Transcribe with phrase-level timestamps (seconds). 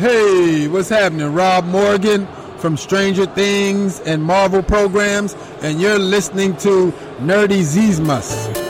[0.00, 1.34] Hey, what's happening?
[1.34, 8.69] Rob Morgan from Stranger Things and Marvel programs, and you're listening to Nerdy Zismas.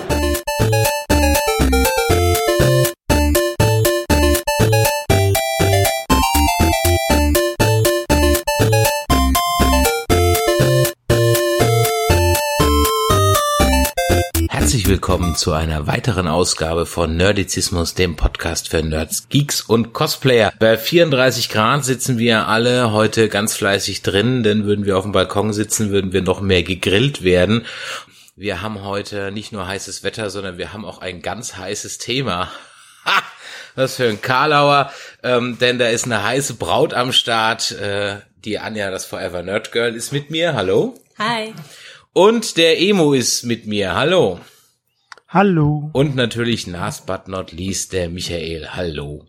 [15.11, 20.53] Willkommen zu einer weiteren Ausgabe von Nerdizismus, dem Podcast für Nerds, Geeks und Cosplayer.
[20.61, 25.11] Bei 34 Grad sitzen wir alle heute ganz fleißig drin, denn würden wir auf dem
[25.11, 27.67] Balkon sitzen, würden wir noch mehr gegrillt werden.
[28.37, 32.53] Wir haben heute nicht nur heißes Wetter, sondern wir haben auch ein ganz heißes Thema.
[33.05, 33.21] Ha!
[33.75, 34.93] Was für ein Karlauer,
[35.25, 37.73] ähm, denn da ist eine heiße Braut am Start.
[37.73, 40.55] Äh, die Anja, das Forever Nerd Girl, ist mit mir.
[40.55, 40.95] Hallo.
[41.19, 41.53] Hi.
[42.13, 43.97] Und der Emo ist mit mir.
[43.97, 44.39] Hallo.
[45.33, 45.91] Hallo.
[45.93, 48.71] Und natürlich last but not least der Michael.
[48.71, 49.27] Hallo.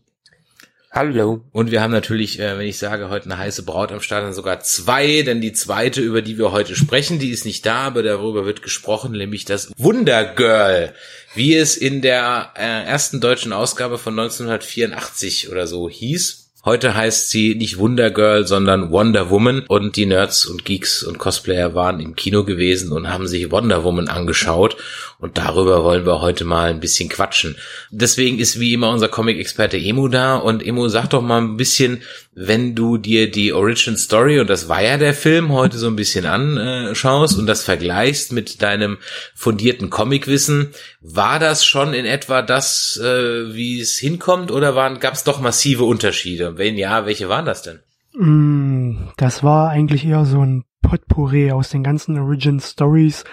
[0.89, 1.41] Hallo.
[1.51, 4.33] Und wir haben natürlich, äh, wenn ich sage, heute eine heiße Braut am Start, dann
[4.33, 8.01] sogar zwei, denn die zweite, über die wir heute sprechen, die ist nicht da, aber
[8.01, 10.95] darüber wird gesprochen, nämlich das Wundergirl,
[11.35, 16.41] wie es in der äh, ersten deutschen Ausgabe von 1984 oder so hieß.
[16.63, 21.17] Heute heißt sie nicht Wonder Girl, sondern Wonder Woman und die Nerds und Geeks und
[21.17, 24.77] Cosplayer waren im Kino gewesen und haben sich Wonder Woman angeschaut
[25.21, 27.55] und darüber wollen wir heute mal ein bisschen quatschen.
[27.91, 32.01] Deswegen ist wie immer unser Comic-Experte Emu da und Emu, sag doch mal ein bisschen,
[32.33, 35.95] wenn du dir die Origin Story und das war ja der Film heute so ein
[35.95, 38.97] bisschen anschaust und das vergleichst mit deinem
[39.35, 45.23] fundierten Comicwissen, war das schon in etwa das, äh, wie es hinkommt oder gab es
[45.23, 46.57] doch massive Unterschiede?
[46.57, 47.79] Wenn ja, welche waren das denn?
[48.13, 53.23] Mm, Das war eigentlich eher so ein Potpourri aus den ganzen Origin Stories,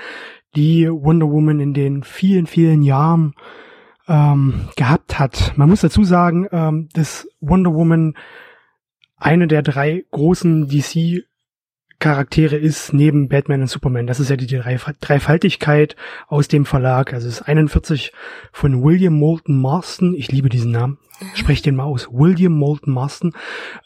[0.57, 3.35] die Wonder Woman in den vielen, vielen Jahren
[4.09, 5.53] ähm, gehabt hat.
[5.57, 8.15] Man muss dazu sagen, ähm, dass Wonder Woman
[9.17, 11.25] eine der drei großen DC
[11.99, 14.07] Charaktere ist neben Batman und Superman.
[14.07, 15.97] Das ist ja die Dreif Dreifaltigkeit
[16.29, 17.13] aus dem Verlag.
[17.13, 18.13] Also es ist 41
[18.53, 20.15] von William Moulton Marston.
[20.15, 20.99] Ich liebe diesen Namen.
[21.35, 22.09] Sprech den mal aus.
[22.13, 23.33] William Moulton Marston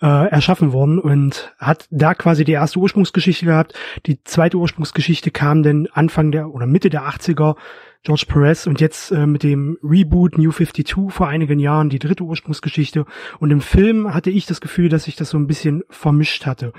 [0.02, 3.72] äh, erschaffen worden und hat da quasi die erste Ursprungsgeschichte gehabt.
[4.04, 7.56] Die zweite Ursprungsgeschichte kam dann Anfang der oder Mitte der 80er
[8.04, 12.24] George Perez und jetzt äh, mit dem Reboot New 52 vor einigen Jahren die dritte
[12.24, 13.06] Ursprungsgeschichte.
[13.38, 16.72] Und im Film hatte ich das Gefühl, dass sich das so ein bisschen vermischt hatte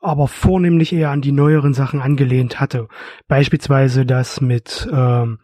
[0.00, 2.88] aber vornehmlich eher an die neueren Sachen angelehnt hatte.
[3.26, 5.38] Beispielsweise, dass mit ähm,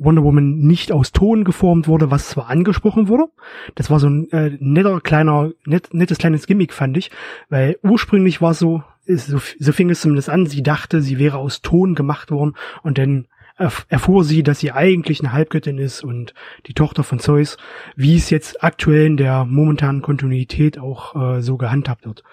[0.00, 3.26] Wonder Woman nicht aus Ton geformt wurde, was zwar angesprochen wurde.
[3.74, 7.10] Das war so ein äh, netter kleiner, net, nettes kleines Gimmick, fand ich,
[7.50, 11.60] weil ursprünglich war so, so, so fing es zumindest an, sie dachte, sie wäre aus
[11.60, 13.26] Ton gemacht worden und dann
[13.58, 16.32] erf erfuhr sie, dass sie eigentlich eine Halbgöttin ist und
[16.66, 17.58] die Tochter von Zeus,
[17.94, 22.24] wie es jetzt aktuell in der momentanen Kontinuität auch äh, so gehandhabt wird.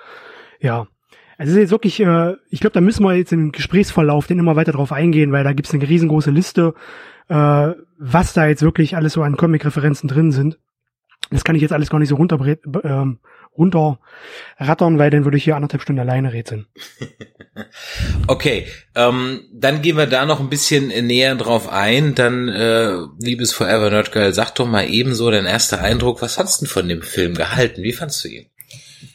[0.61, 0.87] Ja,
[1.37, 4.55] es ist jetzt wirklich, äh, ich glaube, da müssen wir jetzt im Gesprächsverlauf denn immer
[4.55, 6.73] weiter drauf eingehen, weil da gibt es eine riesengroße Liste,
[7.29, 10.57] äh, was da jetzt wirklich alles so an Comic-Referenzen drin sind.
[11.29, 12.39] Das kann ich jetzt alles gar nicht so runter,
[12.83, 13.19] ähm,
[13.57, 16.67] runterrattern, weil dann würde ich hier anderthalb Stunden alleine rätseln.
[18.27, 22.13] Okay, ähm, dann gehen wir da noch ein bisschen näher drauf ein.
[22.13, 26.21] Dann, äh, liebes Forever Nerd Girl, sag doch mal ebenso dein erster Eindruck.
[26.21, 27.81] Was hast du denn von dem Film gehalten?
[27.81, 28.45] Wie fandst du ihn?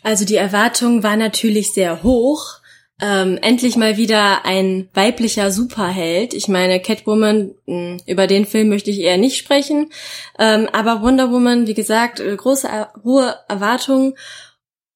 [0.02, 2.58] Also die Erwartung war natürlich sehr hoch.
[3.00, 6.34] Ähm, endlich mal wieder ein weiblicher Superheld.
[6.34, 9.90] Ich meine, Catwoman, mh, über den Film möchte ich eher nicht sprechen.
[10.38, 14.14] Ähm, aber Wonder Woman, wie gesagt, äh, große, äh, hohe Erwartungen.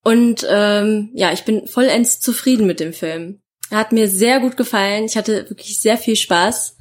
[0.04, 3.40] Und ähm, ja, ich bin vollends zufrieden mit dem Film.
[3.70, 5.06] Er hat mir sehr gut gefallen.
[5.06, 6.76] Ich hatte wirklich sehr viel Spaß.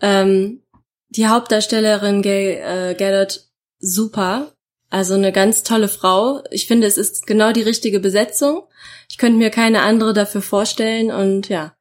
[0.00, 0.62] Ähm,
[1.08, 3.40] die Hauptdarstellerin Gal äh, Gadot,
[3.80, 4.53] super.
[4.94, 6.44] Also eine ganz tolle Frau.
[6.52, 8.62] Ich finde, es ist genau die richtige Besetzung.
[9.10, 11.74] Ich könnte mir keine andere dafür vorstellen und ja,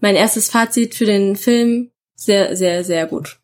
[0.00, 3.38] mein erstes Fazit für den Film sehr, sehr, sehr gut.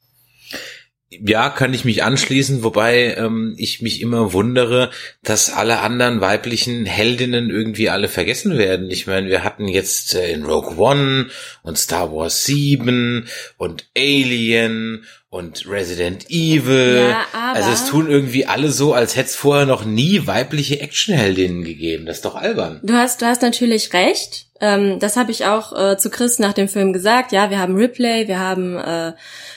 [1.09, 4.91] Ja, kann ich mich anschließen, wobei ähm, ich mich immer wundere,
[5.23, 8.91] dass alle anderen weiblichen Heldinnen irgendwie alle vergessen werden.
[8.91, 11.29] Ich meine, wir hatten jetzt äh, in Rogue One
[11.62, 15.05] und Star Wars 7 und Alien
[15.37, 17.09] und Resident Evil.
[17.11, 20.81] Ja, aber- also es tun irgendwie alle so, als hätte es vorher noch nie weibliche
[20.81, 22.06] Actionheldinnen gegeben.
[22.06, 22.81] Das ist doch albern.
[22.83, 24.47] Du hast, du hast natürlich recht.
[24.61, 27.33] Ähm, das habe ich auch äh, zu Chris nach dem Film gesagt.
[27.33, 29.12] Ja, wir haben Ripley, wir haben äh,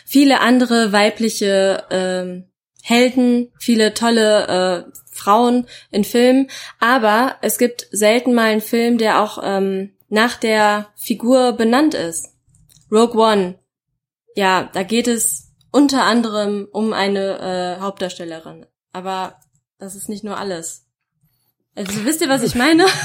[0.06, 2.46] viele andere weibliche ähm,
[2.84, 6.50] Helden, viele tolle äh, Frauen in Filmen.
[6.80, 12.30] Aber es gibt selten mal einen Film, der auch ähm, nach der Figur benannt ist.
[12.92, 13.56] Rogue One.
[14.36, 17.40] Ja, da geht es unter anderem um eine
[17.78, 18.66] äh, Hauptdarstellerin.
[18.92, 19.36] Aber
[19.78, 20.86] das ist nicht nur alles.
[21.76, 22.86] Also wisst ihr, was ich meine?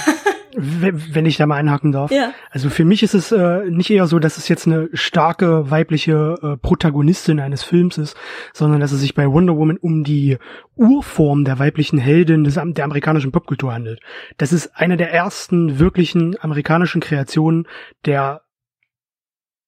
[0.56, 2.10] wenn ich da mal einhaken darf.
[2.10, 2.32] Ja.
[2.50, 6.36] Also für mich ist es äh, nicht eher so, dass es jetzt eine starke weibliche
[6.42, 8.16] äh, Protagonistin eines Films ist,
[8.52, 10.38] sondern dass es sich bei Wonder Woman um die
[10.76, 14.00] Urform der weiblichen Heldin des, der amerikanischen Popkultur handelt.
[14.36, 17.66] Das ist eine der ersten wirklichen amerikanischen Kreationen
[18.06, 18.42] der,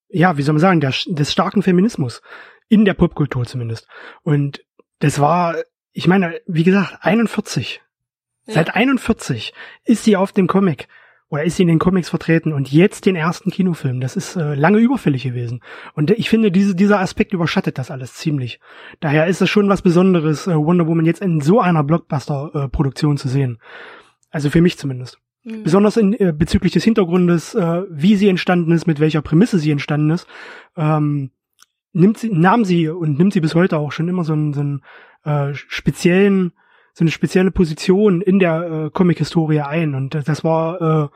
[0.09, 2.21] ja, wie soll man sagen, der, des starken Feminismus.
[2.69, 3.87] In der Popkultur zumindest.
[4.23, 4.65] Und
[4.99, 5.55] das war,
[5.93, 7.81] ich meine, wie gesagt, 41
[8.47, 9.53] Seit 41
[9.83, 10.87] ist sie auf dem Comic
[11.29, 13.99] oder ist sie in den Comics vertreten und jetzt den ersten Kinofilm.
[13.99, 15.61] Das ist äh, lange überfällig gewesen.
[15.93, 18.61] Und ich finde, diese, dieser Aspekt überschattet das alles ziemlich.
[19.01, 23.27] Daher ist es schon was Besonderes, äh, Wonder Woman jetzt in so einer Blockbuster-Produktion zu
[23.27, 23.59] sehen.
[24.29, 25.19] Also für mich zumindest.
[25.43, 25.63] Mhm.
[25.63, 29.71] Besonders in, äh, bezüglich des Hintergrundes, äh, wie sie entstanden ist, mit welcher Prämisse sie
[29.71, 30.27] entstanden ist,
[30.77, 31.31] ähm,
[31.97, 34.61] nimmt sie, nahm sie und nimmt sie bis heute auch schon immer so einen, so
[34.61, 34.81] einen
[35.23, 36.53] äh, speziellen
[36.97, 39.93] so eine spezielle Position in der äh, Comic-Historie ein.
[39.93, 41.07] Und das war, äh,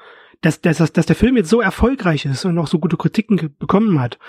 [0.41, 3.99] dass, dass, dass der Film jetzt so erfolgreich ist und auch so gute Kritiken bekommen
[3.99, 4.19] hat.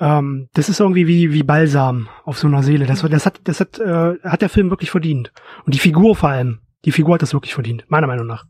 [0.00, 2.86] Ähm, das ist irgendwie wie, wie Balsam auf so einer Seele.
[2.86, 5.30] Das, das hat, das hat, äh, hat der Film wirklich verdient.
[5.66, 6.60] Und die Figur vor allem.
[6.86, 8.46] Die Figur hat das wirklich verdient, meiner Meinung nach.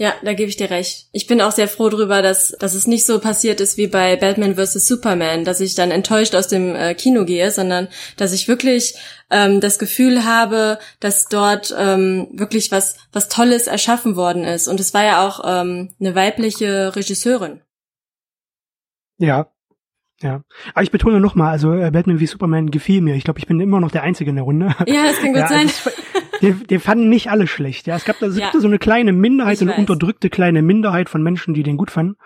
[0.00, 1.08] Ja, da gebe ich dir recht.
[1.10, 4.14] Ich bin auch sehr froh drüber, dass, dass es nicht so passiert ist wie bei
[4.14, 4.86] Batman vs.
[4.86, 8.94] Superman, dass ich dann enttäuscht aus dem äh, Kino gehe, sondern dass ich wirklich
[9.28, 14.68] ähm, das Gefühl habe, dass dort ähm, wirklich was, was Tolles erschaffen worden ist.
[14.68, 17.60] Und es war ja auch ähm, eine weibliche Regisseurin.
[19.18, 19.50] Ja,
[20.20, 20.42] ja,
[20.74, 23.14] aber ich betone nochmal, also äh, Batman wie Superman gefiel mir.
[23.14, 24.74] Ich glaube, ich bin immer noch der Einzige in der Runde.
[24.86, 25.70] Ja, das kann gut ja, sein.
[26.42, 27.86] Den, den fanden nicht alle schlecht.
[27.86, 28.50] Ja, es gab da es ja.
[28.52, 29.78] so eine kleine Minderheit, so eine weiß.
[29.78, 32.16] unterdrückte kleine Minderheit von Menschen, die den gut fanden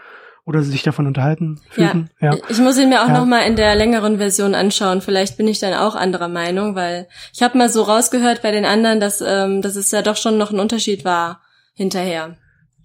[0.44, 2.10] oder sich davon unterhalten fühlten.
[2.20, 2.34] Ja.
[2.34, 2.40] ja.
[2.48, 3.18] Ich muss ihn mir auch ja.
[3.18, 5.00] noch mal in der längeren Version anschauen.
[5.00, 8.64] Vielleicht bin ich dann auch anderer Meinung, weil ich habe mal so rausgehört bei den
[8.64, 11.42] anderen, dass ähm, dass es ja doch schon noch ein Unterschied war
[11.74, 12.36] hinterher.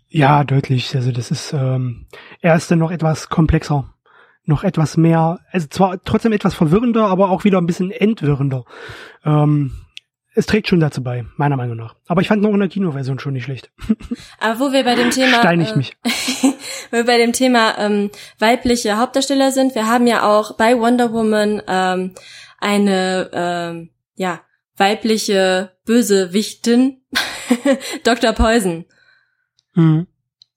[0.09, 0.95] Ja, deutlich.
[0.95, 2.05] Also das ist ähm,
[2.41, 3.93] er ist dann noch etwas komplexer
[4.47, 8.63] noch etwas mehr, also zwar trotzdem etwas verwirrender, aber auch wieder ein bisschen entwirrender.
[9.25, 9.71] Ähm,
[10.37, 11.95] es trägt schon dazu bei, meiner Meinung nach.
[12.05, 13.71] Aber ich fand noch in der Kinoversion schon nicht schlecht.
[14.39, 15.97] Aber wo wir bei dem Thema, Steinig äh, mich.
[16.91, 21.11] wo wir bei dem Thema ähm, weibliche Hauptdarsteller sind, wir haben ja auch bei Wonder
[21.11, 22.13] Woman ähm,
[22.59, 24.41] eine ähm, ja
[24.77, 27.01] weibliche Bösewichtin,
[28.03, 28.33] Dr.
[28.33, 28.85] Poison.
[29.73, 30.05] Mhm.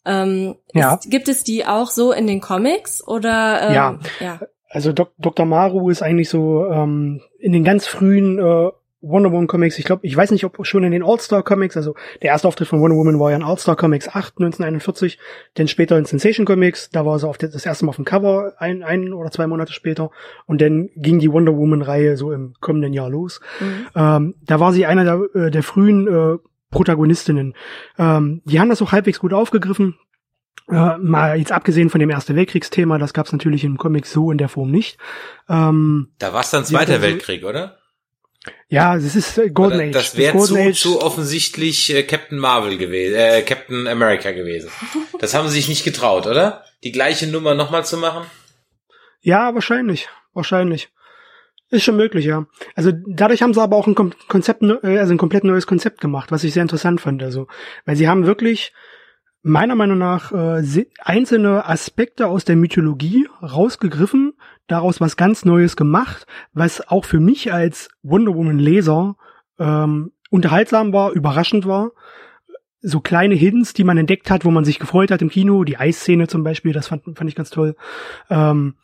[0.05, 0.97] Ähm, ja.
[0.97, 3.63] Ist, gibt es die auch so in den Comics oder?
[3.63, 3.99] Ähm, ja.
[4.21, 4.41] ja.
[4.69, 5.47] Also Dok Dr.
[5.47, 8.71] Maru ist eigentlich so ähm, in den ganz frühen äh,
[9.03, 11.95] Wonder Woman Comics, ich glaube, ich weiß nicht, ob schon in den All-Star Comics, also
[12.23, 15.19] der erste Auftritt von Wonder Woman war ja in All-Star Comics 8, 1941,
[15.55, 18.53] dann später in Sensation Comics, da war sie auf das erste Mal auf dem Cover,
[18.59, 20.11] ein, ein oder zwei Monate später,
[20.47, 23.41] und dann ging die Wonder Woman Reihe so im kommenden Jahr los.
[23.61, 23.87] Mhm.
[23.95, 26.39] Ähm, da war sie einer der, äh, der frühen äh,
[26.71, 27.55] Protagonistinnen.
[27.99, 29.99] Ähm, die haben das auch halbwegs gut aufgegriffen.
[30.69, 34.31] Äh, mal jetzt abgesehen von dem Erste Weltkriegsthema, das gab es natürlich im Comic so
[34.31, 34.99] in der Form nicht.
[35.49, 37.80] Ähm, da war es dann Zweiter Weltkrieg, oder?
[38.69, 39.93] Ja, das ist äh, Golden Age.
[39.93, 40.81] Das wäre zu, Age.
[40.81, 44.71] zu offensichtlich äh, Captain Marvel gewesen, äh, Captain America gewesen.
[45.19, 46.65] Das haben sie sich nicht getraut, oder?
[46.83, 48.25] Die gleiche Nummer nochmal zu machen?
[49.21, 50.89] Ja, wahrscheinlich, wahrscheinlich.
[51.69, 52.47] Ist schon möglich, ja.
[52.75, 56.33] Also dadurch haben sie aber auch ein Konzept, äh, also ein komplett neues Konzept gemacht,
[56.33, 57.23] was ich sehr interessant fand.
[57.23, 57.49] Also,
[57.85, 58.73] weil sie haben wirklich
[59.43, 64.35] meiner Meinung nach äh, einzelne Aspekte aus der Mythologie rausgegriffen,
[64.71, 69.17] daraus was ganz Neues gemacht, was auch für mich als Wonder Woman Leser
[69.59, 71.91] ähm, unterhaltsam war, überraschend war.
[72.81, 75.77] So kleine Hints, die man entdeckt hat, wo man sich gefreut hat im Kino, die
[75.77, 77.77] Eisszene zum Beispiel, das fand, fand ich ganz toll,
[78.31, 78.77] ähm,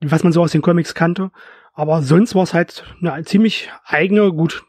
[0.00, 1.30] was man so aus den Comics kannte.
[1.74, 4.64] Aber sonst war es halt eine ziemlich eigene, gut,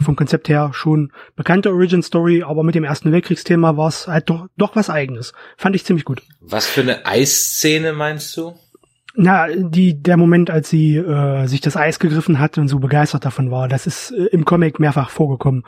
[0.00, 4.30] vom Konzept her schon bekannte Origin Story, aber mit dem Ersten Weltkriegsthema war es halt
[4.30, 5.32] doch, doch was eigenes.
[5.56, 6.22] Fand ich ziemlich gut.
[6.40, 8.54] Was für eine Eisszene meinst du?
[9.14, 13.24] Na, die, der Moment, als sie äh, sich das Eis gegriffen hat und so begeistert
[13.24, 15.64] davon war, das ist äh, im Comic mehrfach vorgekommen.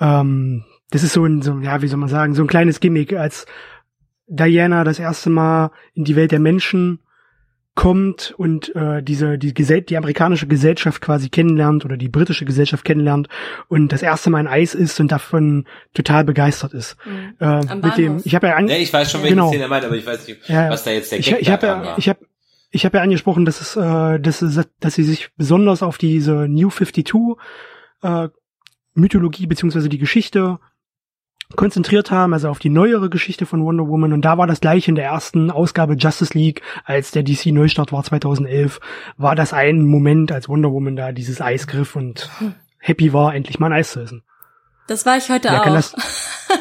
[0.00, 3.14] Ähm, das ist so ein, so, ja, wie soll man sagen, so ein kleines Gimmick,
[3.14, 3.46] als
[4.26, 7.00] Diana das erste Mal in die Welt der Menschen
[7.74, 12.84] kommt und äh, diese die, Gesell die amerikanische Gesellschaft quasi kennenlernt oder die britische Gesellschaft
[12.84, 13.28] kennenlernt
[13.68, 16.96] und das erste Mal ein Eis isst und davon total begeistert ist.
[17.06, 17.34] Mhm.
[17.40, 19.48] Äh, mit dem ich habe ja an, ja, ich weiß schon welche genau.
[19.48, 21.50] Szene er meint, aber ich weiß nicht, ja, was da jetzt der Gag Ich, ich
[21.50, 22.20] habe ja, ich habe
[22.72, 26.48] ich habe ja angesprochen, dass es äh, dass es, dass sie sich besonders auf diese
[26.48, 27.36] New 52
[28.02, 28.28] äh,
[28.94, 30.58] Mythologie beziehungsweise die Geschichte
[31.54, 34.14] konzentriert haben, also auf die neuere Geschichte von Wonder Woman.
[34.14, 37.92] Und da war das gleiche in der ersten Ausgabe Justice League, als der DC Neustart
[37.92, 38.80] war 2011,
[39.18, 42.30] war das ein Moment, als Wonder Woman da dieses Eis griff und
[42.78, 44.22] happy war, endlich mal ein Eis zu essen.
[44.86, 45.64] Das war ich heute wer auch.
[45.64, 45.94] Kann das,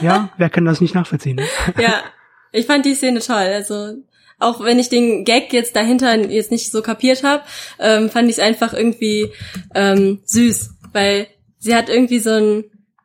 [0.01, 1.37] Ja, wer kann das nicht nachvollziehen?
[1.37, 1.45] Ne?
[1.81, 2.01] ja,
[2.51, 3.35] ich fand die Szene toll.
[3.35, 3.95] Also
[4.41, 7.43] auch wenn ich den Gag jetzt dahinter jetzt nicht so kapiert habe,
[7.79, 9.31] ähm, fand ich es einfach irgendwie
[9.75, 11.27] ähm, süß, weil
[11.59, 12.63] sie hat irgendwie so ein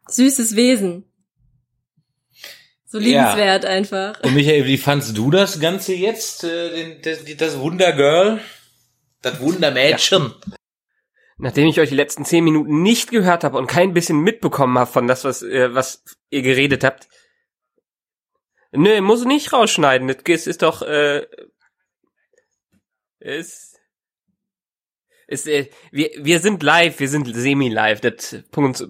[0.08, 1.04] süßes Wesen.
[2.86, 3.70] So liebenswert ja.
[3.70, 4.20] einfach.
[4.22, 8.40] Und Michael, wie fandst du das Ganze jetzt, äh, den, das, das Wundergirl?
[9.22, 10.22] Das Wundermädchen?
[10.22, 10.56] Ja.
[11.38, 14.90] Nachdem ich euch die letzten zehn Minuten nicht gehört habe und kein bisschen mitbekommen habe
[14.90, 17.08] von das, was, äh, was ihr geredet habt.
[18.76, 20.14] Nö, muss nicht rausschneiden.
[20.24, 21.26] Das ist doch, äh,
[23.20, 23.78] ist,
[25.26, 28.00] ist, äh, wir, wir sind live, wir sind semi-live.
[28.00, 28.36] Das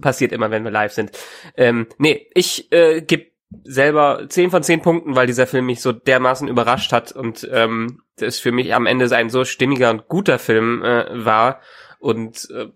[0.01, 1.13] passiert immer, wenn wir live sind.
[1.57, 3.33] Ähm, nee, ich äh, gebe
[3.65, 8.03] selber 10 von 10 Punkten, weil dieser Film mich so dermaßen überrascht hat und ähm,
[8.17, 11.61] das für mich am Ende ein so stimmiger und guter Film äh, war.
[11.99, 12.67] Und äh,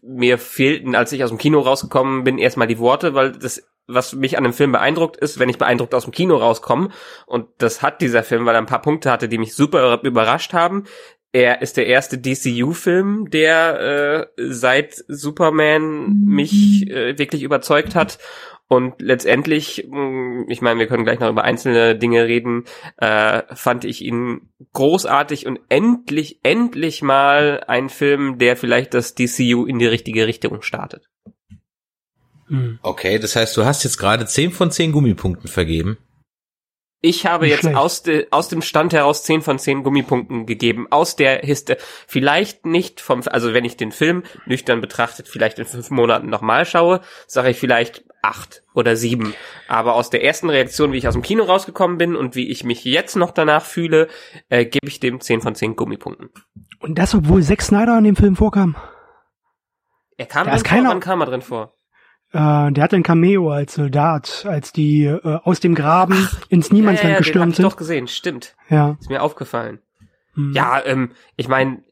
[0.00, 4.14] mir fehlten, als ich aus dem Kino rausgekommen bin, erstmal die Worte, weil das, was
[4.14, 6.90] mich an dem Film beeindruckt, ist, wenn ich beeindruckt aus dem Kino rauskomme.
[7.26, 10.52] Und das hat dieser Film, weil er ein paar Punkte hatte, die mich super überrascht
[10.52, 10.84] haben.
[11.32, 18.18] Er ist der erste DCU-Film, der äh, seit Superman mich äh, wirklich überzeugt hat.
[18.66, 22.64] Und letztendlich, mm, ich meine, wir können gleich noch über einzelne Dinge reden,
[22.98, 29.66] äh, fand ich ihn großartig und endlich, endlich mal ein Film, der vielleicht das DCU
[29.66, 31.08] in die richtige Richtung startet.
[32.50, 32.78] Hm.
[32.82, 35.98] Okay, das heißt, du hast jetzt gerade 10 von 10 Gummipunkten vergeben.
[37.02, 40.86] Ich habe Nicht jetzt aus, de, aus dem Stand heraus 10 von 10 Gummipunkten gegeben.
[40.90, 41.78] Aus der Histe.
[42.06, 46.66] Vielleicht nicht vom, also wenn ich den Film nüchtern betrachtet, vielleicht in fünf Monaten nochmal
[46.66, 49.32] schaue, sage ich vielleicht acht oder sieben.
[49.66, 52.64] Aber aus der ersten Reaktion, wie ich aus dem Kino rausgekommen bin und wie ich
[52.64, 54.08] mich jetzt noch danach fühle,
[54.50, 56.28] äh, gebe ich dem 10 von 10 Gummipunkten.
[56.80, 58.76] Und das, obwohl Zack Snyder in dem Film vorkam?
[60.18, 61.79] Er kam da drin vor, wann kam er drin vor?
[62.32, 66.70] Äh, der hatte ein Cameo als Soldat, als die äh, aus dem Graben Ach, ins
[66.70, 67.64] Niemandsland ja, ja, gestürmt den hab ich sind.
[67.64, 68.54] doch gesehen, stimmt.
[68.68, 68.96] Ja.
[69.00, 69.80] Ist mir aufgefallen.
[70.34, 70.52] Hm.
[70.54, 71.82] Ja, ähm, ich meine,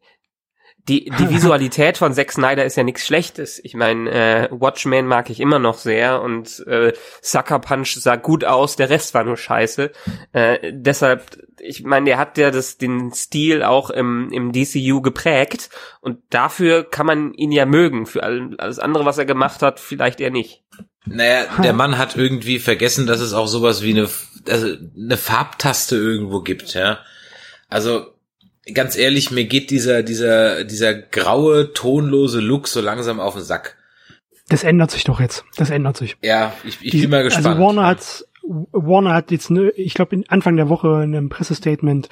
[0.89, 3.61] die, die Visualität von Zack Snyder ist ja nichts Schlechtes.
[3.63, 8.45] Ich meine, äh, Watchmen mag ich immer noch sehr und äh, Sucker Punch sah gut
[8.45, 9.93] aus, der Rest war nur scheiße.
[10.33, 11.25] Äh, deshalb,
[11.61, 16.85] ich meine, der hat ja das, den Stil auch im, im DCU geprägt und dafür
[16.85, 18.07] kann man ihn ja mögen.
[18.07, 20.63] Für alles andere, was er gemacht hat, vielleicht eher nicht.
[21.05, 24.09] Naja, der Mann hat irgendwie vergessen, dass es auch sowas wie eine,
[24.49, 26.99] also eine Farbtaste irgendwo gibt, ja.
[27.71, 28.18] Also
[28.75, 33.77] ganz ehrlich, mir geht dieser, dieser, dieser graue, tonlose Look so langsam auf den Sack.
[34.49, 35.45] Das ändert sich doch jetzt.
[35.57, 36.17] Das ändert sich.
[36.23, 37.47] Ja, ich, ich Die, bin mal also gespannt.
[37.47, 38.25] Also Warner hat,
[38.73, 42.09] Warner hat jetzt, ne, ich glaube, Anfang der Woche in einem Pressestatement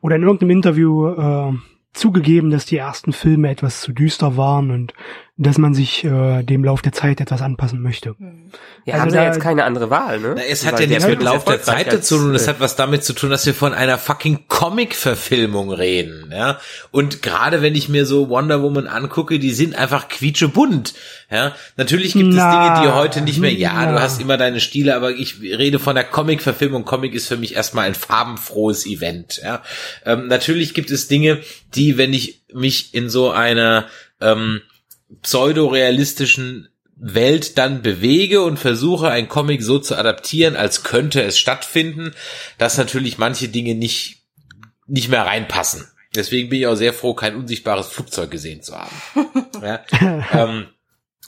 [0.00, 1.52] oder in irgendeinem Interview äh,
[1.92, 4.94] zugegeben, dass die ersten Filme etwas zu düster waren und
[5.42, 8.14] dass man sich äh, dem Lauf der Zeit etwas anpassen möchte.
[8.18, 8.50] Hm.
[8.84, 10.34] Ja, also haben da, jetzt keine andere Wahl, ne?
[10.36, 12.76] Na, es hat Weil ja nichts mit Lauf der Zeit zu tun, es hat was
[12.76, 16.58] damit zu tun, dass wir von einer fucking Comic-Verfilmung reden, ja.
[16.90, 20.92] Und gerade wenn ich mir so Wonder Woman angucke, die sind einfach quietschebunt,
[21.30, 21.54] ja.
[21.78, 23.92] Natürlich gibt na, es Dinge, die heute nicht mehr, ja, na.
[23.92, 26.84] du hast immer deine Stile, aber ich rede von der Comic-Verfilmung.
[26.84, 29.62] Comic ist für mich erstmal ein farbenfrohes Event, ja.
[30.04, 31.38] Ähm, natürlich gibt es Dinge,
[31.74, 33.86] die, wenn ich mich in so einer
[34.20, 34.60] ähm,
[35.22, 42.14] pseudorealistischen Welt dann bewege und versuche, ein Comic so zu adaptieren, als könnte es stattfinden,
[42.58, 44.24] dass natürlich manche Dinge nicht,
[44.86, 45.88] nicht mehr reinpassen.
[46.14, 48.94] Deswegen bin ich auch sehr froh, kein unsichtbares Flugzeug gesehen zu haben.
[49.62, 49.84] ja,
[50.32, 50.66] ähm,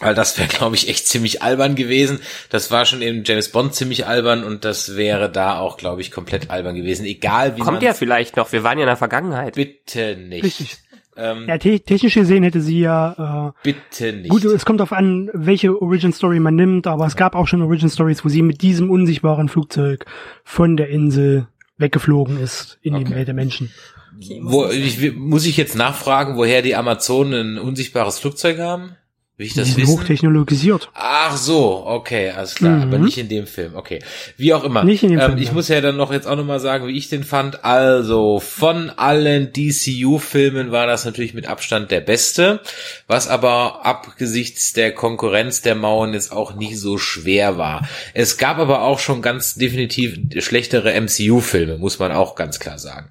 [0.00, 2.20] weil das wäre, glaube ich, echt ziemlich albern gewesen.
[2.50, 6.10] Das war schon in James Bond ziemlich albern und das wäre da auch, glaube ich,
[6.10, 7.06] komplett albern gewesen.
[7.06, 9.54] Egal wie Kommt ja vielleicht noch, wir waren ja in der Vergangenheit.
[9.54, 10.81] Bitte nicht.
[11.16, 13.52] Ähm, ja, te technisch gesehen hätte sie ja.
[13.54, 14.30] Äh, bitte nicht.
[14.30, 17.62] Gut, es kommt darauf an, welche Origin Story man nimmt, aber es gab auch schon
[17.62, 20.06] Origin Stories, wo sie mit diesem unsichtbaren Flugzeug
[20.44, 23.04] von der Insel weggeflogen ist in okay.
[23.04, 23.70] die Welt der Menschen.
[24.16, 28.96] Okay, wo, ich, muss ich jetzt nachfragen, woher die Amazonen ein unsichtbares Flugzeug haben?
[29.38, 29.98] Wie ich das die sind wissen?
[29.98, 30.90] hochtechnologisiert.
[30.92, 32.82] Ach so, okay, alles klar, mhm.
[32.82, 34.00] aber nicht in dem Film, okay.
[34.36, 34.84] Wie auch immer.
[34.84, 35.38] Nicht in dem ähm, Film.
[35.38, 35.52] Ich ja.
[35.54, 37.64] muss ja dann noch jetzt auch nochmal sagen, wie ich den fand.
[37.64, 42.60] Also, von allen DCU-Filmen war das natürlich mit Abstand der beste,
[43.06, 47.88] was aber abgesichts der Konkurrenz der Mauern jetzt auch nicht so schwer war.
[48.12, 53.08] Es gab aber auch schon ganz definitiv schlechtere MCU-Filme, muss man auch ganz klar sagen.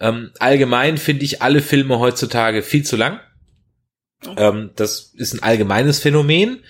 [0.00, 3.18] Ähm, allgemein finde ich alle Filme heutzutage viel zu lang
[4.36, 6.60] ähm, das ist ein allgemeines Phänomen,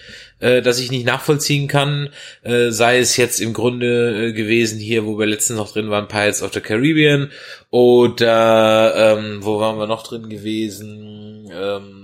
[0.40, 2.10] äh, das ich nicht nachvollziehen kann,
[2.42, 6.08] äh, sei es jetzt im Grunde äh, gewesen hier, wo wir letztens noch drin waren,
[6.08, 7.30] Pirates of the Caribbean
[7.70, 11.50] oder ähm, wo waren wir noch drin gewesen?
[11.52, 12.03] Ähm,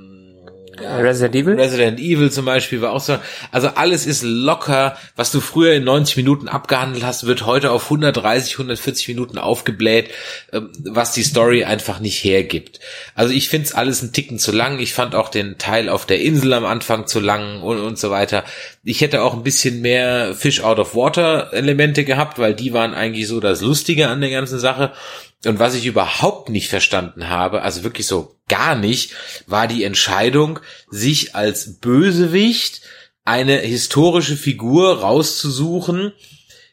[0.81, 1.55] Resident Evil?
[1.55, 3.19] Resident Evil zum Beispiel war auch so.
[3.51, 4.97] Also alles ist locker.
[5.17, 10.11] Was du früher in 90 Minuten abgehandelt hast, wird heute auf 130, 140 Minuten aufgebläht,
[10.53, 12.81] ähm, was die Story einfach nicht hergibt.
[13.15, 14.79] Also ich find's alles ein Ticken zu lang.
[14.79, 18.11] Ich fand auch den Teil auf der Insel am Anfang zu lang und, und so
[18.11, 18.45] weiter.
[18.83, 22.95] Ich hätte auch ein bisschen mehr Fish out of Water Elemente gehabt, weil die waren
[22.95, 24.93] eigentlich so das Lustige an der ganzen Sache.
[25.47, 29.12] Und was ich überhaupt nicht verstanden habe, also wirklich so gar nicht,
[29.47, 32.82] war die Entscheidung, sich als Bösewicht
[33.25, 36.12] eine historische Figur rauszusuchen,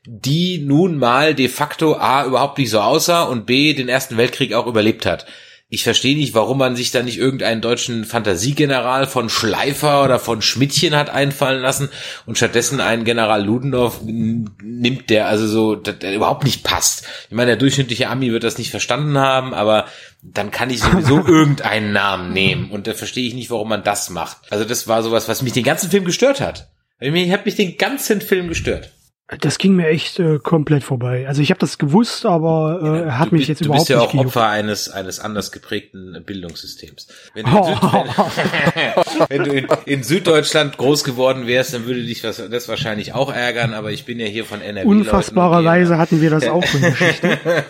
[0.06, 4.54] die nun mal de facto A überhaupt nicht so aussah und B den Ersten Weltkrieg
[4.54, 5.26] auch überlebt hat.
[5.70, 10.42] Ich verstehe nicht, warum man sich da nicht irgendeinen deutschen Fantasiegeneral von Schleifer oder von
[10.42, 11.90] Schmidtchen hat einfallen lassen
[12.26, 17.04] und stattdessen einen General Ludendorff nimmt, der also so, der, überhaupt nicht passt.
[17.28, 19.88] Ich meine, der durchschnittliche Ami wird das nicht verstanden haben, aber
[20.22, 24.10] dann kann ich sowieso irgendeinen Namen nehmen und da verstehe ich nicht, warum man das
[24.10, 24.38] macht.
[24.50, 26.70] Also das war sowas, was mich den ganzen Film gestört hat.
[27.02, 28.94] Ich habe mich den ganzen Film gestört.
[29.42, 31.28] Das ging mir echt äh, komplett vorbei.
[31.28, 33.82] Also ich habe das gewusst, aber äh, Ja, hat du, mich bist- jetzt du überhaupt
[33.82, 34.26] bist ja auch nicht.
[34.26, 37.08] Opfer eines eines anders geprägten Bildungssystems.
[37.34, 42.04] Wenn du, in, Süd, wenn, wenn du in, in Süddeutschland groß geworden wärst, dann würde
[42.04, 43.74] dich was, das wahrscheinlich auch ärgern.
[43.74, 44.88] Aber ich bin ja hier von NRW.
[44.88, 47.38] Unfassbarerweise hatten wir das auch in der Geschichte.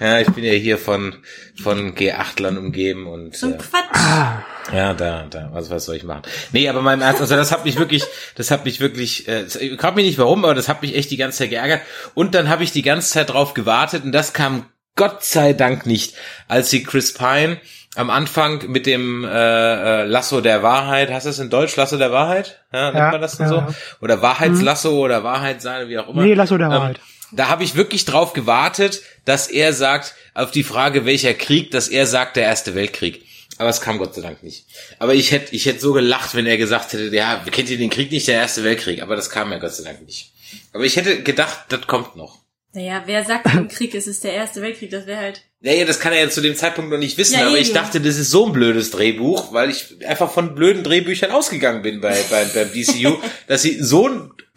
[0.00, 1.14] Ja, ich bin ja hier von
[1.62, 4.42] von G8lern umgeben und So ein äh, Quatsch.
[4.72, 6.22] Ja, da, da, was, was soll ich machen?
[6.52, 8.04] Nee, aber mein Ernst, also das hat mich wirklich,
[8.36, 11.10] das hat mich wirklich, äh, ich frag mich nicht warum, aber das hat mich echt
[11.10, 11.82] die ganze Zeit geärgert.
[12.14, 14.66] Und dann habe ich die ganze Zeit drauf gewartet und das kam
[14.96, 16.14] Gott sei Dank nicht,
[16.48, 17.58] als sie Chris Pine
[17.96, 22.10] am Anfang mit dem äh, äh, Lasso der Wahrheit, heißt das in Deutsch Lasso der
[22.10, 22.60] Wahrheit?
[22.72, 23.56] Ja, nennt Ja, man das denn ja, so?
[23.56, 23.68] ja.
[24.00, 26.22] Oder Wahrheitslasso oder Wahrheitsseil, wie auch immer.
[26.22, 27.00] Nee, Lasso der Ähm, Wahrheit.
[27.32, 31.88] da habe ich wirklich drauf gewartet, dass er sagt, auf die Frage, welcher Krieg, dass
[31.88, 33.24] er sagt, der Erste Weltkrieg.
[33.58, 34.66] Aber es kam Gott sei Dank nicht.
[34.98, 37.90] Aber ich hätte, ich hätte so gelacht, wenn er gesagt hätte, ja, kennt ihr den
[37.90, 39.02] Krieg nicht, der Erste Weltkrieg?
[39.02, 40.32] Aber das kam ja Gott sei Dank nicht.
[40.72, 42.40] Aber ich hätte gedacht, das kommt noch.
[42.72, 44.90] Naja, wer sagt im Krieg, es ist der Erste Weltkrieg?
[44.90, 45.42] Das wäre halt.
[45.60, 47.74] Naja, das kann er ja zu dem Zeitpunkt noch nicht wissen, Ja, aber ich eben.
[47.74, 52.00] dachte, das ist so ein blödes Drehbuch, weil ich einfach von blöden Drehbüchern ausgegangen bin
[52.00, 54.06] bei, bei, beim DCU, dass sie so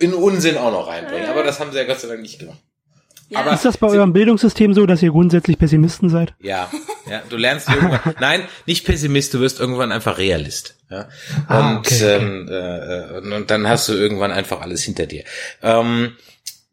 [0.01, 1.29] einen Unsinn auch noch reinbringen.
[1.29, 2.57] Aber das haben sie ja Gott sei Dank nicht gemacht.
[3.29, 6.33] Ja, Aber- Ist das bei eurem Bildungssystem so, dass ihr grundsätzlich Pessimisten seid?
[6.39, 6.71] Ja,
[7.09, 8.15] ja, du lernst irgendwann.
[8.21, 10.75] Nein, nicht Pessimist, du wirst irgendwann einfach Realist.
[10.89, 11.01] Ja?
[11.01, 11.09] Und,
[11.47, 12.15] Ah, okay, okay.
[12.15, 15.23] Ähm, äh, und, und dann hast du irgendwann einfach alles hinter dir.
[15.61, 16.15] Ähm,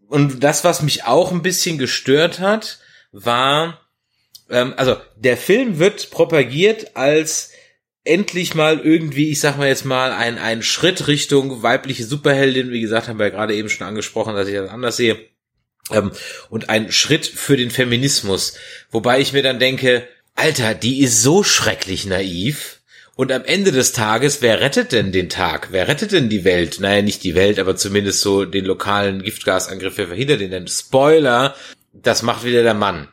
[0.08, 2.78] und das, was mich auch ein bisschen gestört hat,
[3.10, 3.80] war,
[4.48, 7.50] ähm, also der Film wird propagiert als
[8.04, 12.70] endlich mal irgendwie, ich sag mal jetzt mal, ein, ein Schritt Richtung weibliche Superheldin.
[12.70, 15.16] Wie gesagt, haben wir ja gerade eben schon angesprochen, dass ich das anders sehe.
[15.92, 16.12] Ähm,
[16.48, 18.54] und ein Schritt für den Feminismus.
[18.90, 22.80] Wobei ich mir dann denke, Alter, die ist so schrecklich naiv.
[23.16, 25.68] Und am Ende des Tages, wer rettet denn den Tag?
[25.70, 26.80] Wer rettet denn die Welt?
[26.80, 29.98] Naja, nicht die Welt, aber zumindest so den lokalen Giftgasangriff.
[29.98, 30.66] Wer verhindert den denn?
[30.66, 31.54] Spoiler,
[31.92, 33.08] das macht wieder der Mann.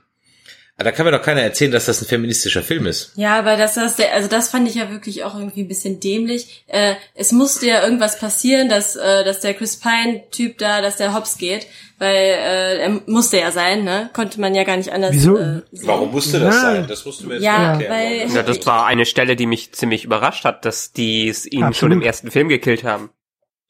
[0.81, 3.11] Aber da kann mir doch keiner erzählen, dass das ein feministischer Film ist.
[3.15, 6.63] Ja, aber das, das, also das fand ich ja wirklich auch irgendwie ein bisschen dämlich.
[6.65, 11.13] Äh, es musste ja irgendwas passieren, dass, äh, dass der Chris Pine-Typ da, dass der
[11.13, 11.67] hops geht,
[12.01, 14.09] weil äh, er musste ja sein, ne?
[14.13, 15.13] Konnte man ja gar nicht anders.
[15.13, 15.37] Wieso?
[15.37, 15.87] Äh, sehen.
[15.87, 16.61] Warum musste das Ja.
[16.61, 16.87] sein?
[16.87, 17.91] Das musst du mir jetzt Ja, erklären.
[17.91, 21.27] weil- warum das- Ja, das war eine Stelle, die mich ziemlich überrascht hat, dass die
[21.29, 21.75] es ihn Absolut.
[21.77, 23.11] schon im ersten Film gekillt haben.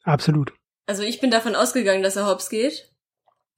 [0.04, 0.52] Absolut.
[0.86, 2.90] Also ich bin davon ausgegangen, dass er hops geht,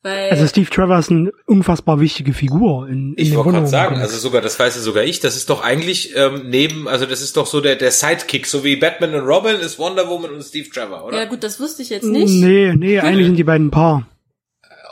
[0.03, 3.97] weil Also Steve Trevor ist eine unfassbar wichtige Figur in, in Ich wollte gerade sagen,
[3.97, 7.23] also sogar, das weiß ja sogar ich, das ist doch eigentlich ähm, neben, also das
[7.23, 10.43] ist doch so der, der Sidekick, so wie Batman und Robin ist Wonder Woman und
[10.43, 11.17] Steve Trevor, oder?
[11.17, 12.29] ja gut, das wusste ich jetzt nicht.
[12.43, 14.07] Nee, nee, eigentlich sind die beiden ein Paar.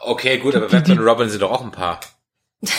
[0.04, 2.00] Okay, gut, aber Batman und Robin sind doch auch ein Paar.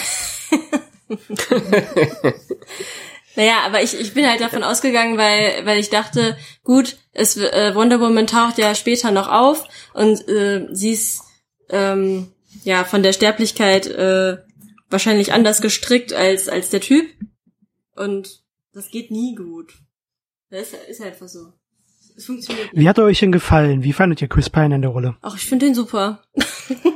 [3.35, 7.73] Naja, aber ich, ich bin halt davon ausgegangen, weil, weil ich dachte, gut, es, äh,
[7.73, 11.23] Wonder Woman taucht ja später noch auf und äh, sie ist
[11.69, 12.31] ähm,
[12.63, 14.37] ja von der Sterblichkeit äh,
[14.89, 17.07] wahrscheinlich anders gestrickt als, als der Typ.
[17.95, 19.73] Und das geht nie gut.
[20.51, 21.53] Das ist, ist einfach so.
[22.15, 22.83] Es funktioniert nicht.
[22.83, 23.83] Wie hat er euch denn gefallen?
[23.83, 25.15] Wie fandet ihr Chris Pine in der Rolle?
[25.23, 26.23] Ach, ich finde den super.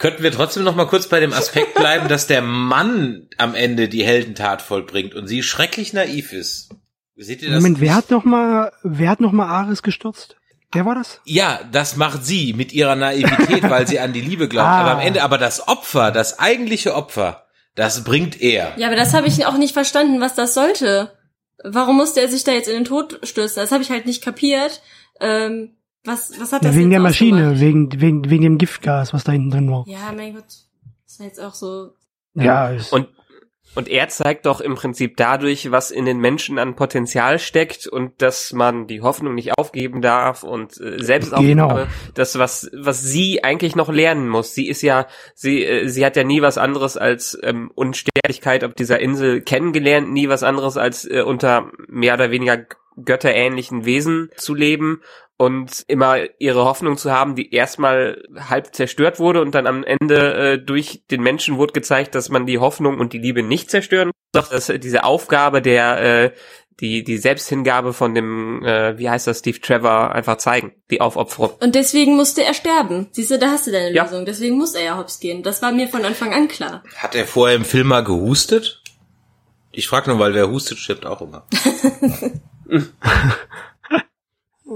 [0.00, 3.86] Könnten wir trotzdem noch mal kurz bei dem Aspekt bleiben, dass der Mann am Ende
[3.86, 6.70] die Heldentat vollbringt und sie schrecklich naiv ist.
[7.16, 7.62] Seht ihr das?
[7.62, 10.36] Moment, wer hat noch mal, wer hat noch mal Ares gestürzt?
[10.72, 11.20] Wer war das?
[11.24, 14.68] Ja, das macht sie mit ihrer Naivität, weil sie an die Liebe glaubt.
[14.68, 14.80] Ah.
[14.80, 18.72] Aber am Ende, aber das Opfer, das eigentliche Opfer, das bringt er.
[18.78, 21.12] Ja, aber das habe ich auch nicht verstanden, was das sollte.
[21.62, 23.60] Warum musste er sich da jetzt in den Tod stürzen?
[23.60, 24.80] Das habe ich halt nicht kapiert.
[25.20, 27.60] Ähm, was, was hat das wegen der Maschine, ausgemacht?
[27.60, 29.84] wegen, wegen, wegen dem Giftgas, was da hinten drin war.
[29.86, 30.44] Ja, mein Gott.
[31.06, 31.90] Das war jetzt auch so.
[32.34, 33.08] Ja, ist, Und
[33.74, 38.20] Und er zeigt doch im Prinzip dadurch, was in den Menschen an Potenzial steckt und
[38.20, 41.86] dass man die Hoffnung nicht aufgeben darf und äh, selbst auch Genau.
[42.14, 44.54] das, was, was sie eigentlich noch lernen muss.
[44.54, 48.74] Sie ist ja, sie, äh, sie hat ja nie was anderes als ähm, Unsterblichkeit auf
[48.74, 52.64] dieser Insel kennengelernt, nie was anderes als äh, unter mehr oder weniger
[53.04, 55.00] götterähnlichen Wesen zu leben
[55.40, 60.34] und immer ihre Hoffnung zu haben, die erstmal halb zerstört wurde und dann am Ende
[60.34, 64.08] äh, durch den Menschen wurde gezeigt, dass man die Hoffnung und die Liebe nicht zerstören
[64.08, 64.50] muss.
[64.50, 66.30] Dass diese Aufgabe der äh,
[66.80, 71.52] die die Selbsthingabe von dem äh, wie heißt das Steve Trevor einfach zeigen, die Aufopferung.
[71.58, 73.08] Und deswegen musste er sterben.
[73.12, 74.02] Siehst du, da hast du deine Ja.
[74.04, 74.26] Lösung.
[74.26, 75.42] Deswegen muss er ja hops gehen.
[75.42, 76.82] Das war mir von Anfang an klar.
[76.96, 78.82] Hat er vorher im Film mal gehustet?
[79.72, 81.46] Ich frage nur, weil wer hustet, stirbt auch immer.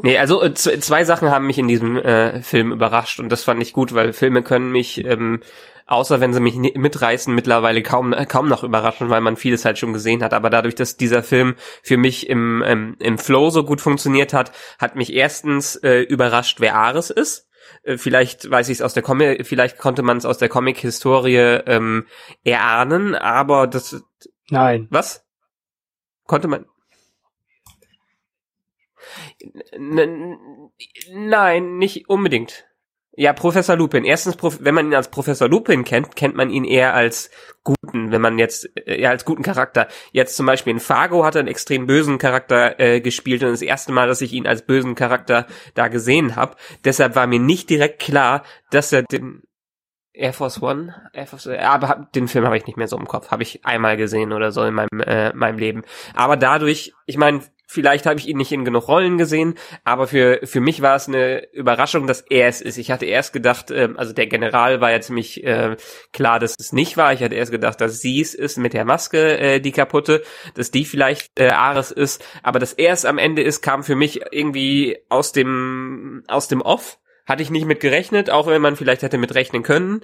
[0.02, 3.62] Nee, also äh, zwei Sachen haben mich in diesem äh, Film überrascht und das fand
[3.62, 5.40] ich gut, weil Filme können mich, ähm,
[5.86, 9.78] außer wenn sie mich mitreißen, mittlerweile kaum äh, kaum noch überraschen, weil man vieles halt
[9.78, 10.34] schon gesehen hat.
[10.34, 14.52] Aber dadurch, dass dieser Film für mich im ähm, im Flow so gut funktioniert hat,
[14.78, 17.48] hat mich erstens äh, überrascht, wer Ares ist.
[17.84, 21.60] Äh, Vielleicht weiß ich es aus der Comic, vielleicht konnte man es aus der Comic-Historie
[21.66, 22.06] ähm,
[22.42, 24.02] erahnen, aber das
[24.50, 24.88] Nein.
[24.90, 25.24] was?
[26.26, 26.66] Konnte man?
[29.72, 30.70] N
[31.12, 32.66] nein, nicht unbedingt.
[33.16, 34.04] Ja, Professor Lupin.
[34.04, 37.30] Erstens, wenn man ihn als Professor Lupin kennt, kennt man ihn eher als
[37.62, 39.86] guten, wenn man jetzt äh, eher als guten Charakter.
[40.10, 43.62] Jetzt zum Beispiel in Fargo hat er einen extrem bösen Charakter äh, gespielt und das
[43.62, 46.56] erste Mal, dass ich ihn als bösen Charakter da gesehen habe.
[46.84, 49.42] Deshalb war mir nicht direkt klar, dass er den
[50.12, 53.06] Air Force One, Air Force, äh, aber den Film habe ich nicht mehr so im
[53.06, 55.82] Kopf, habe ich einmal gesehen oder so in meinem äh, meinem Leben.
[56.14, 60.40] Aber dadurch, ich meine, vielleicht habe ich ihn nicht in genug Rollen gesehen, aber für
[60.44, 62.78] für mich war es eine Überraschung, dass er es ist.
[62.78, 65.76] Ich hatte erst gedacht, ähm, also der General war ja ziemlich äh,
[66.12, 67.12] klar, dass es nicht war.
[67.12, 70.22] Ich hatte erst gedacht, dass sie es ist mit der Maske, äh, die kaputte,
[70.54, 73.96] dass die vielleicht äh, Ares ist, aber dass er es am Ende ist, kam für
[73.96, 76.98] mich irgendwie aus dem aus dem Off.
[77.26, 80.02] Hatte ich nicht mit gerechnet, auch wenn man vielleicht hätte mit rechnen können.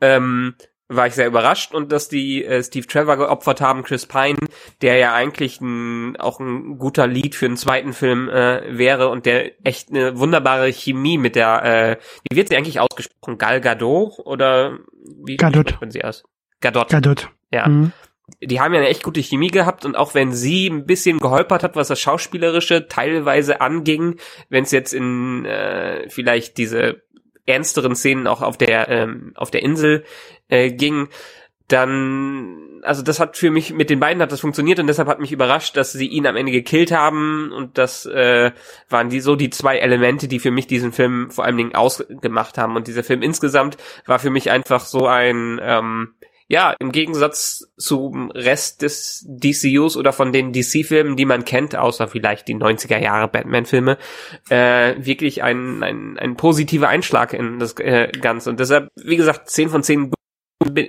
[0.00, 0.54] Ähm,
[0.96, 4.38] war ich sehr überrascht und dass die äh, Steve Trevor geopfert haben, Chris Pine,
[4.80, 9.26] der ja eigentlich ein, auch ein guter Lead für einen zweiten Film äh, wäre und
[9.26, 11.96] der echt eine wunderbare Chemie mit der, äh,
[12.28, 13.38] wie wird sie eigentlich ausgesprochen?
[13.38, 14.78] Gal Gadot oder
[15.24, 15.68] wie Gadot.
[15.68, 16.24] spricht man sie aus?
[16.60, 16.88] Gadot.
[16.88, 17.28] Gadot.
[17.52, 17.92] Ja Mhm.
[18.40, 21.62] die haben ja eine echt gute Chemie gehabt und auch wenn sie ein bisschen geholpert
[21.62, 24.16] hat, was das Schauspielerische teilweise anging,
[24.48, 27.02] wenn es jetzt in äh, vielleicht diese
[27.46, 30.04] ernsteren Szenen auch auf der ähm, auf der Insel
[30.48, 31.08] äh, ging,
[31.68, 35.20] dann also das hat für mich mit den beiden hat das funktioniert und deshalb hat
[35.20, 38.50] mich überrascht, dass sie ihn am Ende gekillt haben und das äh,
[38.88, 42.58] waren die so die zwei Elemente, die für mich diesen Film vor allen Dingen ausgemacht
[42.58, 42.76] haben.
[42.76, 43.76] Und dieser Film insgesamt
[44.06, 46.14] war für mich einfach so ein ähm,
[46.52, 52.08] ja, im Gegensatz zum Rest des DCUs oder von den DC-Filmen, die man kennt, außer
[52.08, 53.96] vielleicht die 90er Jahre Batman-Filme,
[54.50, 58.50] äh, wirklich ein, ein, ein positiver Einschlag in das äh, Ganze.
[58.50, 60.12] Und deshalb, wie gesagt, 10 von 10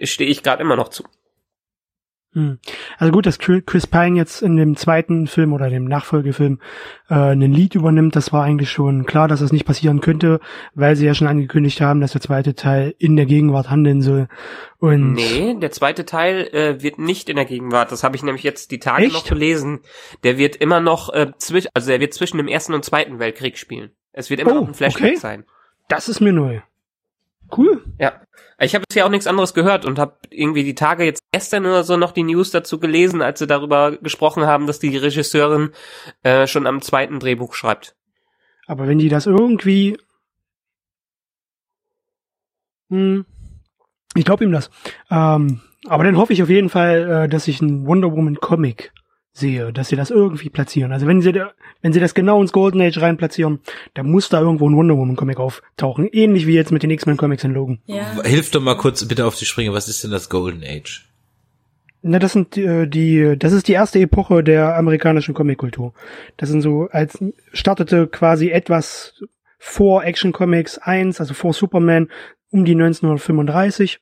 [0.01, 1.05] stehe ich gerade immer noch zu.
[2.33, 2.57] Hm.
[2.97, 6.59] Also gut, dass Chri- Chris Pine jetzt in dem zweiten Film oder dem Nachfolgefilm
[7.09, 10.39] äh, einen Lied übernimmt, das war eigentlich schon klar, dass das nicht passieren könnte,
[10.73, 14.27] weil sie ja schon angekündigt haben, dass der zweite Teil in der Gegenwart handeln soll.
[14.79, 17.91] Und Nee, der zweite Teil äh, wird nicht in der Gegenwart.
[17.91, 19.13] Das habe ich nämlich jetzt die Tage Echt?
[19.13, 19.79] noch gelesen.
[20.23, 23.57] Der wird immer noch äh, zwischen, also er wird zwischen dem ersten und zweiten Weltkrieg
[23.57, 23.91] spielen.
[24.11, 25.15] Es wird immer Oh, noch ein Flashback okay.
[25.17, 25.43] sein.
[25.87, 26.59] das ist mir neu.
[27.57, 27.83] Cool.
[27.99, 28.21] Ja.
[28.59, 31.83] Ich habe bisher auch nichts anderes gehört und habe irgendwie die Tage jetzt gestern oder
[31.83, 35.71] so noch die News dazu gelesen, als sie darüber gesprochen haben, dass die Regisseurin
[36.23, 37.95] äh, schon am zweiten Drehbuch schreibt.
[38.65, 39.97] Aber wenn die das irgendwie.
[42.89, 43.25] Hm,
[44.15, 44.69] ich glaube ihm das.
[45.09, 48.93] Ähm, aber dann hoffe ich auf jeden Fall, äh, dass ich einen Wonder Woman Comic
[49.33, 50.91] sehe, dass sie das irgendwie platzieren.
[50.91, 53.59] Also wenn sie da, wenn sie das genau ins Golden Age rein platzieren,
[53.95, 56.07] dann muss da irgendwo ein Wonder Woman Comic auftauchen.
[56.11, 57.79] Ähnlich wie jetzt mit den X-Men Comics in Logan.
[57.85, 58.21] Ja.
[58.23, 59.73] Hilf doch mal kurz bitte auf die Sprünge.
[59.73, 61.09] Was ist denn das Golden Age?
[62.03, 65.93] Na, das sind äh, die, das ist die erste Epoche der amerikanischen Comickultur.
[66.37, 67.17] Das sind so, als
[67.53, 69.19] startete quasi etwas
[69.57, 72.09] vor Action Comics 1, also vor Superman,
[72.51, 73.99] um die 1935.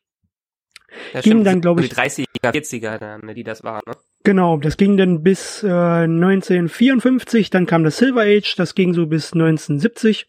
[1.14, 3.82] Ja, Ging stimmt, dann, die- glaub ich- Die 30er, 40er, dann, ne, die das waren,
[3.88, 3.94] ne?
[4.24, 9.08] Genau, das ging dann bis äh, 1954, dann kam das Silver Age, das ging so
[9.08, 10.28] bis 1970.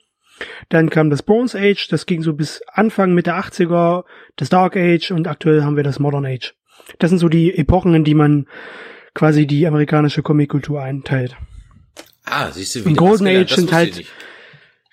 [0.70, 4.04] Dann kam das Bronze Age, das ging so bis Anfang Mitte 80er,
[4.36, 6.54] das Dark Age und aktuell haben wir das Modern Age.
[6.98, 8.46] Das sind so die Epochen, in die man
[9.14, 11.36] quasi die amerikanische Comickultur einteilt.
[12.24, 13.26] Ah, siehst du, wieder Golden.
[13.26, 14.04] Age sind halt-.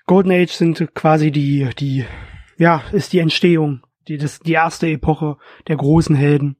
[0.05, 2.05] Golden Age sind quasi die, die,
[2.57, 6.57] ja, ist die Entstehung, die, das, die erste Epoche der großen Helden.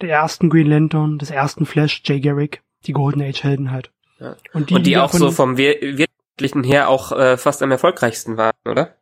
[0.00, 3.90] Der ersten Green Lantern, des ersten Flash, Jay Garrick, die Golden Age Helden halt.
[4.18, 4.36] Ja.
[4.52, 7.70] Und die, und die, die auch so vom wir wirtschaftlichen her auch äh, fast am
[7.70, 8.96] erfolgreichsten waren, oder?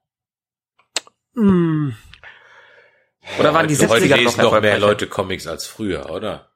[1.34, 1.90] Mm.
[3.38, 6.48] Oder waren die 60er heute lesen noch mehr Leute Comics als früher, oder?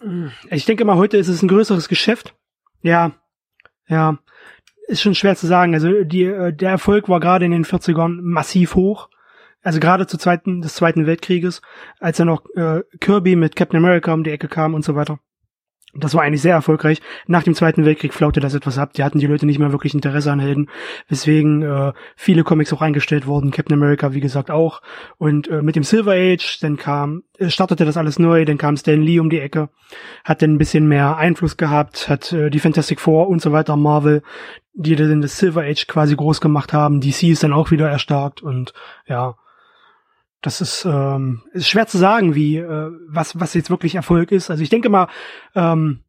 [0.00, 0.28] Mm.
[0.50, 2.34] Ich denke mal, heute ist es ein größeres Geschäft.
[2.82, 3.12] Ja,
[3.88, 4.18] ja,
[4.88, 5.74] ist schon schwer zu sagen.
[5.74, 9.08] Also die, äh, der Erfolg war gerade in den 40ern massiv hoch.
[9.62, 11.62] Also gerade zu zweiten, des Zweiten Weltkrieges,
[12.00, 15.18] als dann noch äh, Kirby mit Captain America um die Ecke kam und so weiter.
[15.94, 17.02] Das war eigentlich sehr erfolgreich.
[17.26, 18.94] Nach dem Zweiten Weltkrieg flaute das etwas ab.
[18.94, 20.70] Die hatten die Leute nicht mehr wirklich Interesse an Helden,
[21.08, 23.50] weswegen äh, viele Comics auch eingestellt wurden.
[23.50, 24.80] Captain America, wie gesagt, auch.
[25.18, 28.78] Und äh, mit dem Silver Age, dann kam, äh, startete das alles neu, dann kam
[28.78, 29.68] Stan Lee um die Ecke,
[30.24, 33.76] hat dann ein bisschen mehr Einfluss gehabt, hat äh, die Fantastic Four und so weiter,
[33.76, 34.22] Marvel,
[34.72, 37.02] die dann das Silver Age quasi groß gemacht haben.
[37.02, 38.72] DC ist dann auch wieder erstarkt und
[39.06, 39.34] ja,
[40.42, 44.50] das ist, ähm, ist schwer zu sagen, wie äh, was was jetzt wirklich Erfolg ist.
[44.50, 45.08] Also ich denke mal,
[45.54, 46.00] ähm,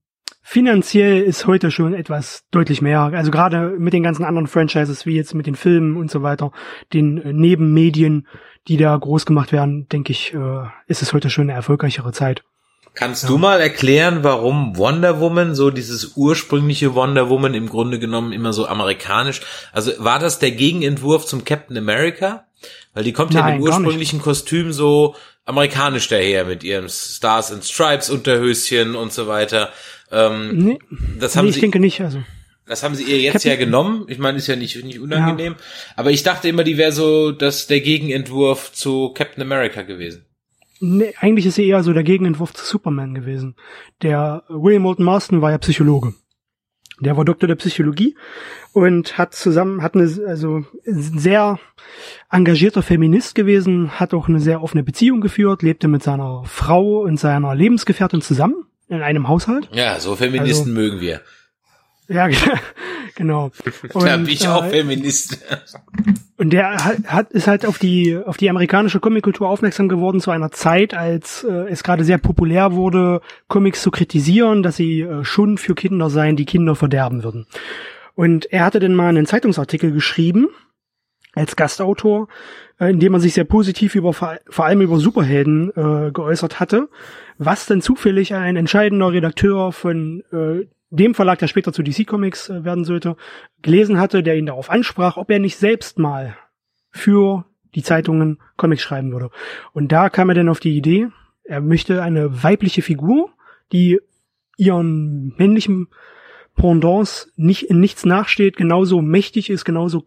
[0.41, 3.00] finanziell ist heute schon etwas deutlich mehr.
[3.00, 6.52] Also gerade mit den ganzen anderen Franchises, wie jetzt mit den Filmen und so weiter,
[6.91, 8.28] den äh, Nebenmedien,
[8.67, 12.43] die da groß gemacht werden, denke ich, äh, ist es heute schon eine erfolgreichere Zeit.
[12.96, 13.30] Kannst ja.
[13.30, 18.54] du mal erklären, warum Wonder Woman, so dieses ursprüngliche Wonder Woman im Grunde genommen immer
[18.54, 19.41] so amerikanisch,
[19.72, 22.46] also war das der Gegenentwurf zum Captain America?
[22.93, 27.65] Weil die kommt Nein, ja im ursprünglichen Kostüm so amerikanisch daher mit ihrem Stars and
[27.65, 29.69] Stripes Unterhöschen und so weiter.
[30.12, 30.79] Ähm, nee,
[31.19, 32.01] das haben nee, ich sie, denke nicht.
[32.01, 32.23] Also
[32.65, 34.06] das haben sie ihr jetzt ja genommen.
[34.08, 35.53] Ich meine, ist ja nicht nicht unangenehm.
[35.53, 35.60] Ja.
[35.95, 40.25] Aber ich dachte immer, die wäre so, dass der Gegenentwurf zu Captain America gewesen.
[40.79, 43.56] Nee, eigentlich ist sie eher so der Gegenentwurf zu Superman gewesen.
[44.01, 46.13] Der William Moulton Marston war ja Psychologe.
[46.99, 48.15] Der war Doktor der Psychologie
[48.71, 51.60] und hat zusammen, hat eine, also sehr
[52.32, 57.17] engagierter Feminist gewesen, hat auch eine sehr offene Beziehung geführt, lebte mit seiner Frau und
[57.17, 59.69] seiner Lebensgefährtin zusammen in einem Haushalt.
[59.73, 61.21] Ja, so Feministen also, mögen wir.
[62.13, 62.30] Ja,
[63.15, 63.52] genau.
[63.93, 65.39] Und, da bin ich auch äh, Feminist.
[66.38, 70.52] Und der hat, ist halt auf die, auf die amerikanische Comickultur aufmerksam geworden zu einer
[70.52, 75.58] Zeit, als äh, es gerade sehr populär wurde, Comics zu kritisieren, dass sie äh, schon
[75.58, 77.47] für Kinder seien, die Kinder verderben würden.
[78.15, 80.49] Und er hatte dann mal einen Zeitungsartikel geschrieben,
[81.34, 82.28] als Gastautor,
[82.80, 86.89] äh, in dem er sich sehr positiv über vor allem über Superhelden äh, geäußert hatte,
[87.38, 92.49] was dann zufällig ein entscheidender Redakteur von äh, dem Verlag, der später zu DC Comics
[92.49, 93.15] äh, werden sollte,
[93.62, 96.38] gelesen hatte, der ihn darauf ansprach, ob er nicht selbst mal
[96.91, 99.32] für die Zeitungen Comics schreiben würde.
[99.73, 101.08] Und da kam er dann auf die Idee,
[101.43, 103.32] er möchte eine weibliche Figur,
[103.71, 103.99] die
[104.58, 105.88] ihren männlichen
[106.56, 110.06] Pendants nicht in nichts nachsteht, genauso mächtig ist, genauso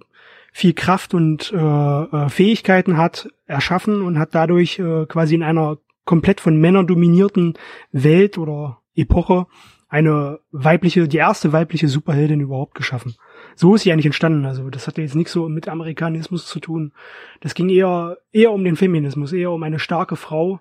[0.52, 5.78] viel Kraft und äh, äh, Fähigkeiten hat, erschaffen und hat dadurch äh, quasi in einer
[6.04, 7.54] komplett von Männern dominierten
[7.90, 9.46] Welt oder Epoche
[9.88, 13.16] eine weibliche, die erste weibliche Superheldin überhaupt geschaffen.
[13.54, 14.44] So ist sie eigentlich entstanden.
[14.44, 16.92] Also das hatte jetzt nichts so mit Amerikanismus zu tun.
[17.40, 20.60] Das ging eher eher um den Feminismus, eher um eine starke Frau,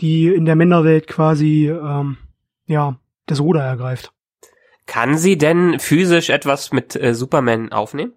[0.00, 2.16] die in der Männerwelt quasi ähm,
[2.66, 4.12] ja das Ruder ergreift.
[4.86, 8.12] Kann sie denn physisch etwas mit äh, Superman aufnehmen?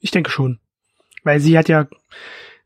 [0.00, 0.58] Ich denke schon.
[1.22, 1.86] Weil sie hat ja,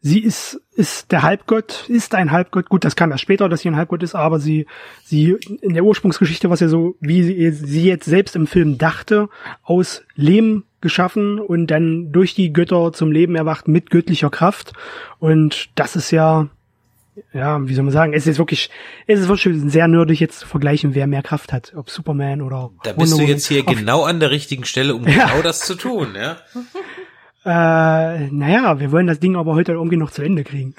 [0.05, 2.69] sie ist, ist der Halbgott, ist ein Halbgott.
[2.69, 4.67] Gut, das kam ja später, dass sie ein Halbgott ist, aber sie,
[5.03, 8.77] sie, in der Ursprungsgeschichte war es ja so, wie sie, sie jetzt selbst im Film
[8.77, 9.31] dachte,
[9.63, 14.75] aus Lehm geschaffen und dann durch die Götter zum Leben erwacht mit göttlicher Kraft.
[15.21, 16.49] Und das ist ja,
[17.33, 18.69] ja, wie soll man sagen, es ist wirklich,
[19.07, 22.73] es ist wirklich sehr nerdig jetzt zu vergleichen, wer mehr Kraft hat, ob Superman oder
[22.83, 25.29] Da bist Wonder du jetzt hier genau an der richtigen Stelle, um ja.
[25.29, 26.37] genau das zu tun, ja?
[27.45, 30.75] Äh, naja, wir wollen das Ding aber heute irgendwie noch zu Ende kriegen.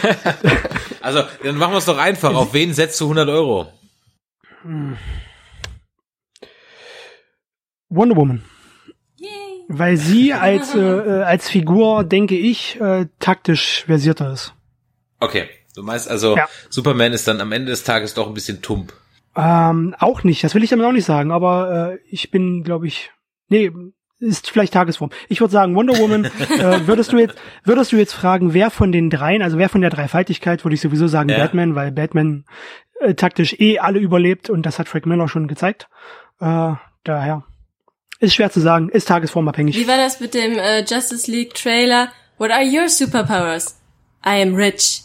[1.00, 2.34] also, dann machen wir es doch einfach.
[2.34, 3.68] Auf wen setzt du 100 Euro?
[7.88, 8.42] Wonder Woman.
[9.16, 9.28] Yay.
[9.68, 14.54] Weil sie als, äh, äh, als Figur, denke ich, äh, taktisch versierter ist.
[15.20, 16.48] Okay, du meinst also, ja.
[16.68, 18.92] Superman ist dann am Ende des Tages doch ein bisschen tump.
[19.36, 22.86] Ähm, auch nicht, das will ich damit auch nicht sagen, aber äh, ich bin, glaube
[22.86, 23.12] ich,
[23.48, 23.70] nee,
[24.18, 25.10] ist vielleicht Tagesform.
[25.28, 26.24] Ich würde sagen, Wonder Woman,
[26.58, 29.80] äh, würdest du jetzt, würdest du jetzt fragen, wer von den dreien, also wer von
[29.80, 31.38] der Dreifaltigkeit, würde ich sowieso sagen ja.
[31.38, 32.44] Batman, weil Batman
[33.00, 35.88] äh, taktisch eh alle überlebt und das hat Frank Miller schon gezeigt.
[36.40, 36.72] Äh,
[37.04, 37.44] daher
[38.18, 39.76] ist schwer zu sagen, ist tagesformabhängig.
[39.76, 42.08] Wie war das mit dem äh, Justice League Trailer?
[42.38, 43.78] What are your superpowers?
[44.24, 45.02] I am rich.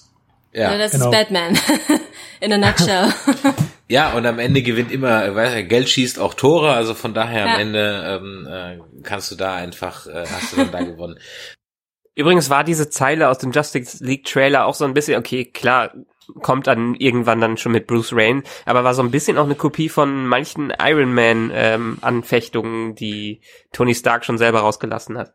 [0.54, 1.06] Ja, das genau.
[1.06, 1.58] ist Batman.
[2.42, 3.14] In a nutshell.
[3.92, 7.54] ja, und am Ende gewinnt immer, weil Geld schießt auch Tore, also von daher ja.
[7.54, 11.20] am Ende ähm, äh, kannst du da einfach, äh, hast du dann da gewonnen.
[12.16, 15.94] Übrigens war diese Zeile aus dem Justice League Trailer auch so ein bisschen, okay, klar,
[16.42, 19.56] kommt dann irgendwann dann schon mit Bruce Wayne, aber war so ein bisschen auch eine
[19.56, 23.42] Kopie von manchen Iron Man ähm, Anfechtungen, die
[23.74, 25.34] Tony Stark schon selber rausgelassen hat.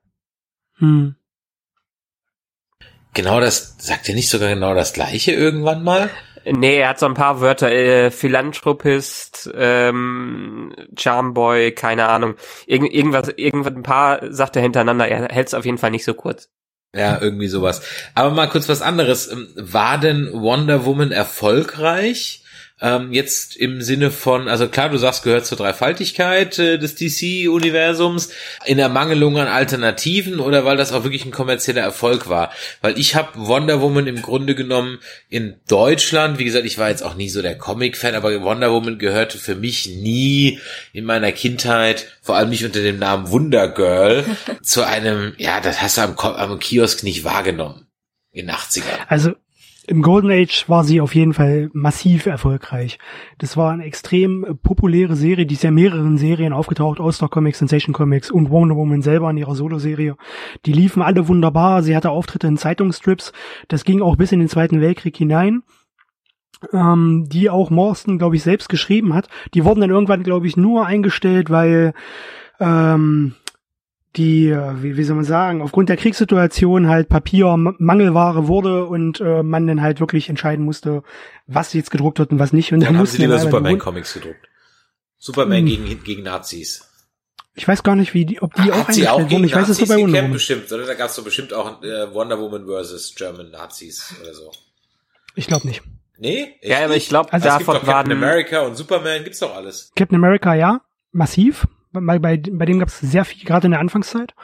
[0.78, 1.16] Hm.
[3.12, 6.10] Genau das, sagt er nicht sogar genau das gleiche irgendwann mal?
[6.48, 12.36] Nee, er hat so ein paar Wörter, äh, Philanthropist, ähm, Charmboy, keine Ahnung.
[12.66, 16.04] Irgend, irgendwas, irgendwas, ein paar sagt er hintereinander, er hält es auf jeden Fall nicht
[16.04, 16.48] so kurz.
[16.94, 17.82] Ja, irgendwie sowas.
[18.14, 19.30] Aber mal kurz was anderes.
[19.30, 22.44] Ähm, War denn Wonder Woman erfolgreich?
[22.78, 28.28] Ähm, jetzt im Sinne von, also klar, du sagst, gehört zur Dreifaltigkeit äh, des DC-Universums,
[28.66, 32.52] in Ermangelung an Alternativen oder weil das auch wirklich ein kommerzieller Erfolg war?
[32.82, 34.98] Weil ich habe Wonder Woman im Grunde genommen
[35.30, 38.98] in Deutschland, wie gesagt, ich war jetzt auch nie so der Comic-Fan, aber Wonder Woman
[38.98, 40.60] gehörte für mich nie
[40.92, 44.24] in meiner Kindheit, vor allem nicht unter dem Namen Wonder Girl,
[44.62, 47.86] zu einem, ja, das hast du am, am Kiosk nicht wahrgenommen.
[48.32, 49.06] In den 80ern.
[49.08, 49.32] Also
[49.88, 52.98] im Golden Age war sie auf jeden Fall massiv erfolgreich.
[53.38, 57.92] Das war eine extrem populäre Serie, die ist ja mehreren Serien aufgetaucht, All-Star Comics, Sensation
[57.92, 60.16] Comics und Wonder Woman selber in ihrer Solo-Serie.
[60.64, 63.32] Die liefen alle wunderbar, sie hatte Auftritte in Zeitungsstrips,
[63.68, 65.62] das ging auch bis in den Zweiten Weltkrieg hinein.
[66.72, 69.28] Ähm, die auch Morstan, glaube ich, selbst geschrieben hat.
[69.52, 71.92] Die wurden dann irgendwann, glaube ich, nur eingestellt, weil
[72.58, 73.34] ähm,
[74.16, 79.20] die, äh, wie, wie soll man sagen, aufgrund der Kriegssituation halt Papier Mangelware wurde und
[79.20, 81.02] äh, man dann halt wirklich entscheiden musste,
[81.46, 82.72] was jetzt gedruckt wird und was nicht.
[82.72, 84.48] Und Dann haben mussten sie lieber dann Superman-Comics gedruckt.
[85.18, 85.66] Superman Hm.
[85.66, 86.88] gegen, gegen Nazis.
[87.58, 89.28] Ich weiß gar nicht, wie die, ob die auch Hat sie auch eingestellt wurden.
[89.28, 90.32] gegen Ich weiß es Nazis nur bei Wonder Woman.
[90.32, 90.86] bestimmt, oder?
[90.86, 94.50] Da gab es doch bestimmt auch äh, Wonder Woman versus German Nazis oder so.
[95.34, 95.82] Ich glaube nicht.
[96.18, 96.54] Nee?
[96.62, 99.38] Ja, aber ich glaube, Also es gibt davon doch Captain waren America und Superman, gibt's
[99.40, 99.90] doch alles.
[99.96, 100.80] Captain America, ja,
[101.12, 101.66] massiv.
[102.00, 104.34] Bei, bei, bei dem gab es sehr viel, gerade in der Anfangszeit.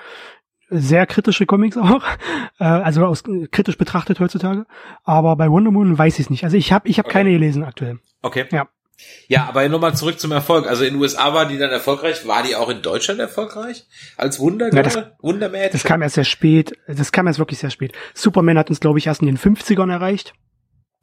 [0.71, 2.03] Sehr kritische Comics auch.
[2.59, 4.67] Äh, also aus, kritisch betrachtet heutzutage.
[5.05, 6.45] Aber bei Wonder Woman weiß ich es nicht.
[6.45, 7.13] Also ich habe ich hab Okay.
[7.15, 7.99] keine gelesen aktuell.
[8.21, 8.45] Okay.
[8.53, 8.69] Ja.
[9.27, 10.69] Ja, aber nochmal zurück zum Erfolg.
[10.69, 12.27] Also in den USA war die dann erfolgreich.
[12.29, 13.85] War die auch in Deutschland erfolgreich?
[14.17, 15.73] Als Wunder, Ja, das- Wundermädchen?
[15.73, 16.73] Das kam erst sehr spät.
[16.87, 17.95] Das kam erst wirklich sehr spät.
[18.15, 20.35] Superman hat uns, glaube ich, erst in den 50ern erreicht.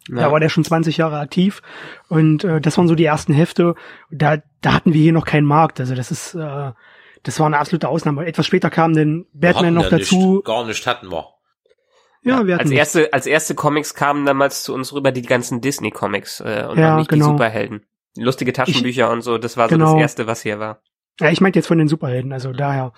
[0.07, 1.61] Da war der schon 20 Jahre aktiv.
[2.07, 3.75] Und äh, das waren so die ersten Hefte.
[4.09, 5.79] Da, da hatten wir hier noch keinen Markt.
[5.79, 6.71] Also das ist, äh,
[7.23, 8.25] das war eine absolute Ausnahme.
[8.25, 10.35] Etwas später kam dann Batman noch dazu.
[10.35, 10.45] Nicht.
[10.45, 11.27] Gar nicht hatten wir.
[12.23, 15.61] Ja, wir hatten als erste, als erste Comics kamen damals zu uns rüber die ganzen
[15.61, 17.27] Disney-Comics äh, und Ja, noch nicht die genau.
[17.29, 17.85] Superhelden.
[18.17, 19.93] Lustige Taschenbücher und so, das war so Genau.
[19.93, 20.81] das erste, was hier war.
[21.21, 22.93] Ja, ich meinte jetzt von den Superhelden, also daher.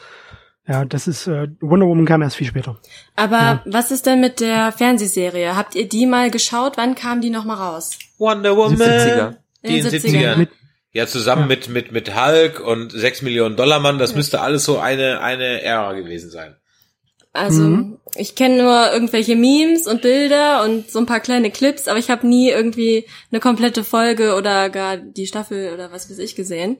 [0.67, 2.79] Ja, das ist, äh, Wonder Woman kam erst viel später.
[3.15, 3.61] Aber Ja.
[3.65, 5.55] was ist denn mit der Fernsehserie?
[5.55, 6.77] Habt ihr die mal geschaut?
[6.77, 7.97] Wann kam die noch mal raus?
[8.19, 8.77] Wonder Woman.
[8.77, 9.37] 70er.
[9.63, 10.11] Die in den 70ern.
[10.33, 10.37] 70ern.
[10.37, 10.49] Mit-
[10.93, 14.77] Ja, zusammen mit, mit, mit Hulk und 6 Millionen Dollar Mann, das müsste alles so
[14.77, 16.57] eine, eine Ära gewesen sein.
[17.33, 17.97] Also Mhm.
[18.15, 22.09] ich kenne nur irgendwelche Memes und Bilder und so ein paar kleine Clips, aber ich
[22.11, 26.77] habe nie irgendwie eine komplette Folge oder gar die Staffel oder was weiß ich gesehen.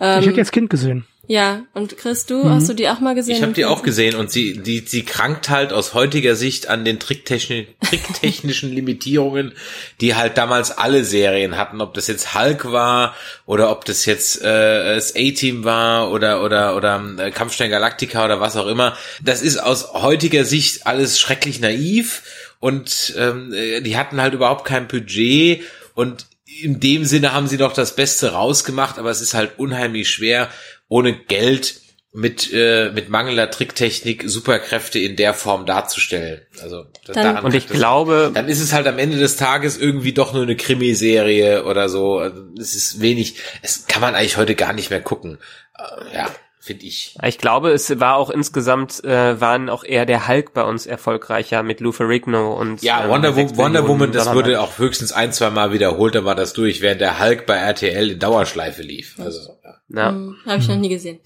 [0.00, 1.04] Ähm, ich hätte jetzt Kind gesehen.
[1.26, 2.50] ja, und Chris, du, Mhm.
[2.50, 3.36] hast du die auch mal gesehen?
[3.36, 6.84] Ich habe die auch gesehen und sie, die, sie krankt halt aus heutiger Sicht an
[6.86, 9.52] den tricktechni tricktechnischen Limitierungen,
[10.00, 14.40] die halt damals alle Serien hatten, ob das jetzt Hulk war oder ob das jetzt
[14.42, 18.96] äh, das A-Team war oder oder oder äh, Kampfstein Galactica oder was auch immer.
[19.22, 22.22] Das ist aus heutiger Sicht alles schrecklich naiv
[22.60, 25.62] und ähm, äh, die hatten halt überhaupt kein Budget
[25.94, 26.26] und
[26.62, 30.48] in dem Sinne haben sie doch das Beste rausgemacht, aber es ist halt unheimlich schwer,
[30.88, 31.80] ohne Geld
[32.12, 36.40] mit, äh, mit mangelnder Tricktechnik Superkräfte in der Form darzustellen.
[36.62, 39.36] Also da- Dann- daran Und ich das- glaube, dann ist es halt am Ende des
[39.36, 42.18] Tages irgendwie doch nur eine Krimiserie oder so.
[42.18, 45.38] Also Es ist wenig, es kann man eigentlich heute gar nicht mehr gucken.
[45.78, 46.30] Äh, Ja,
[46.68, 47.16] finde ich.
[47.22, 51.62] ich glaube, es war auch insgesamt, äh, waren auch eher der Hulk bei uns erfolgreicher
[51.62, 55.32] mit Lou Ferrigno und Ja, ähm, Wonder, Wo Wonder Woman, das wurde auch höchstens ein,
[55.32, 59.16] zwei Mal wiederholt, dann war das durch, während der Hulk bei RTL in Dauerschleife lief.
[59.18, 59.74] Also, ja.
[59.88, 60.10] Ja.
[60.10, 61.20] Hm, habe ich noch nie gesehen.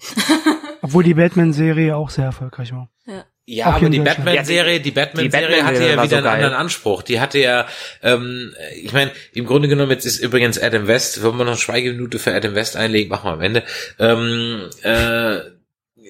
[0.81, 2.89] Obwohl die Batman-Serie auch sehr erfolgreich war.
[3.05, 3.99] Ja, Auch aber hier in die.
[3.99, 6.33] Batman-Serie, die Batman-Serie Batman-Serie hatte ja wieder so einen geil.
[6.35, 7.01] anderen Anspruch.
[7.03, 7.67] Die hatte ja,
[8.01, 11.59] ähm, ich meine, im Grunde genommen, jetzt ist übrigens Adam West, wollen wir noch eine
[11.59, 13.63] Schweigeminute für Adam West einlegen, machen wir am Ende.
[13.99, 15.39] Ähm, äh,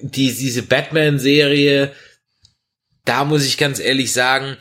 [0.02, 1.92] die, diese Batman-Serie,
[3.04, 4.56] da muss ich ganz ehrlich sagen,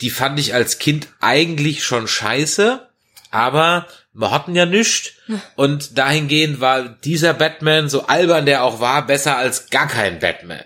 [0.00, 2.88] die fand ich als Kind eigentlich schon scheiße,
[3.30, 5.12] aber wir hatten ja nichts.
[5.54, 10.64] Und dahingehend war dieser Batman, so albern der auch war, besser als gar kein Batman.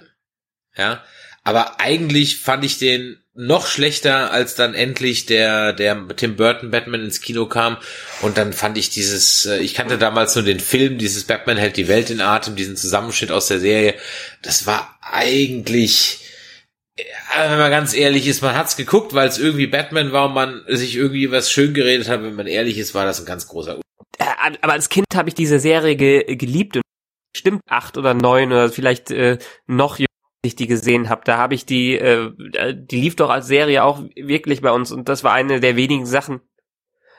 [0.74, 1.02] Ja,
[1.48, 7.04] aber eigentlich fand ich den noch schlechter, als dann endlich der, der Tim Burton Batman
[7.04, 7.78] ins Kino kam.
[8.20, 11.78] Und dann fand ich dieses, äh, ich kannte damals nur den Film, dieses Batman hält
[11.78, 13.94] die Welt in Atem, diesen Zusammenschnitt aus der Serie.
[14.42, 16.20] Das war eigentlich,
[16.98, 20.34] Ja, wenn man ganz ehrlich ist, man hat's geguckt, weil es irgendwie Batman war und
[20.34, 22.22] man sich irgendwie was schön geredet hat.
[22.22, 23.80] Wenn man ehrlich ist, war das ein ganz großer.
[24.18, 24.24] Äh,
[24.60, 26.82] aber als Kind habe ich diese Serie ge geliebt und
[27.34, 29.98] stimmt acht oder neun oder vielleicht äh, noch
[30.48, 31.22] ich die gesehen habe.
[31.24, 32.32] Da habe ich die, äh,
[32.74, 36.06] die lief doch als Serie auch wirklich bei uns und das war eine der wenigen
[36.06, 36.40] Sachen,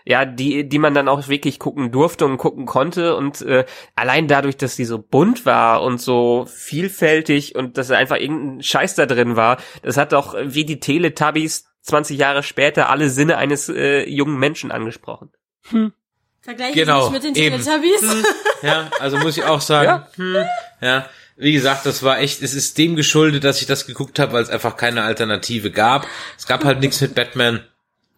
[0.06, 3.66] ja, die, die man dann auch wirklich gucken durfte und gucken konnte und äh,
[3.96, 8.96] allein dadurch, dass die so bunt war und so vielfältig und dass einfach irgendein Scheiß
[8.96, 13.70] da drin war, das hat doch wie die Teletubbies 20 Jahre später alle Sinne eines
[13.70, 15.32] äh, jungen Menschen angesprochen.
[15.70, 15.94] Hm.
[16.42, 17.62] Vergleiche genau, nicht mit den eben.
[17.62, 18.02] Teletubbies.
[18.02, 18.26] Hm,
[18.64, 20.08] ja, also muss ich auch sagen, Ja.
[20.16, 20.46] hm,
[20.82, 21.06] ja,
[21.40, 24.44] wie gesagt, das war echt, es ist dem geschuldet, dass ich das geguckt habe, weil
[24.44, 26.06] es einfach keine Alternative gab.
[26.38, 27.62] Es gab halt nichts mit Batman.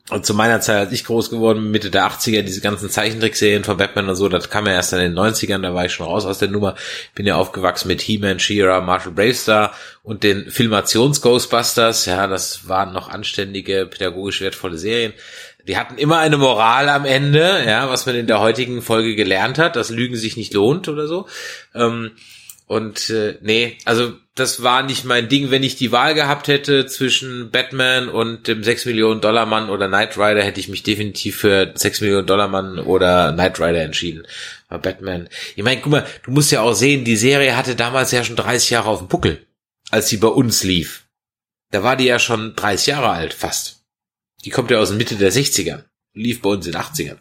[0.10, 3.64] Und zu meiner Zeit, als ich groß geworden bin, Mitte der 80er, diese ganzen Zeichentrickserien
[3.64, 6.08] von Batman und so, das kam ja erst in den 90ern, da war ich schon
[6.08, 6.76] raus aus der Nummer.
[7.14, 12.08] Bin ja aufgewachsen mit He-Man, She-Ra, Marshall Bravestar und den Filmations-Ghostbusters.
[12.08, 15.14] Ja, das waren noch anständige, pädagogisch wertvolle Serien.
[15.68, 19.60] Die hatten immer eine Moral am Ende, ja, was man in der heutigen Folge gelernt
[19.60, 21.28] hat, dass Lügen sich nicht lohnt oder so.
[21.76, 22.12] Ähm,
[22.72, 25.52] und äh, nee, also das war nicht mein Ding.
[25.52, 29.90] Wenn ich die Wahl gehabt hätte zwischen Batman und dem 6 Millionen Dollar Mann oder
[29.90, 34.26] Knight Rider, hätte ich mich definitiv für 6 Millionen Dollar Mann oder Knight Rider entschieden.
[34.70, 38.14] Aber Batman, ich meine, guck mal, du musst ja auch sehen, die Serie hatte damals
[38.14, 39.46] ja schon 30 Jahre auf dem Buckel,
[39.90, 41.10] als sie bei uns lief.
[41.72, 43.84] Da war die ja schon 30 Jahre alt, fast.
[44.46, 47.18] Die kommt ja aus der Mitte der 60er, lief bei uns in den 80ern.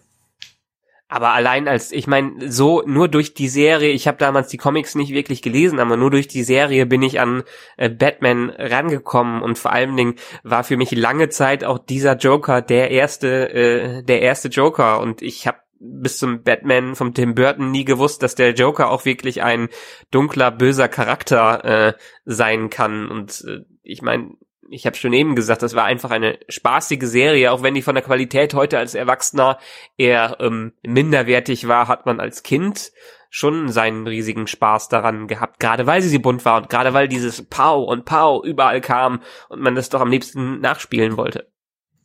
[1.11, 4.94] Aber allein als, ich meine, so nur durch die Serie, ich habe damals die Comics
[4.94, 7.42] nicht wirklich gelesen, aber nur durch die Serie bin ich an
[7.76, 12.62] äh, Batman rangekommen und vor allen Dingen war für mich lange Zeit auch dieser Joker
[12.62, 15.00] der erste, äh, der erste Joker.
[15.00, 19.04] Und ich habe bis zum Batman vom Tim Burton nie gewusst, dass der Joker auch
[19.04, 19.68] wirklich ein
[20.12, 21.92] dunkler, böser Charakter äh,
[22.24, 23.11] sein kann.
[23.11, 24.36] Und äh, ich meine,
[24.70, 27.94] ich habe schon eben gesagt, das war einfach eine spaßige Serie, auch wenn die von
[27.94, 29.58] der Qualität heute als Erwachsener
[29.96, 32.92] eher ähm, minderwertig war, hat man als Kind
[33.30, 37.08] schon seinen riesigen Spaß daran gehabt, gerade weil sie so bunt war und gerade weil
[37.08, 41.48] dieses Pow und Pow überall kam und man das doch am liebsten nachspielen wollte.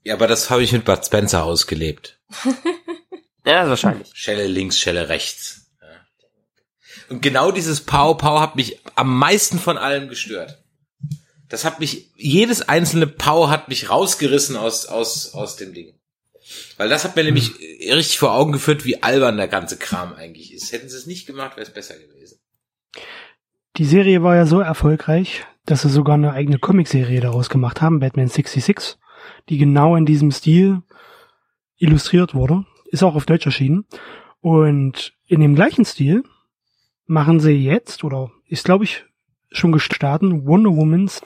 [0.03, 2.20] Ja, aber das habe ich mit Bud Spencer ausgelebt.
[3.47, 4.09] Ja, wahrscheinlich.
[4.16, 5.72] Schelle links, Schelle rechts.
[7.09, 10.64] Und genau dieses Pau Pau hat mich am meisten von allem gestört.
[11.50, 15.93] Das hat mich, jedes einzelne Pau hat mich rausgerissen aus, aus, aus dem Ding.
[16.78, 20.54] Weil das hat mir nämlich richtig vor Augen geführt, wie albern der ganze Kram eigentlich
[20.54, 20.72] ist.
[20.72, 22.39] Hätten sie es nicht gemacht, wäre es besser gewesen.
[23.78, 28.00] Die Serie war ja so erfolgreich, dass sie sogar eine eigene Comicserie daraus gemacht haben,
[28.00, 28.98] Batman 66,
[29.50, 30.82] die genau in diesem Stil
[31.78, 32.66] illustriert wurde.
[32.86, 33.86] Ist auch auf Deutsch erschienen.
[34.39, 36.24] Und in dem gleichen Stil
[37.08, 39.04] machen sie jetzt, oder ist glaube ich
[39.58, 41.22] schon gestartet, Wonder Womans,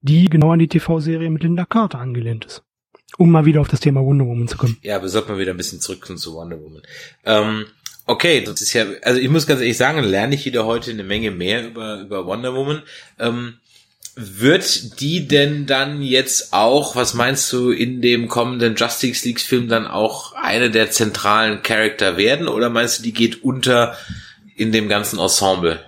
[0.00, 2.62] die genau an die TV-Serie mit Linda Carter angelehnt ist.
[3.18, 4.78] Um mal wieder auf das Thema Wonder Woman zu kommen.
[4.82, 6.82] Ja, aber sollten wir wieder ein bisschen zurückkommen zu Wonder Woman.
[7.24, 7.66] Ähm,
[8.06, 11.02] okay, das ist ja, also ich muss ganz ehrlich sagen, lerne ich wieder heute eine
[11.04, 12.82] Menge mehr über, über Wonder Woman.
[13.18, 13.54] Ähm,
[14.16, 19.68] wird die denn dann jetzt auch, was meinst du, in dem kommenden Justice League Film
[19.68, 23.96] dann auch eine der zentralen Charakter werden oder meinst du, die geht unter
[24.56, 25.80] in dem ganzen Ensemble?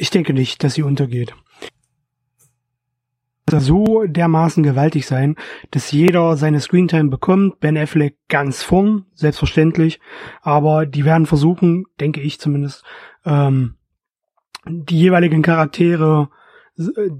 [0.00, 1.34] Ich denke nicht, dass sie untergeht.
[3.50, 5.36] So dermaßen gewaltig sein,
[5.72, 7.60] dass jeder seine Screentime bekommt.
[7.60, 10.00] Ben Affleck ganz vorn, selbstverständlich.
[10.40, 12.82] Aber die werden versuchen, denke ich zumindest,
[13.26, 13.74] ähm,
[14.66, 16.30] die jeweiligen Charaktere
[16.78, 17.10] äh,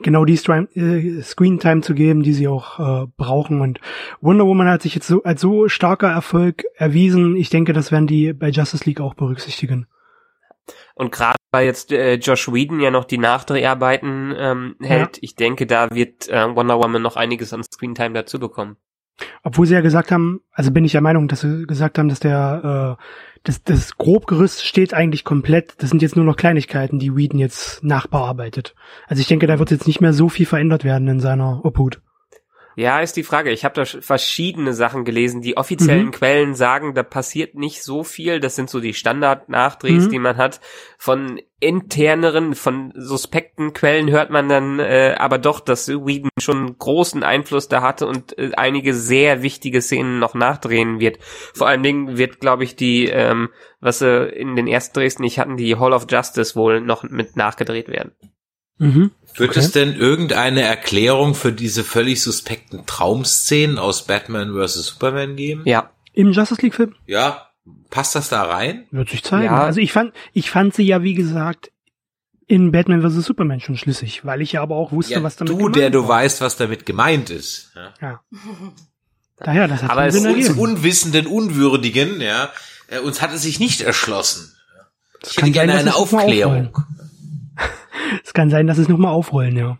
[0.00, 3.60] genau die äh, Screentime zu geben, die sie auch äh, brauchen.
[3.60, 3.80] Und
[4.20, 7.36] Wonder Woman hat sich jetzt so als so starker Erfolg erwiesen.
[7.36, 9.86] Ich denke, das werden die bei Justice League auch berücksichtigen.
[10.94, 15.66] Und gerade weil jetzt äh, Josh Whedon ja noch die Nachdreharbeiten ähm, hält, ich denke,
[15.66, 18.76] da wird äh, Wonder Woman noch einiges an Screentime dazu bekommen.
[19.42, 22.20] Obwohl sie ja gesagt haben, also bin ich der Meinung, dass sie gesagt haben, dass
[22.20, 23.02] der äh,
[23.44, 25.82] das, das Grobgerüst steht eigentlich komplett.
[25.82, 28.74] Das sind jetzt nur noch Kleinigkeiten, die Whedon jetzt nachbearbeitet.
[29.06, 32.00] Also ich denke, da wird jetzt nicht mehr so viel verändert werden in seiner Obhut.
[32.78, 33.50] Ja, ist die Frage.
[33.50, 35.40] Ich habe da sch- verschiedene Sachen gelesen.
[35.42, 36.10] Die offiziellen Mhm.
[36.12, 38.38] Quellen sagen, da passiert nicht so viel.
[38.38, 40.10] Das sind so die Standard-Nachdrehs, Mhm.
[40.10, 40.60] die man hat.
[40.96, 47.24] Von interneren, von suspekten Quellen hört man dann äh, aber doch, dass Whedon schon großen
[47.24, 51.18] Einfluss da hatte und äh, einige sehr wichtige Szenen noch nachdrehen wird.
[51.54, 53.48] Vor allen Dingen wird, glaube ich, die, ähm,
[53.80, 57.34] was sie in den ersten Drehs nicht hatten, die Hall of Justice wohl noch mit
[57.34, 58.12] nachgedreht werden.
[58.80, 59.10] Mhm.
[59.34, 59.60] Wird Okay.
[59.60, 64.74] es denn irgendeine Erklärung für diese völlig suspekten Traumszenen aus Batman vs.
[64.86, 65.62] Superman geben?
[65.64, 65.90] Ja.
[66.12, 67.48] Im Justice League Film Ja,
[67.90, 68.86] passt das da rein?
[68.90, 69.44] wird sich zeigen.
[69.44, 69.62] Ja.
[69.64, 71.70] Also ich fand, ich fand sie ja wie gesagt
[72.48, 73.24] in Batman vs.
[73.26, 75.90] Superman schon schlüssig, weil ich ja aber auch wusste, Ja, was damit du, gemeint der
[75.90, 76.08] du war.
[76.20, 77.70] weißt, was damit gemeint ist.
[77.76, 77.94] Ja.
[78.00, 78.20] Ja.
[79.36, 80.58] Daher, das hat Aber aber es Sinn Uns ergeben.
[80.58, 82.50] Unwissenden, Unwürdigen, ja,
[82.88, 84.52] äh, uns hat es sich nicht erschlossen.
[85.22, 86.76] Ich hätte kann gerne sein, eine Aufklärung.
[88.24, 89.78] Es kann sein, dass es nochmal aufrollen, ja.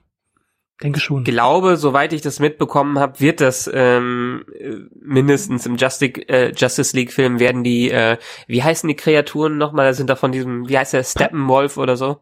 [0.83, 1.25] Denke schon.
[1.25, 6.97] glaube, soweit ich das mitbekommen habe, wird das ähm, äh, mindestens im Justice, äh, Justice
[6.97, 8.16] League Film werden die, äh,
[8.47, 9.87] wie heißen die Kreaturen nochmal?
[9.87, 12.21] Das sind da von diesem, wie heißt der, Steppenwolf oder so?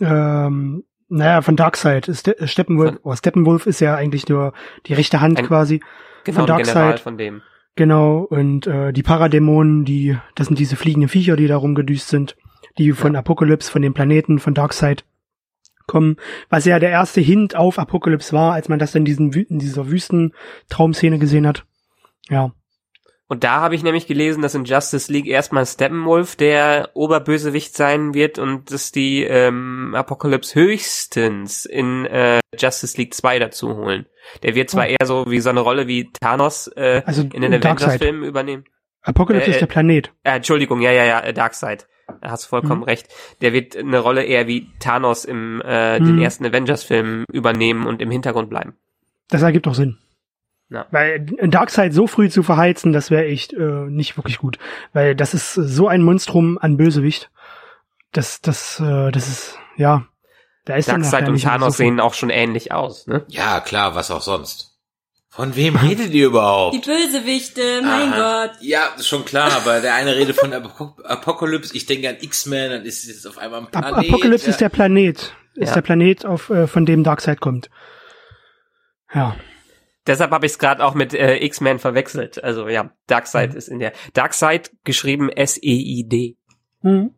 [0.00, 2.10] Ähm, naja, von Darkseid.
[2.12, 4.54] Ste Steppenwolf, oh, Steppenwolf ist ja eigentlich nur
[4.86, 5.80] die rechte Hand Ein- quasi.
[6.24, 6.74] Genau, Von Darkseid.
[6.74, 7.42] General von dem.
[7.76, 12.36] Genau, und äh, die Paradämonen, die, das sind diese fliegenden Viecher, die da rumgedüst sind,
[12.78, 15.04] die von Apocalypse, von dem Planeten, von Darkseid
[15.86, 16.16] kommen,
[16.50, 19.90] was ja der erste Hint auf Apocalypse war, als man das in, diesen, in dieser
[19.90, 21.64] Wüsten-Traumszene gesehen hat.
[22.28, 22.52] Ja.
[23.26, 28.12] Und da habe ich nämlich gelesen, dass in Justice League erstmal Steppenwolf der Oberbösewicht sein
[28.12, 34.06] wird und dass die ähm, Apocalypse höchstens in äh, Justice League 2 dazu holen.
[34.42, 34.88] Der wird zwar Oh.
[34.90, 37.54] eher so wie so eine Rolle wie Thanos äh, Also in den.
[37.54, 38.64] Avengers-Filmen übernehmen.
[39.02, 40.12] Apocalypse Äh, ist äh, der Planet.
[40.22, 41.86] Äh, Entschuldigung, ja, ja, ja, äh, Darkseid.
[42.22, 42.84] Hast du vollkommen Mhm.
[42.86, 43.08] recht.
[43.40, 46.22] Der wird eine Rolle eher wie Thanos im äh, den Mhm.
[46.22, 48.74] ersten Avengers-Film übernehmen und im Hintergrund bleiben.
[49.28, 49.98] Das ergibt auch Sinn.
[50.70, 50.86] Ja.
[50.90, 54.58] Weil Darkseid so früh zu verheizen, das wäre echt äh, nicht wirklich gut.
[54.92, 57.30] Weil das ist so ein Monstrum an Bösewicht.
[58.12, 60.06] Das, das, äh, das ist, ja.
[60.64, 63.24] Da ist Darkseid und Thanos so sehen auch schon ähnlich aus, ne?
[63.28, 64.73] Ja, klar, was auch sonst.
[65.34, 66.74] Von wem redet ihr überhaupt?
[66.76, 68.46] Die Bösewichte, mein Aha.
[68.46, 68.56] Gott.
[68.60, 72.70] Ja, ist schon klar, aber der eine redet von Apo- Apocalypse, ich denke an X-Men,
[72.70, 74.08] dann ist es jetzt auf einmal ein Ap Planet.
[74.10, 74.50] Apocalypse ja.
[74.50, 75.34] ist der Planet.
[75.56, 75.74] Ist Ja.
[75.74, 77.68] der Planet, auf, äh, von dem Darkseid kommt.
[79.12, 79.36] Ja.
[80.06, 82.42] Deshalb habe ich es gerade auch mit äh, X-Men verwechselt.
[82.44, 83.56] Also ja, Darkseid Mhm.
[83.58, 86.36] ist in der Darkseid geschrieben S-E-I-D.
[86.82, 87.10] Mhm.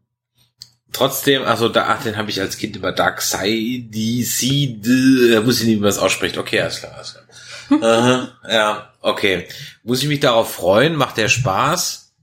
[0.93, 5.61] Trotzdem, also da, ach, den habe ich als Kind immer Darkseid, DC, d- da muss
[5.61, 6.39] ich nicht, wie man es ausspricht.
[6.39, 7.25] Okay, alles klar, alles klar.
[7.71, 9.47] Aha, ja, okay.
[9.83, 10.97] Muss ich mich darauf freuen?
[10.97, 12.14] Macht der Spaß?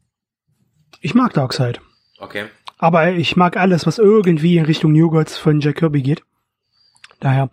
[1.02, 1.82] Ich mag Darkseid.
[2.18, 2.46] Okay.
[2.78, 6.24] Aber ich mag alles, was irgendwie in Richtung New Gods von Jack Kirby geht.
[7.20, 7.50] Daher,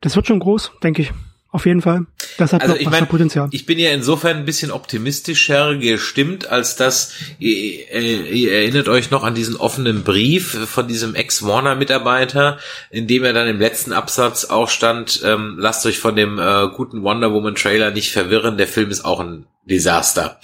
[0.00, 1.12] das wird schon groß, denke ich.
[1.50, 2.04] Auf jeden Fall.
[2.36, 3.48] Das hat Also ich für Potenzial.
[3.52, 9.10] ich bin ja insofern ein bisschen optimistischer gestimmt, als dass ihr, äh, ihr erinnert euch
[9.10, 12.58] noch an diesen offenen Brief von diesem Ex-Warner-Mitarbeiter,
[12.90, 16.68] in dem er dann im letzten Absatz auch stand, ähm, lasst euch von dem äh,
[16.76, 20.38] guten Wonder Woman Trailer nicht verwirren, der Film ist auch ein Desaster.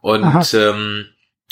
[0.00, 0.42] Und Aha.
[0.54, 1.06] ähm,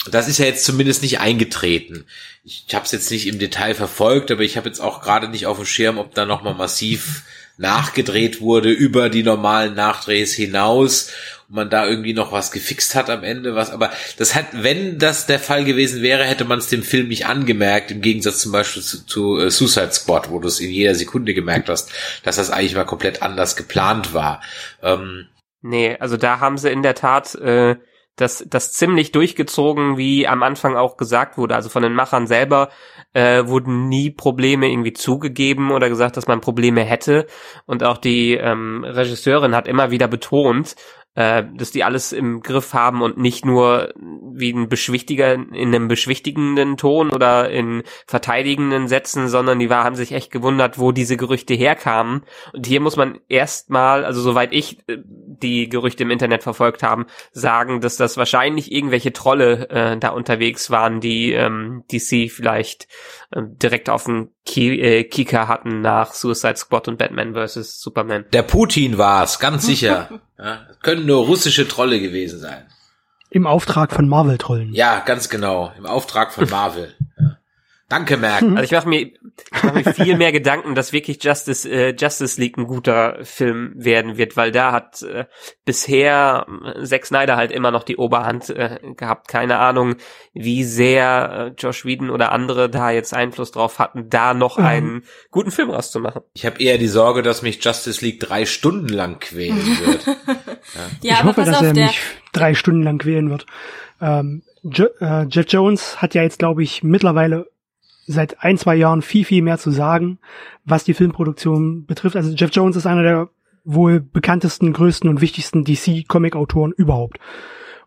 [0.09, 2.05] das ist ja jetzt zumindest nicht eingetreten.
[2.43, 5.45] Ich habe es jetzt nicht im Detail verfolgt, aber ich habe jetzt auch gerade nicht
[5.45, 7.23] auf dem Schirm, ob da noch mal massiv
[7.57, 11.11] nachgedreht wurde über die normalen Nachdrehs hinaus
[11.49, 14.99] und man da irgendwie noch was gefixt hat am Ende, was aber das hat, wenn
[14.99, 18.51] das der Fall gewesen wäre, hätte man es dem Film nicht angemerkt, im Gegensatz zum
[18.51, 21.91] Beispiel zu, zu äh, Suicide Squad, wo du es in jeder Sekunde gemerkt hast,
[22.23, 24.41] dass das eigentlich mal komplett anders geplant war.
[24.81, 25.27] Ähm,
[25.61, 27.75] Nee, also da haben sie in der Tat äh,
[28.15, 31.55] das, das ziemlich durchgezogen, wie am Anfang auch gesagt wurde.
[31.55, 32.69] Also von den Machern selber
[33.13, 37.25] äh, wurden nie Probleme irgendwie zugegeben oder gesagt, dass man Probleme hätte.
[37.65, 40.75] Und auch die ähm, Regisseurin hat immer wieder betont,
[41.17, 45.87] äh, dass die alles im Griff haben und nicht nur wie ein Beschwichtiger in einem
[45.87, 51.17] beschwichtigenden Ton oder in verteidigenden Sätzen, sondern die war, haben sich echt gewundert, wo diese
[51.17, 52.23] Gerüchte herkamen.
[52.53, 57.07] Und hier muss man erstmal, also soweit ich äh, die Gerüchte im Internet verfolgt haben,
[57.31, 62.87] sagen, dass das wahrscheinlich irgendwelche Trolle äh, da unterwegs waren, die ähm, DC vielleicht
[63.31, 67.81] äh, direkt auf den Ki äh, Kika hatten nach Suicide Squad und Batman vs.
[67.81, 68.25] Superman.
[68.33, 70.09] der Putin war's, ganz sicher.
[70.39, 72.65] ja, können nur russische Trolle gewesen sein.
[73.29, 74.73] Im Auftrag von Marvel-Trollen.
[74.73, 75.73] Ja, ganz genau.
[75.77, 76.95] Im Auftrag von Marvel.
[77.19, 77.36] Ja.
[77.89, 78.49] Danke, Merkel.
[78.57, 82.39] Also ich mache mir, ich mach mir viel mehr Gedanken, dass wirklich Justice, äh, Justice
[82.39, 85.23] League ein guter Film werden wird, weil da hat äh,
[85.63, 89.29] bisher äh, Zack Snyder halt immer noch die Oberhand äh, gehabt.
[89.29, 89.95] Keine Ahnung,
[90.33, 94.65] wie sehr äh, Josh Whedon oder andere da jetzt Einfluss drauf hatten, da noch Mhm.
[94.65, 96.23] einen guten Film rauszumachen.
[96.33, 100.05] Ich habe eher die Sorge, dass mich Justice League drei Stunden lang quälen wird.
[101.01, 101.99] Ja, ich aber hoffe, dass auf, er der, mich
[102.33, 103.45] drei Stunden lang quälen wird.
[104.01, 107.47] Ähm, jo äh, Jeff Jones hat ja jetzt, glaube ich, mittlerweile
[108.07, 110.17] seit ein, zwei Jahren viel, viel mehr zu sagen,
[110.65, 112.15] was die Filmproduktion betrifft.
[112.15, 113.29] Also Jeff Jones ist einer der
[113.63, 117.19] wohl bekanntesten, größten und wichtigsten DC-Comic-Autoren überhaupt.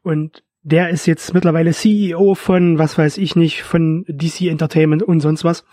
[0.02, 5.20] Und der ist jetzt mittlerweile CEO von, was weiß ich nicht, von DC Entertainment und
[5.20, 5.64] sonst was.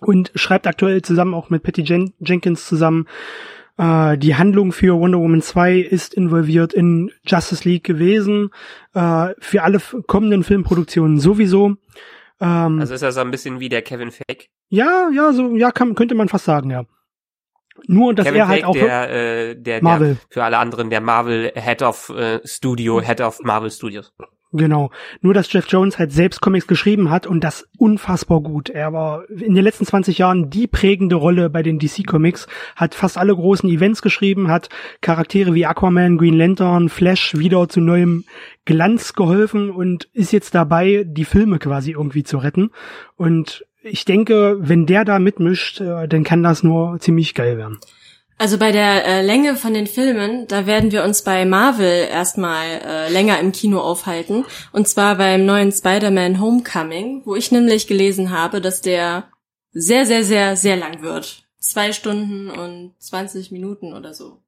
[0.00, 3.06] Und schreibt aktuell zusammen auch mit Patty Jen Jenkins zusammen
[3.80, 8.50] äh, die Handlung für Wonder Woman 2 ist involviert in Justice League gewesen.
[8.94, 11.76] Äh, für alle kommenden Filmproduktionen sowieso.
[12.40, 14.48] Ähm, Also ist er so ein bisschen wie der Kevin Fake.
[14.68, 16.84] ja, ja, so, ja, kann, könnte man fast sagen, ja.
[17.86, 20.14] Nur, dass Kevin er halt Fake, auch der, äh, der, Marvel.
[20.14, 24.12] der für alle anderen der Marvel Head of äh, Studio, Head of Marvel Studios.
[24.52, 24.90] Genau.
[25.20, 28.68] Nur, dass Jeff Jones halt selbst Comics geschrieben hat und das unfassbar gut.
[28.68, 32.96] Er war in den letzten 20 Jahren die prägende Rolle bei den DC Comics, hat
[32.96, 34.68] fast alle großen Events geschrieben, hat
[35.02, 38.24] Charaktere wie Aquaman, Green Lantern, Flash wieder zu neuem
[38.64, 42.70] Glanz geholfen und ist jetzt dabei, die Filme quasi irgendwie zu retten.
[43.14, 47.78] Und ich denke, wenn der da mitmischt, äh, dann kann das nur ziemlich geil werden.
[48.40, 52.80] Also bei der äh, Länge von den Filmen, da werden wir uns bei Marvel erstmal
[52.82, 54.46] äh, länger im Kino aufhalten.
[54.72, 59.28] Und zwar beim neuen Spider-Man Homecoming, wo ich nämlich gelesen habe, dass der
[59.72, 61.44] sehr, sehr, sehr, sehr lang wird.
[61.58, 64.38] Zwei Stunden und 20 Minuten oder so.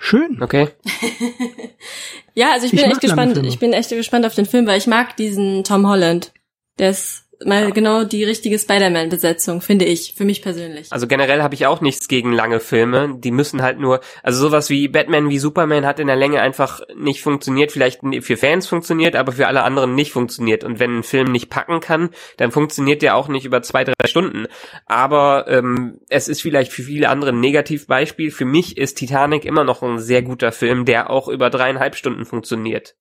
[0.00, 0.42] Schön.
[0.42, 0.68] Okay.
[2.34, 3.36] Ja, also ich Ich bin mag echt gespannt.
[3.44, 6.32] Ich bin echt gespannt auf den Film, weil ich mag diesen Tom Holland.
[6.78, 10.88] Der ist mal genau die richtige Spider-Man-Besetzung, finde ich, für mich persönlich.
[10.90, 13.16] Also generell habe ich auch nichts gegen lange Filme.
[13.18, 16.80] Die müssen halt nur, also sowas wie Batman wie Superman hat in der Länge einfach
[16.94, 17.72] nicht funktioniert.
[17.72, 20.64] Vielleicht für Fans funktioniert, aber für alle anderen nicht funktioniert.
[20.64, 24.06] Und wenn ein Film nicht packen kann, dann funktioniert der auch nicht über zwei, drei
[24.06, 24.46] Stunden.
[24.86, 28.30] Aber ähm, es ist vielleicht für viele andere ein Negativbeispiel.
[28.30, 32.24] Für mich ist Titanic immer noch ein sehr guter Film, der auch über dreieinhalb Stunden
[32.24, 32.96] funktioniert.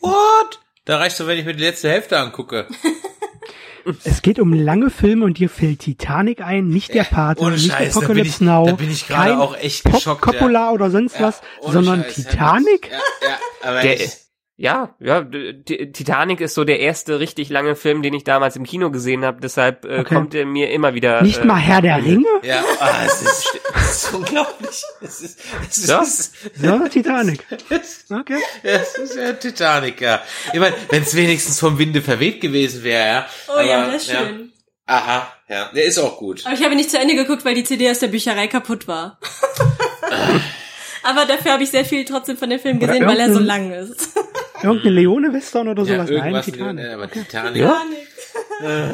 [0.00, 0.60] What?
[0.86, 2.66] Da reicht doch, wenn ich mir die letzte Hälfte angucke.
[4.04, 7.66] Es geht um lange Filme und dir fällt Titanic ein, nicht der Pate, ohne nicht
[7.70, 10.22] Scheiß, da bin Apocalypse ich- Now, da bin ich gerade kein auch echt Pop geschockt,
[10.22, 12.90] Coppola oder sonst was, sondern Scheiß, Titanic?
[12.90, 12.96] Ja,
[13.28, 13.36] ja,
[13.68, 14.10] aber Der, ich,
[14.58, 18.90] ja, ja, Titanic ist so der erste richtig lange Film, den ich damals im Kino
[18.90, 19.40] gesehen habe.
[19.42, 20.14] Deshalb äh, Okay.
[20.14, 21.22] kommt er mir immer wieder.
[21.22, 22.24] Nicht äh, mal Herr der Ringe?
[22.42, 24.82] ja, ah, es ist, es ist unglaublich.
[25.02, 26.02] Es ist, es ist, Ja.
[26.02, 26.32] es
[26.62, 27.44] Ja, Titanic.
[27.68, 28.38] ist, Okay.
[28.62, 30.22] es ist ja Titanic, ja.
[30.52, 33.26] Ich meine, wenn es wenigstens vom Winde verweht gewesen wäre, ja.
[33.48, 34.52] Oh ja, Aber, das ist schön.
[34.86, 36.46] Aha, ja, der ist auch gut.
[36.46, 39.18] Aber ich habe nicht zu Ende geguckt, weil die CD aus der Bücherei kaputt war.
[41.02, 43.70] Aber dafür habe ich sehr viel trotzdem von dem Film gesehen, weil er so lang
[43.72, 44.10] ist.
[44.62, 46.10] Irgendeine Leone-Western oder Ja, sowas?
[46.10, 46.84] Nein, irgendwas, Titanic.
[46.84, 47.62] äh, aber Titanic.
[47.62, 47.82] Ja?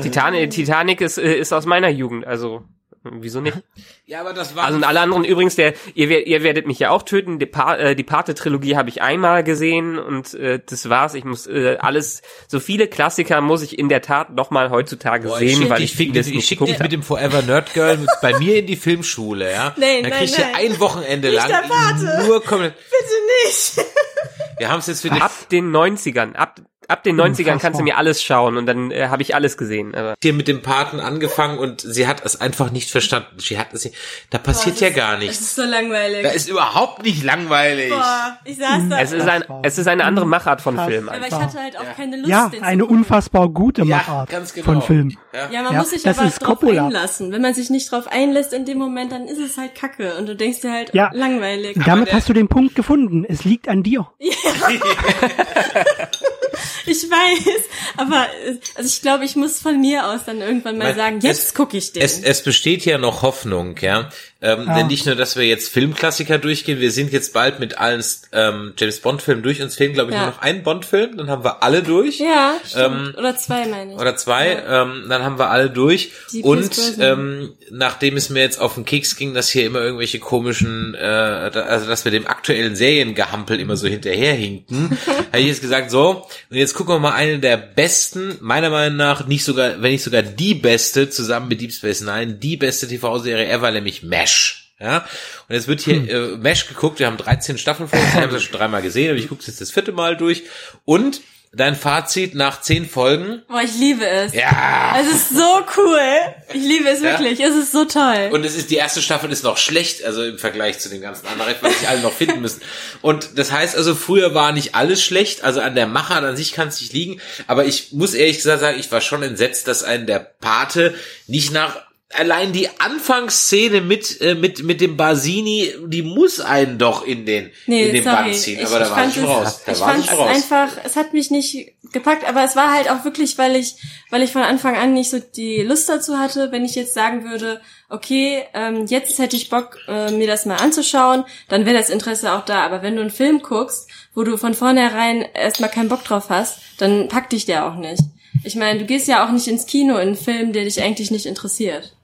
[0.03, 2.63] Titanic, Titanic ist, äh, ist aus meiner Jugend, also
[3.05, 3.57] wieso nicht?
[4.05, 6.91] Ja, aber das war Also und alle anderen übrigens, der ihr, ihr werdet mich ja
[6.91, 7.39] auch töten.
[7.39, 11.15] Die, pa äh, die Pate-Trilogie habe ich einmal gesehen und äh, das war's.
[11.15, 15.29] Ich muss äh, alles, so viele Klassiker muss ich in der Tat noch mal heutzutage
[15.29, 18.11] Boah, sehen, weil ich fick ich nicht schick dich mit dem Forever Nerd Girl mit,
[18.21, 19.75] bei mir in die Filmschule, ja?
[19.79, 20.55] Nein, Dann nein, kriegst du nein.
[20.57, 22.27] ein Wochenende Nicht lang der Pate.
[22.27, 22.75] nur komplett.
[22.75, 23.89] Bitte nicht!
[24.63, 27.97] Wir haben es jetzt für Ab den 90ern, ab, ab den 90ern kannst du mir
[27.97, 29.95] alles schauen und dann äh, habe ich alles gesehen.
[29.95, 33.39] Aber hier mit dem Paten angefangen und sie hat es einfach nicht verstanden.
[33.39, 33.91] Sie hat es,
[34.31, 35.41] da passiert Boah, ja das- gar Das nichts.
[35.41, 36.23] ist so langweilig.
[36.23, 37.91] Da ist überhaupt nicht langweilig.
[37.91, 39.01] Boah, ich saß da.
[39.01, 40.73] es ist ein, es ist eine andere Machart von.
[40.83, 41.09] Film.
[41.09, 44.65] aber ich hatte halt auch keine Lust, Ja, eine unfassbar gute Ja, Machart ganz genau.
[44.65, 45.17] von Film.
[45.33, 45.51] Ja.
[45.51, 46.87] Ja, man Ja, muss sich das aber ist drauf Coppola.
[46.87, 47.31] einlassen.
[47.31, 50.27] Wenn man sich nicht drauf einlässt in dem Moment, dann ist es halt Kacke und
[50.27, 51.11] du denkst dir halt Ja.
[51.13, 51.77] langweilig.
[51.85, 53.25] Damit hast du den Punkt gefunden.
[53.29, 54.09] Es liegt an dir.
[56.87, 57.65] Ich weiß,
[57.97, 58.27] aber
[58.75, 61.77] also ich glaube, ich muss von mir aus dann irgendwann mal Weil sagen, jetzt gucke
[61.77, 62.03] ich den.
[62.03, 64.11] Es, es besteht ja noch Hoffnung, ja.
[64.43, 64.75] Ähm, Ja.
[64.77, 68.73] Denn nicht nur, dass wir jetzt Filmklassiker durchgehen, wir sind jetzt bald mit allen ähm,
[68.77, 69.63] James Bond-Filmen durch.
[69.63, 70.23] Uns fehlen, glaube ich, Ja.
[70.25, 72.19] nur noch ein Bond-Film, dann haben wir alle durch.
[72.19, 73.09] ja, stimmt.
[73.09, 73.99] ähm, oder zwei meine ich.
[74.01, 76.11] Oder zwei, ähm, dann haben wir alle durch.
[76.33, 80.19] Die und ähm, nachdem es mir jetzt auf den Keks ging, dass hier immer irgendwelche
[80.19, 84.99] komischen, äh, also dass wir dem aktuellen Seriengehampel immer so hinterherhinken,
[85.33, 88.97] habe ich jetzt gesagt, so, und jetzt gucken wir mal eine der besten, meiner Meinung
[88.97, 92.89] nach, nicht sogar, wenn nicht sogar die beste, zusammen mit Deep Space Nine, die beste
[92.89, 94.32] TV-Serie ever, nämlich MASH.
[94.81, 95.07] Ja,
[95.49, 98.33] und jetzt wird hier äh, MASH geguckt, wir haben 13 Staffeln vor uns, wir haben
[98.33, 100.43] das schon dreimal gesehen, aber ich gucke jetzt das vierte Mal durch.
[100.85, 101.21] Und
[101.55, 104.33] dein Fazit nach zehn Folgen, Boah, ich liebe es.
[104.35, 106.01] ja, Es ist so cool.
[106.49, 107.11] Ich liebe es Ja.
[107.11, 107.39] wirklich.
[107.41, 108.31] Es ist so toll.
[108.33, 111.27] Und es ist, die erste Staffel ist noch schlecht, also im Vergleich zu den ganzen
[111.29, 112.63] anderen, weil sich alle noch finden müssen.
[113.03, 116.53] Und das heißt also, früher war nicht alles schlecht, also an der Machart an sich
[116.53, 119.85] kann es nicht liegen, aber ich muss ehrlich gesagt sagen, ich war schon entsetzt, dass
[119.85, 120.95] ein der Pate
[121.29, 121.77] nicht nach
[122.15, 127.51] Allein die Anfangsszene mit, äh, mit, mit dem Basini, die muss einen doch in den,
[127.67, 128.17] Nee, in den sorry.
[128.17, 128.59] Bann ziehen.
[128.61, 129.61] Ich- Aber da ich war fand ich raus.
[129.65, 130.29] Da ich war ich fand es raus.
[130.37, 133.77] einfach, es hat mich nicht gepackt, aber es war halt auch wirklich, weil ich,
[134.11, 137.25] weil ich von Anfang an nicht so die Lust dazu hatte, wenn ich jetzt sagen
[137.29, 137.61] würde,
[137.91, 142.33] okay, ähm, jetzt hätte ich Bock, äh, mir das mal anzuschauen, dann wäre das Interesse
[142.33, 142.65] auch da.
[142.65, 146.59] Aber wenn du einen Film guckst, wo du von vornherein erstmal keinen Bock drauf hast,
[146.79, 148.01] dann packt dich der auch nicht.
[148.45, 151.11] Ich meine, du gehst ja auch nicht ins Kino in einen Film, der dich eigentlich
[151.11, 151.95] nicht interessiert.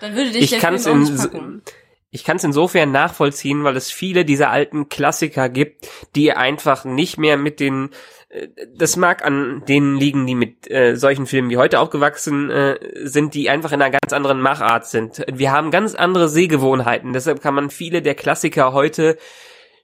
[0.00, 1.62] Dann würde dich Ich der kann's Film in-.
[2.10, 7.18] Ich kann es insofern nachvollziehen, weil es viele dieser alten Klassiker gibt, die einfach nicht
[7.18, 7.90] mehr mit den
[8.28, 12.78] äh, das mag an denen liegen, die mit äh, solchen Filmen wie heute aufgewachsen äh,
[13.02, 15.24] sind, die einfach in einer ganz anderen Machart sind.
[15.30, 19.18] Wir haben ganz andere Sehgewohnheiten, deshalb kann man viele der Klassiker heute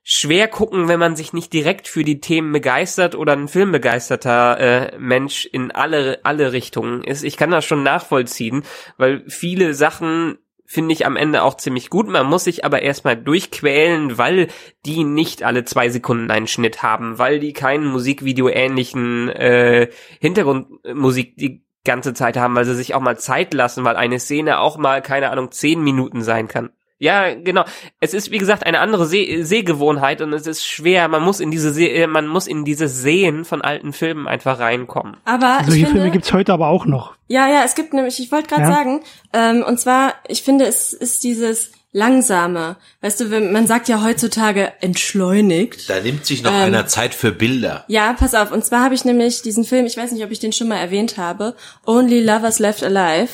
[0.05, 4.99] schwer gucken, wenn man sich nicht direkt für die Themen begeistert oder ein filmbegeisterter äh,
[4.99, 7.25] Mensch in alle alle Richtungen ist.
[7.25, 8.63] Ich kann das schon nachvollziehen,
[8.99, 12.09] weil viele Sachen finde ich am Ende auch ziemlich gut.
[12.09, 14.49] Man muss sich aber erstmal durchquälen, weil
[14.85, 19.89] die nicht alle zwei Sekunden einen Schnitt haben, weil die keinen Musikvideo ähnlichen äh,
[20.21, 24.59] Hintergrundmusik die ganze Zeit haben, weil sie sich auch mal Zeit lassen, weil eine Szene
[24.59, 26.71] auch mal, keine Ahnung, zehn Minuten sein kann.
[26.99, 27.65] Ja, genau.
[28.01, 31.09] Es ist wie gesagt eine andere Seh Sehgewohnheit und es ist schwer.
[31.09, 34.59] Man muss in diese See äh, man muss in dieses Sehen von alten Filmen einfach
[34.61, 35.17] reinkommen.
[35.25, 37.15] Aber Solche finde, Filme gibt's heute aber auch noch.
[37.27, 38.73] Ja, ja, es gibt nämlich, ich wollte gerade Ja.
[38.73, 39.01] sagen,
[39.33, 42.77] ähm, und zwar, ich finde, es ist dieses langsame.
[43.03, 45.89] Weißt du, wenn, man sagt ja heutzutage entschleunigt.
[45.89, 46.57] Da nimmt sich noch Ähm.
[46.63, 47.85] einer Zeit für Bilder.
[47.89, 48.51] Ja, pass auf.
[48.53, 50.77] Und zwar habe ich nämlich diesen Film, ich weiß nicht, ob ich den schon mal
[50.79, 51.55] erwähnt habe,
[51.87, 53.29] Only Lovers Left Alive.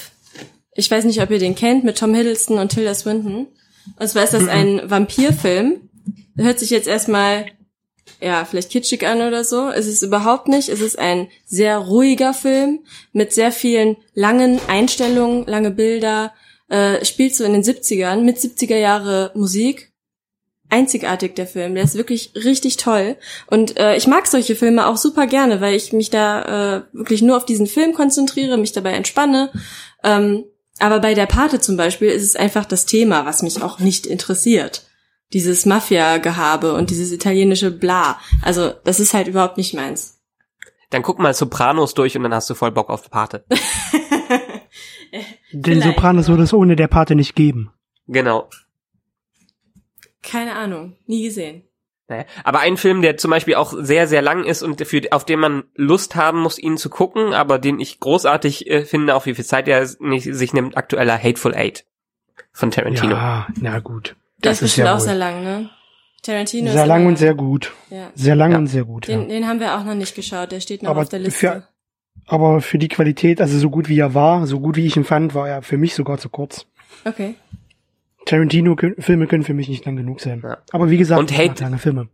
[0.74, 3.48] Ich weiß nicht, ob ihr den kennt, mit Tom Hiddleston und Tilda Swinton.
[3.98, 5.88] Und zwar ist das ein Vampirfilm.
[6.36, 7.46] Hört sich jetzt erstmal,
[8.20, 9.70] ja, vielleicht kitschig an oder so.
[9.70, 10.68] Es ist überhaupt nicht.
[10.68, 12.80] Es ist ein sehr ruhiger Film
[13.12, 16.32] mit sehr vielen langen Einstellungen, lange Bilder.
[16.68, 19.90] Äh, spielt so in den 70ern mit 70er Jahre Musik
[20.70, 21.74] einzigartig der Film.
[21.74, 23.16] Der ist wirklich richtig toll.
[23.48, 27.22] Und äh, ich mag solche Filme auch super gerne, weil ich mich da äh, wirklich
[27.22, 29.50] nur auf diesen Film konzentriere, mich dabei entspanne.
[30.04, 30.44] Ähm,
[30.80, 34.06] aber bei der Pate zum Beispiel ist es einfach das Thema, was mich auch nicht
[34.06, 34.86] interessiert.
[35.32, 38.18] Dieses Mafia-Gehabe und dieses italienische Bla.
[38.42, 40.20] Also das ist halt überhaupt nicht meins.
[40.90, 43.44] Dann guck mal Sopranos durch und dann hast du voll Bock auf Pate.
[45.52, 45.82] Den.
[45.82, 47.72] Sopranos würde es ohne der Pate nicht geben.
[48.06, 48.48] Genau.
[50.22, 51.62] Keine Ahnung, nie gesehen.
[52.10, 52.24] Naja.
[52.44, 55.38] Aber ein Film, der zum Beispiel auch sehr, sehr lang ist und für, auf den
[55.40, 59.34] man Lust haben muss, ihn zu gucken, aber den ich großartig äh, finde, auch wie
[59.34, 61.86] viel Zeit er nicht, sich nimmt, aktueller Hateful Eight
[62.52, 63.12] von Tarantino.
[63.14, 64.16] Ja, na gut.
[64.42, 65.04] Der Das ist bestimmt ja auch wohl.
[65.06, 65.70] sehr lang, ne?
[66.22, 67.72] Tarantino Sehr ist lang und sehr gut.
[67.88, 68.10] Ja.
[68.14, 68.58] Sehr lang Ja.
[68.58, 69.08] und sehr gut.
[69.08, 69.26] Den, Ja.
[69.28, 71.38] den haben wir auch noch nicht geschaut, der steht noch Aber auf der Liste.
[71.38, 71.66] für-
[72.26, 75.04] Aber für die Qualität, also so gut wie er war, so gut wie ich ihn
[75.04, 76.66] fand, war er für mich sogar zu kurz.
[77.04, 77.36] Okay.
[78.26, 80.40] Tarantino-Filme können für mich nicht lang genug sein.
[80.44, 80.58] Ja.
[80.72, 82.08] Aber wie gesagt, Und Hate- lange Filme.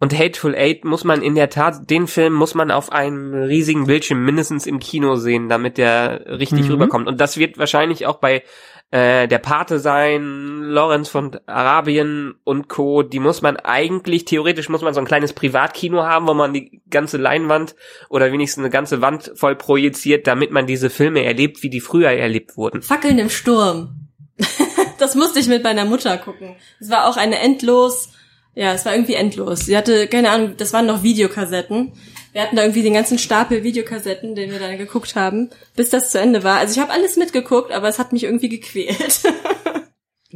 [0.00, 3.86] Und Hateful Eight muss man in der Tat, den Film muss man auf einem riesigen
[3.86, 6.72] Bildschirm mindestens im Kino sehen, damit der richtig Mhm.
[6.72, 7.06] rüberkommt.
[7.06, 8.42] Und das wird wahrscheinlich auch bei
[8.90, 13.02] äh, der Pate sein, Lawrence von Arabien und Co.
[13.02, 16.80] Die muss man eigentlich, theoretisch muss man so ein kleines Privatkino haben, wo man die
[16.90, 17.74] ganze Leinwand
[18.08, 22.10] oder wenigstens eine ganze Wand voll projiziert, damit man diese Filme erlebt, wie die früher
[22.10, 22.82] erlebt wurden.
[22.82, 24.10] Fackeln im Sturm.
[25.04, 26.56] das musste ich mit meiner Mutter gucken.
[26.80, 28.08] Es war auch eine endlos,
[28.54, 29.60] ja, es war irgendwie endlos.
[29.60, 31.92] Sie hatte, keine Ahnung, das waren noch Videokassetten.
[32.32, 36.10] Wir hatten da irgendwie den ganzen Stapel Videokassetten, den wir dann geguckt haben, bis das
[36.10, 36.58] zu Ende war.
[36.58, 39.20] Also ich habe alles mitgeguckt, aber es hat mich irgendwie gequält.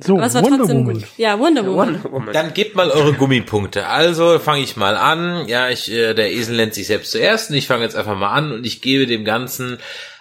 [0.00, 0.94] So, aber es war Wonder trotzdem Woman.
[0.94, 1.04] gut.
[1.16, 1.94] Ja, Wonder Woman.
[1.94, 2.32] Wonder Woman.
[2.32, 3.88] Dann gebt mal eure Gummipunkte.
[3.88, 5.48] Also fange ich mal an.
[5.48, 8.30] Ja, ich, äh, der Esel nennt sich selbst zuerst und ich fange jetzt einfach mal
[8.32, 9.78] an und ich gebe dem Ganzen.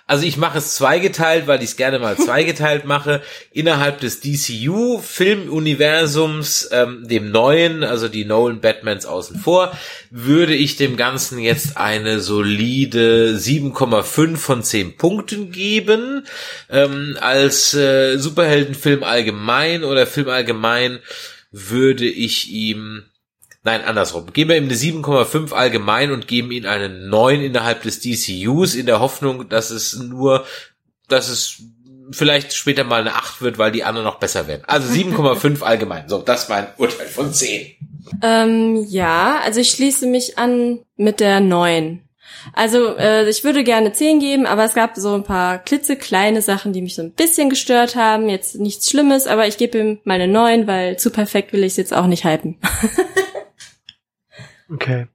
[0.07, 3.21] Also ich mache es zweigeteilt, weil ich es gerne mal zweigeteilt mache.
[3.51, 9.77] Innerhalb des DCU-Filmuniversums, ähm, dem neuen, also die Nolan Batmans außen vor,
[10.09, 16.25] würde ich dem Ganzen jetzt eine solide 7,5 von 10 Punkten geben.
[16.69, 20.99] Ähm, als äh, Superheldenfilm allgemein oder Film allgemein
[21.51, 23.03] würde ich ihm
[23.67, 24.31] Nein, andersrum.
[24.31, 28.85] Geben wir ihm eine 7,5 allgemein und geben ihm eine 9 innerhalb des DCUs in
[28.85, 30.45] der Hoffnung, dass es nur,
[31.09, 31.63] dass es
[32.11, 34.61] vielleicht später mal eine 8 wird, weil die anderen noch besser werden.
[34.67, 36.07] Also 7,5 allgemein.
[36.07, 37.75] So, das war ein Urteil von 10.
[38.23, 42.07] Ähm, ja, also ich schließe mich an mit der 9.
[42.53, 46.71] Also äh, ich würde gerne 10 geben, aber es gab so ein paar klitzekleine Sachen,
[46.71, 48.29] die mich so ein bisschen gestört haben.
[48.29, 51.73] Jetzt nichts Schlimmes, aber ich gebe ihm mal eine 9, weil zu perfekt will ich
[51.73, 52.57] es jetzt auch nicht hypen.
[54.71, 55.07] Okay.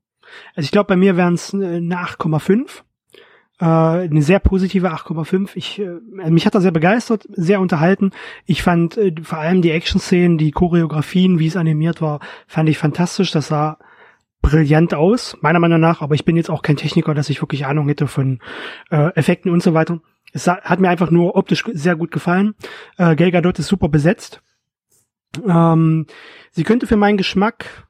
[0.55, 2.83] Also ich glaube, bei mir wären es eine 8,5.
[3.61, 5.51] Äh, eine sehr positive 8,5.
[5.55, 5.99] Ich, äh,
[6.31, 8.11] mich hat er sehr begeistert, sehr unterhalten.
[8.47, 12.79] Ich fand äh, vor allem die Action-Szenen, die Choreografien, wie es animiert war, fand ich
[12.79, 13.31] fantastisch.
[13.31, 13.79] Das sah
[14.41, 16.03] brillant aus, meiner Meinung nach.
[16.03, 18.41] Aber ich bin jetzt auch kein Techniker, dass ich wirklich Ahnung hätte von
[18.91, 20.01] äh, Effekten und so weiter.
[20.33, 22.55] Es sah, hat mir einfach nur optisch sehr gut gefallen.
[22.97, 24.43] Äh, Gal Gadot ist super besetzt.
[25.47, 26.07] Ähm,
[26.51, 27.87] sie könnte für meinen Geschmack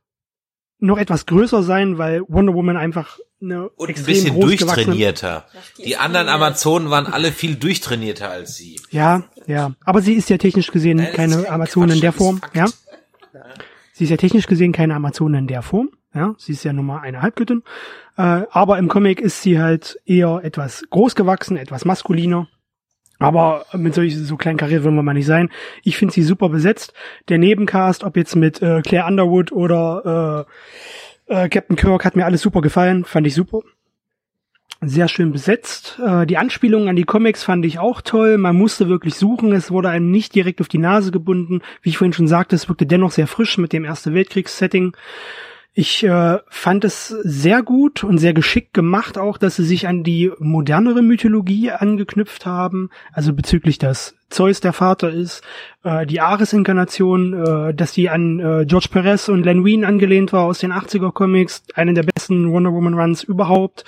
[0.82, 5.46] noch etwas größer sein, weil Wonder Woman einfach eine Und ein extrem bisschen durchtrainierter.
[5.78, 6.28] die anderen.
[6.28, 8.80] Amazonen waren alle viel durchtrainierter als sie.
[8.90, 9.72] Ja, ja.
[9.84, 12.40] Aber sie ist ja technisch gesehen Nein, das keine kein Amazone in der Form.
[12.54, 12.66] Ja.
[13.92, 15.90] Sie ist ja technisch gesehen keine Amazone in der Form.
[16.14, 17.62] Ja, sie ist ja nun mal eine Halbgöttin.
[18.16, 22.48] Äh, aber im Comic ist sie halt eher etwas groß gewachsen, etwas maskuliner.
[23.22, 25.50] Aber mit solchen so kleinen Karrieren wollen wir mal nicht sein.
[25.82, 26.92] Ich finde sie super besetzt.
[27.28, 30.46] Der Nebencast, ob jetzt mit äh, Claire Underwood oder
[31.28, 33.04] äh, äh, Captain Kirk, hat mir alles super gefallen.
[33.04, 33.62] Fand ich super
[34.84, 36.00] sehr schön besetzt.
[36.04, 38.36] Äh, die Anspielungen an die Comics fand ich auch toll.
[38.36, 39.52] Man musste wirklich suchen.
[39.52, 41.62] Es wurde einem nicht direkt auf die Nase gebunden.
[41.82, 44.96] Wie ich vorhin schon sagte, es wirkte dennoch sehr frisch mit dem Erste Weltkriegs-Setting.
[45.74, 50.02] Ich äh, fand es sehr gut und sehr geschickt gemacht, auch dass sie sich an
[50.02, 55.42] die modernere Mythologie angeknüpft haben, also bezüglich, dass Zeus der Vater ist,
[55.84, 60.44] äh, die Ares-Inkarnation, äh, dass die an äh, George Perez und Len Wein angelehnt war
[60.44, 63.84] aus den 80er-Comics, einen der besten Wonder Woman-Runs überhaupt.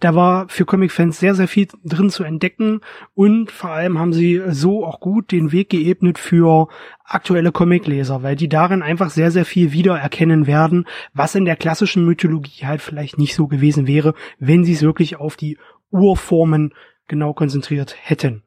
[0.00, 2.80] Da war für Comic-Fans sehr, sehr viel drin zu entdecken
[3.14, 6.68] und vor allem haben sie so auch gut den Weg geebnet für
[7.04, 12.04] aktuelle Comicleser, weil die darin einfach sehr, sehr viel wiedererkennen werden, was in der klassischen
[12.04, 15.58] Mythologie halt vielleicht nicht so gewesen wäre, wenn sie es wirklich auf die
[15.90, 16.74] Urformen
[17.08, 18.42] genau konzentriert hätten.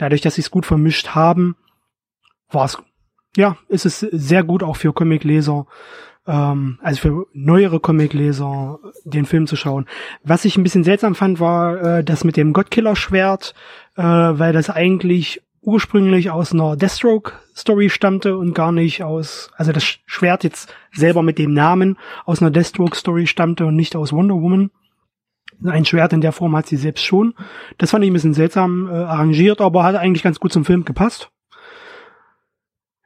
[0.00, 1.56] Dadurch, dass sie es gut vermischt haben,
[2.50, 2.78] war es,
[3.36, 5.66] ja, ist es sehr gut auch für Comicleser,
[6.26, 9.84] ähm, also für neuere Comicleser, den Film zu schauen.
[10.24, 13.54] Was ich ein bisschen seltsam fand, war äh, das mit dem Godkiller-Schwert,
[13.96, 19.84] äh, weil das eigentlich ursprünglich aus einer Deathstroke-Story stammte und gar nicht aus, also das
[19.84, 24.70] Schwert jetzt selber mit dem Namen aus einer Deathstroke-Story stammte und nicht aus Wonder Woman.
[25.64, 27.34] Ein Schwert in der Form hat sie selbst schon.
[27.78, 30.84] Das fand ich ein bisschen seltsam äh, arrangiert, aber hat eigentlich ganz gut zum Film
[30.84, 31.30] gepasst.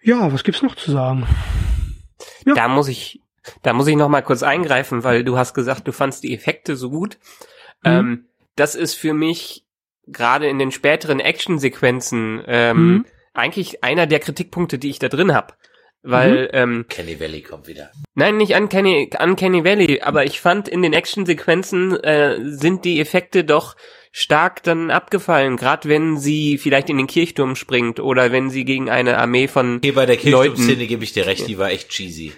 [0.02, 1.26] Ja, was gibt's noch zu sagen?
[2.46, 2.54] Ja.
[2.54, 3.20] Da muss ich,
[3.62, 6.76] da muss ich noch mal kurz eingreifen, weil du hast gesagt, du fandst die Effekte
[6.76, 7.18] so gut.
[7.82, 7.90] Mhm.
[7.90, 8.24] Ähm,
[8.56, 9.64] das ist für mich
[10.06, 13.06] gerade in den späteren Actionsequenzen ähm, Mhm.
[13.32, 15.56] eigentlich einer der Kritikpunkte, die ich da drin hab.
[16.04, 17.90] Weil, ähm, Kenny Valley kommt wieder.
[18.14, 23.42] nein, nicht Uncanny, Uncanny Valley, aber ich fand in den Actionsequenzen äh, sind die Effekte
[23.42, 23.74] doch
[24.12, 28.90] stark dann abgefallen, gerade wenn sie vielleicht in den Kirchturm springt oder wenn sie gegen
[28.90, 32.32] eine Armee von Hier bei der Kirchturm-Szene gebe ich dir recht, die war echt cheesy.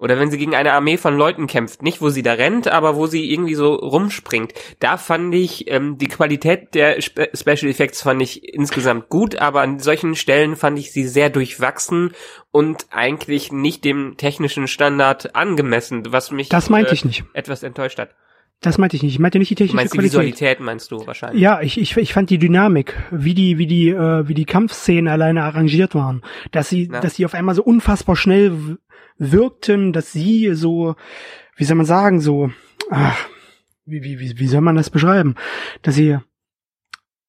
[0.00, 1.82] Oder wenn sie gegen eine Armee von Leuten kämpft.
[1.82, 4.54] Nicht, wo sie da rennt, aber wo sie irgendwie so rumspringt.
[4.78, 9.60] Da fand ich, ähm, die Qualität der Spe Special Effects fand ich insgesamt gut, aber
[9.60, 12.12] an solchen Stellen fand ich sie sehr durchwachsen
[12.50, 17.24] und eigentlich nicht dem technischen Standard angemessen, was mich Das meinte äh, ich nicht.
[17.34, 18.14] etwas enttäuscht hat.
[18.62, 19.14] Das meinte ich nicht.
[19.14, 20.12] Ich meinte nicht die technische meinst die Qualität.
[20.20, 21.40] Visualität, meinst du wahrscheinlich?
[21.40, 25.08] Ja, ich, ich, ich fand die Dynamik, wie die, wie die, äh, wie die Kampfszenen
[25.08, 26.22] alleine arrangiert waren,
[26.52, 27.00] dass sie, Ja.
[27.00, 28.76] dass sie auf einmal so unfassbar schnell
[29.20, 30.96] wirkten, dass sie so,
[31.56, 32.50] wie soll man sagen, so,
[32.90, 33.28] ach,
[33.84, 35.34] wie, wie, wie, wie soll man das beschreiben,
[35.82, 36.18] dass sie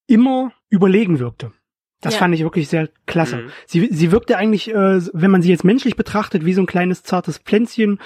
[0.06, 1.52] immer überlegen wirkte.
[2.00, 2.20] Das Ja.
[2.20, 3.36] fand ich wirklich sehr klasse.
[3.36, 3.50] Mhm.
[3.66, 7.02] Sie, sie wirkte eigentlich, äh, wenn man sie jetzt menschlich betrachtet, wie so ein kleines
[7.02, 8.00] zartes Pflänzchen,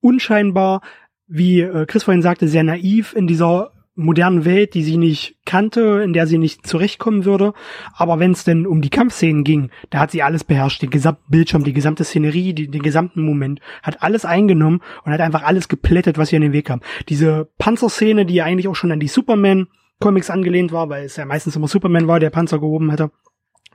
[0.00, 0.80] unscheinbar,
[1.26, 6.02] wie äh, Chris vorhin sagte, sehr naiv in dieser modernen Welt, die sie nicht kannte,
[6.02, 7.52] in der sie nicht zurechtkommen würde.
[7.94, 11.30] Aber wenn es denn um die Kampfszenen ging, da hat sie alles beherrscht, den gesamten
[11.30, 15.68] Bildschirm, die gesamte Szenerie, die, den gesamten Moment, hat alles eingenommen und hat einfach alles
[15.68, 16.80] geplättet, was ihr in den Weg kam.
[17.08, 19.68] Diese Panzerszene, die ja eigentlich auch schon an die Superman
[20.00, 23.10] Comics angelehnt war, weil es ja meistens immer Superman war, der Panzer gehoben hätte.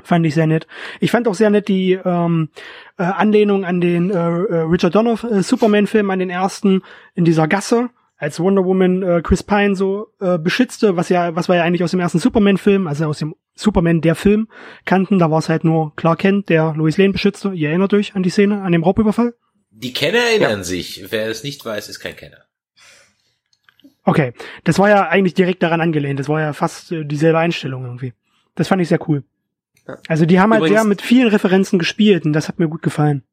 [0.02, 0.68] Fand ich sehr nett.
[1.00, 2.50] Ich fand auch sehr nett die ähm,
[2.98, 6.84] äh, Anlehnung an den äh, äh, Richard Donner äh, Superman-Film, an den ersten
[7.16, 7.90] in dieser Gasse,
[8.20, 11.84] als Wonder Woman äh, Chris Pine so äh, beschützte, was ja, was wir ja eigentlich
[11.84, 14.50] aus dem ersten Superman-Film, also aus dem Superman der Film
[14.86, 15.20] kannten.
[15.20, 17.54] Da war es halt nur Clark Kent, der Lois Lane beschützte.
[17.54, 19.34] Ihr erinnert euch an die Szene, an dem Raubüberfall?
[19.72, 21.06] Die Kenner erinnern sich.
[21.10, 22.40] Wer es nicht weiß, ist kein Kenner.
[24.04, 24.34] Okay,
[24.66, 26.20] das war ja eigentlich direkt daran angelehnt.
[26.20, 28.14] Das war ja fast äh, dieselbe Einstellung irgendwie.
[28.56, 29.24] Das fand ich sehr cool.
[29.88, 29.98] Ja.
[30.10, 32.82] Also die haben halt Übrigens- sehr mit vielen Referenzen gespielt und das hat mir gut
[32.82, 33.24] gefallen.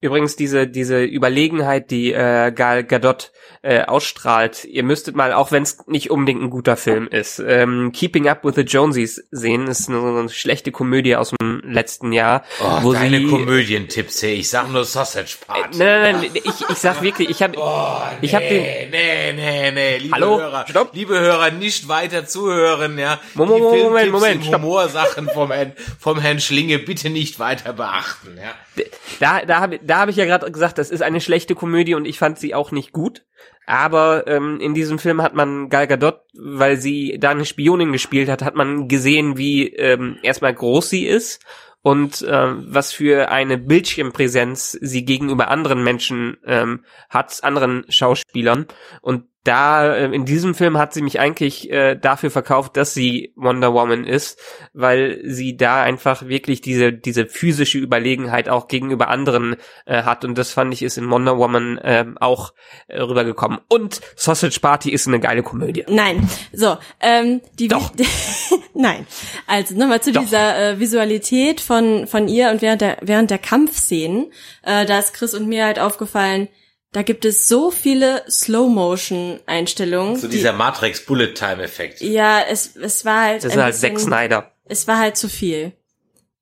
[0.00, 3.32] Übrigens diese diese Überlegenheit, die äh, Gal Gadot
[3.62, 4.64] äh, ausstrahlt.
[4.64, 8.44] Ihr müsstet mal, auch wenn es nicht unbedingt ein guter Film ist, ähm, Keeping Up
[8.44, 9.66] with the Jonesies sehen.
[9.66, 14.20] Ist eine, so eine schlechte Komödie aus dem letzten Jahr, Oh, wo deine sie Komödientipps
[14.20, 14.34] hier.
[14.34, 15.78] Ich sag nur Sausage Party.
[15.78, 19.70] Nein, nein, nein, ich, ich sag wirklich, ich habe Oh, Ich hab den- Nee, nee,
[19.72, 19.98] nee.
[19.98, 20.38] Liebe Hallo?
[20.38, 20.94] Hörer, Stopp.
[20.94, 23.18] liebe Hörer, nicht weiter zuhören, ja.
[23.34, 24.62] Moment, Die Moment, Moment, stopp.
[24.62, 28.84] Humorsachen vom Herrn, vom Herrn Schlinge bitte nicht weiter beachten, ja.
[29.18, 32.04] da, da habe da hab ich ja gerade gesagt, das ist eine schlechte Komödie und
[32.04, 33.24] ich fand sie auch nicht gut.
[33.66, 38.28] Aber ähm, in diesem Film hat man Gal Gadot, weil sie da eine Spionin gespielt
[38.28, 41.44] hat, hat man gesehen, wie ähm, erstmal groß sie ist
[41.82, 48.66] und ähm, was für eine Bildschirmpräsenz sie gegenüber anderen Menschen ähm, hat, anderen Schauspielern.
[49.00, 53.32] Und da äh, in diesem Film hat sie mich eigentlich äh, dafür verkauft, dass sie
[53.36, 54.38] Wonder Woman ist,
[54.72, 60.36] weil sie da einfach wirklich diese diese physische Überlegenheit auch gegenüber anderen äh, hat und
[60.36, 62.52] das fand ich ist in Wonder Woman äh, auch
[62.88, 63.60] äh, rübergekommen.
[63.68, 65.84] Und Sausage Party ist eine geile Komödie.
[65.88, 67.92] Nein, so ähm, die Doch.
[68.74, 69.06] Nein,
[69.46, 70.22] also nochmal zu Doch.
[70.22, 74.32] dieser äh, Visualität von von ihr und während der während der Kampfszenen,
[74.62, 76.48] äh, da ist Chris und mir halt aufgefallen.
[76.92, 80.16] Da gibt es so viele Slow-Motion-Einstellungen.
[80.16, 82.00] So die- dieser Matrix Bullet Time Effekt.
[82.00, 83.44] Ja, es, es war halt.
[83.44, 84.52] Das ist halt Zack Snyder.
[84.66, 85.72] Es war halt zu viel.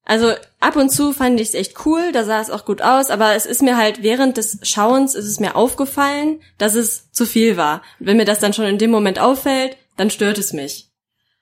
[0.05, 3.11] Also ab und zu fand ich es echt cool, da sah es auch gut aus,
[3.11, 7.27] aber es ist mir halt während des Schauens ist es mir aufgefallen, dass es zu
[7.27, 7.83] viel war.
[7.99, 10.91] Und wenn mir das dann schon in dem Moment auffällt, dann stört es mich.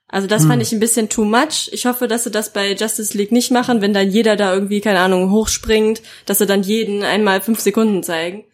[0.07, 1.69] Also das fand ich ein bisschen too much.
[1.73, 4.81] Ich hoffe, dass sie das bei Justice League nicht machen, wenn dann jeder da irgendwie,
[4.81, 8.45] keine Ahnung, hochspringt, dass sie dann jeden einmal fünf Sekunden zeigen.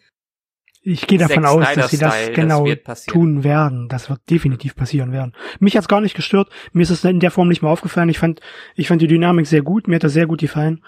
[0.84, 3.12] Ich gehe davon aus, dass sie das das genau passieren.
[3.12, 3.88] tun werden.
[3.88, 5.32] Das wird definitiv passieren werden.
[5.60, 6.48] Mich hat's gar nicht gestört.
[6.72, 8.08] Mir ist es in der Form nicht mehr aufgefallen.
[8.08, 8.40] Ich fand,
[8.74, 9.86] ich fand die Dynamik sehr gut.
[9.86, 10.82] Mir hat das sehr gut gefallen.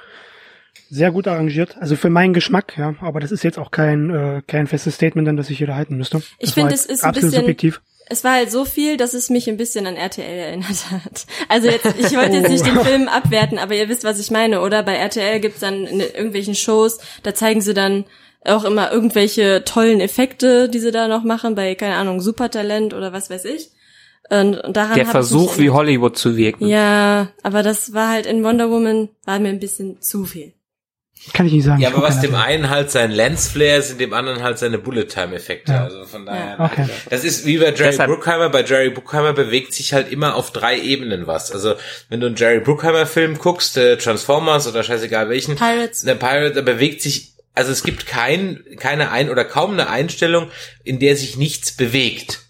[0.91, 1.77] Sehr gut arrangiert.
[1.79, 2.95] Also für meinen Geschmack, ja.
[3.01, 5.97] Aber das ist jetzt auch kein, äh, kein festes Statement, an das ich jeder halten
[5.97, 6.19] müsste.
[6.39, 7.81] Ich Das finde, es ist ein absolut bisschen- subjektiv.
[8.07, 11.27] Es war halt so viel, dass es mich ein bisschen an RTL erinnert hat.
[11.49, 14.61] Also jetzt, ich wollte jetzt nicht den Film abwerten, aber ihr wisst, was ich meine,
[14.61, 14.83] oder?
[14.83, 18.05] Bei RTL gibt's dann in irgendwelchen Shows, da zeigen sie dann
[18.45, 23.13] auch immer irgendwelche tollen Effekte, die sie da noch machen, bei, keine Ahnung, Supertalent oder
[23.13, 23.71] was weiß ich.
[24.31, 26.67] Und, und daran Der Versuch, wie Hollywood zu wirken.
[26.67, 30.55] Ja, aber das war halt in Wonder Woman, war mir ein bisschen zu viel.
[31.33, 31.81] Kann ich nicht sagen.
[31.81, 35.05] Ja, aber was dem einen halt sein Lensflare ist, in dem anderen halt seine Bullet
[35.07, 35.73] Time Effekte.
[35.73, 35.85] Ja.
[35.85, 36.57] Also von daher.
[36.59, 36.65] Ja.
[36.67, 36.87] Okay.
[37.09, 38.51] Das ist wie bei Jerry Deshalb- Bruckheimer.
[38.51, 41.51] Bei Jerry Bruckheimer bewegt sich halt immer auf drei Ebenen was.
[41.51, 41.75] Also
[42.11, 46.03] wenn du einen Jerry Bruckheimer Film guckst, äh, Transformers oder scheißegal welchen, Pirates.
[46.03, 50.51] der Pirate, da bewegt sich, also es gibt kein, keine ein oder kaum eine Einstellung,
[50.83, 52.41] in der sich nichts bewegt.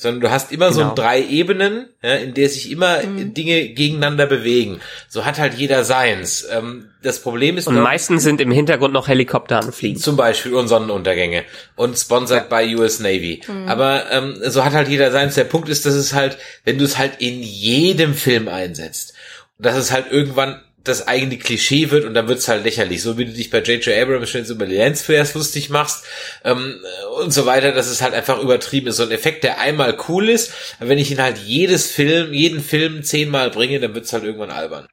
[0.00, 0.94] Sondern du hast immer so Genau.
[0.94, 4.80] drei Ebenen, ja, in der sich immer Dinge gegeneinander bewegen.
[5.10, 6.46] So hat halt jeder seins.
[6.50, 9.98] Ähm, das Problem ist Und ich, meistens sind im Hintergrund noch Helikopter am Fliegen.
[10.00, 11.44] zum Beispiel und Sonnenuntergänge
[11.76, 13.42] und sponsored by US Navy.
[13.66, 15.34] Aber ähm, so hat halt jeder seins.
[15.34, 19.12] Der Punkt ist, dass es halt, wenn du es halt in jedem Film einsetzt,
[19.58, 23.02] dass es halt irgendwann das eigene Klischee wird und dann wird es halt lächerlich.
[23.02, 23.94] So wie du dich bei J.J.
[23.96, 26.04] Abrams schon über die Lensflares lustig machst
[26.44, 26.80] ähm,
[27.18, 28.96] und so weiter, dass es halt einfach übertrieben ist.
[28.96, 32.60] So ein Effekt, der einmal cool ist, aber wenn ich ihn halt jedes Film, jeden
[32.60, 34.86] Film zehnmal bringe, dann wird es halt irgendwann albern.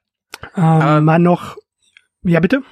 [0.56, 1.56] Ähm, mal noch,
[2.22, 2.62] ja bitte?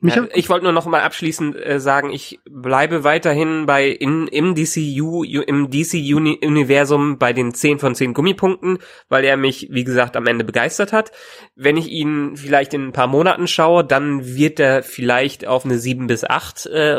[0.00, 4.54] Ja, ich wollte nur noch mal abschließend äh, sagen, ich bleibe weiterhin bei in, im
[4.54, 8.78] DCU im DC Uni Universum bei den 10 von 10 Gummipunkten,
[9.08, 11.10] weil er mich wie gesagt am Ende begeistert hat.
[11.56, 15.78] Wenn ich ihn vielleicht in ein paar Monaten schaue, dann wird er vielleicht auf eine
[15.78, 16.96] 7 bis 8 äh,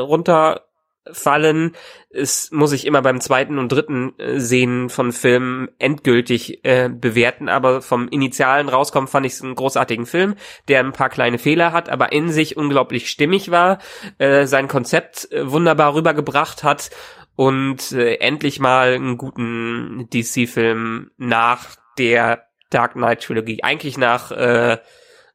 [1.10, 1.76] runterfallen.
[2.12, 7.50] Es muss ich immer beim zweiten und dritten äh, Sehen von Filmen endgültig äh, bewerten,
[7.50, 10.36] aber vom initialen Rauskommen fand ich es einen großartigen Film,
[10.68, 13.80] der ein paar kleine Fehler hat, aber in sich unglaublich stimmig war,
[14.18, 16.90] äh, sein Konzept äh, wunderbar rübergebracht hat
[17.36, 24.78] und äh, endlich mal einen guten DC-Film nach der Dark Knight Trilogie, eigentlich nach äh,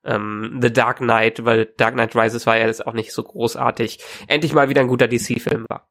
[0.04, 3.98] ähm, The Dark Knight, weil Dark Knight Rises war ja jetzt auch nicht so großartig,
[4.28, 5.88] endlich mal wieder ein guter DC-Film war.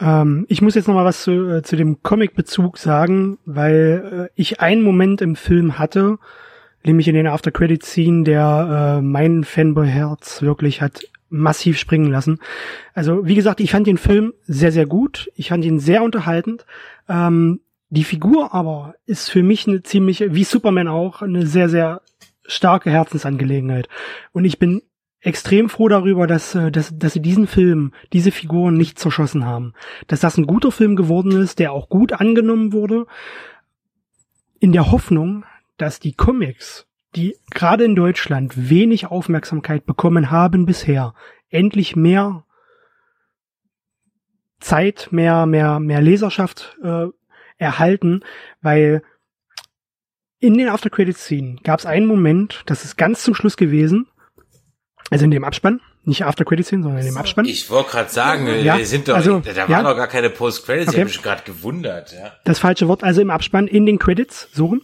[0.00, 4.40] Ähm, ich muss jetzt noch mal was zu, äh, zu dem Comic-Bezug sagen, weil äh,
[4.40, 6.18] ich einen Moment im Film hatte,
[6.84, 12.38] nämlich in den After-Credit-Scene, der äh, mein Fanboy-Herz wirklich hat massiv springen lassen.
[12.94, 15.30] Also wie gesagt, ich fand den Film sehr, sehr gut.
[15.34, 16.64] Ich fand ihn sehr unterhaltend.
[17.08, 22.02] Ähm, die Figur aber ist für mich eine ziemliche, wie Superman auch, eine sehr, sehr
[22.46, 23.88] starke Herzensangelegenheit.
[24.32, 24.82] Und ich bin
[25.20, 29.74] extrem froh darüber, dass, äh, dass, dass sie diesen Film, diese Figuren nicht zerschossen haben.
[30.06, 33.06] Dass das ein guter Film geworden ist, der auch gut angenommen wurde,
[34.60, 35.44] in der Hoffnung,
[35.76, 41.14] dass die Comics, die gerade in Deutschland wenig Aufmerksamkeit bekommen haben bisher,
[41.50, 42.44] endlich mehr
[44.60, 47.06] Zeit, mehr, mehr, mehr Leserschaft äh,
[47.58, 48.20] erhalten,
[48.62, 49.02] weil
[50.38, 54.06] in den After Credit Scenen gab es einen Moment, das ist ganz zum Schluss gewesen,
[55.10, 57.46] also in dem Abspann, nicht After Credit Scene, sondern in dem Abspann.
[57.46, 59.82] Ich wollte gerade sagen, wir- Ja, wir sind doch, also, da waren ja.
[59.82, 61.00] doch gar keine Post-Credits, ich Okay.
[61.00, 62.12] habe mich gerade gewundert.
[62.12, 62.32] Ja.
[62.44, 64.82] das falsche Wort, also im Abspann, in den Credits, so rum,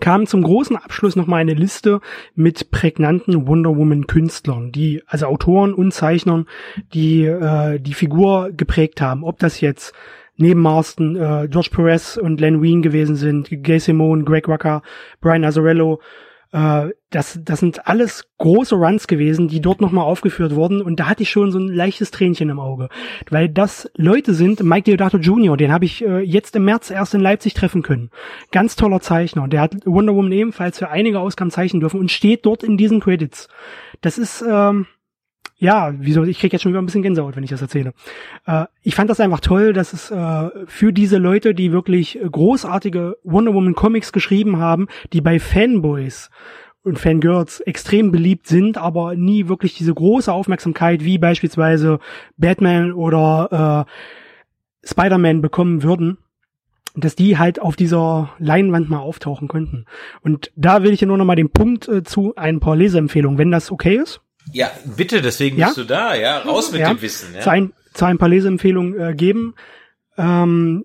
[0.00, 2.00] kam zum großen Abschluss nochmal eine Liste
[2.36, 6.46] mit prägnanten Wonder Woman Künstlern, die, also Autoren und Zeichnern,
[6.94, 9.24] die äh, die Figur geprägt haben.
[9.24, 9.92] Ob das jetzt
[10.38, 14.82] neben Marston äh, George Perez und Len Wein gewesen sind, Gay Simone, Greg Rucker,
[15.20, 16.00] Brian Azzarello,
[16.50, 21.06] Äh, das, das sind alles große Runs gewesen, die dort nochmal aufgeführt wurden und da
[21.06, 22.88] hatte ich schon so ein leichtes Tränchen im Auge.
[23.30, 27.14] Weil das Leute sind, Mike Deodato Jr., den habe ich äh, jetzt im März erst
[27.14, 28.10] in Leipzig treffen können.
[28.50, 29.48] Ganz toller Zeichner.
[29.48, 33.00] Der hat Wonder Woman ebenfalls für einige Ausgaben zeichnen dürfen und steht dort in diesen
[33.00, 33.48] Credits.
[34.00, 34.86] Das ist, ähm,
[35.58, 37.92] ja, wieso, ich krieg jetzt schon wieder ein bisschen Gänsehaut, wenn ich das erzähle.
[38.46, 43.16] Äh, ich fand das einfach toll, dass es äh, für diese Leute, die wirklich großartige
[43.24, 46.30] Wonder Woman Comics geschrieben haben, die bei Fanboys
[46.82, 51.98] und Fangirls extrem beliebt sind, aber nie wirklich diese große Aufmerksamkeit wie beispielsweise
[52.36, 56.18] Batman oder äh, Spider-Man bekommen würden,
[56.94, 59.86] dass die halt auf dieser Leinwand mal auftauchen könnten.
[60.22, 63.38] Und da will ich ja nur noch mal den Punkt äh, zu ein paar Leseempfehlungen,
[63.38, 64.20] wenn das okay ist.
[64.52, 65.66] Ja, bitte, deswegen Ja?
[65.66, 66.88] bist du da, ja, raus mit Ja.
[66.92, 67.32] dem Wissen.
[67.32, 67.52] zu, Ja.
[67.52, 69.54] ein, zu ein paar Leseempfehlungen äh, geben.
[70.16, 70.84] Ähm,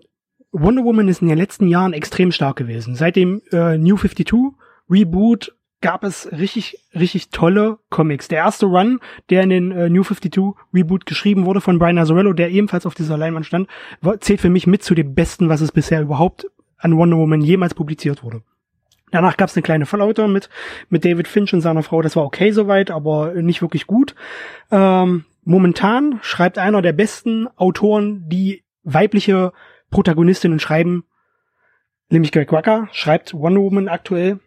[0.52, 2.94] Wonder Woman ist in den letzten Jahren extrem stark gewesen.
[2.94, 4.52] Seit dem äh, New 52
[4.88, 8.28] Reboot gab es richtig, richtig tolle Comics.
[8.28, 9.00] Der erste Run,
[9.30, 12.94] der in den äh, New 52 Reboot geschrieben wurde von Brian Azzarello, der ebenfalls auf
[12.94, 13.68] dieser Leinwand stand,
[14.00, 16.46] war, zählt für mich mit zu dem Besten, was es bisher überhaupt
[16.78, 18.42] an Wonder Woman jemals publiziert wurde.
[19.14, 20.50] Danach gab es eine kleine Fallouter mit,
[20.88, 22.02] mit David Finch und seiner Frau.
[22.02, 24.16] Das war okay soweit, aber nicht wirklich gut.
[24.72, 29.52] Ähm, momentan schreibt einer der besten Autoren, die weibliche
[29.92, 31.04] Protagonistinnen schreiben,
[32.08, 34.40] nämlich Greg Rucka, schreibt Wonder Woman aktuell.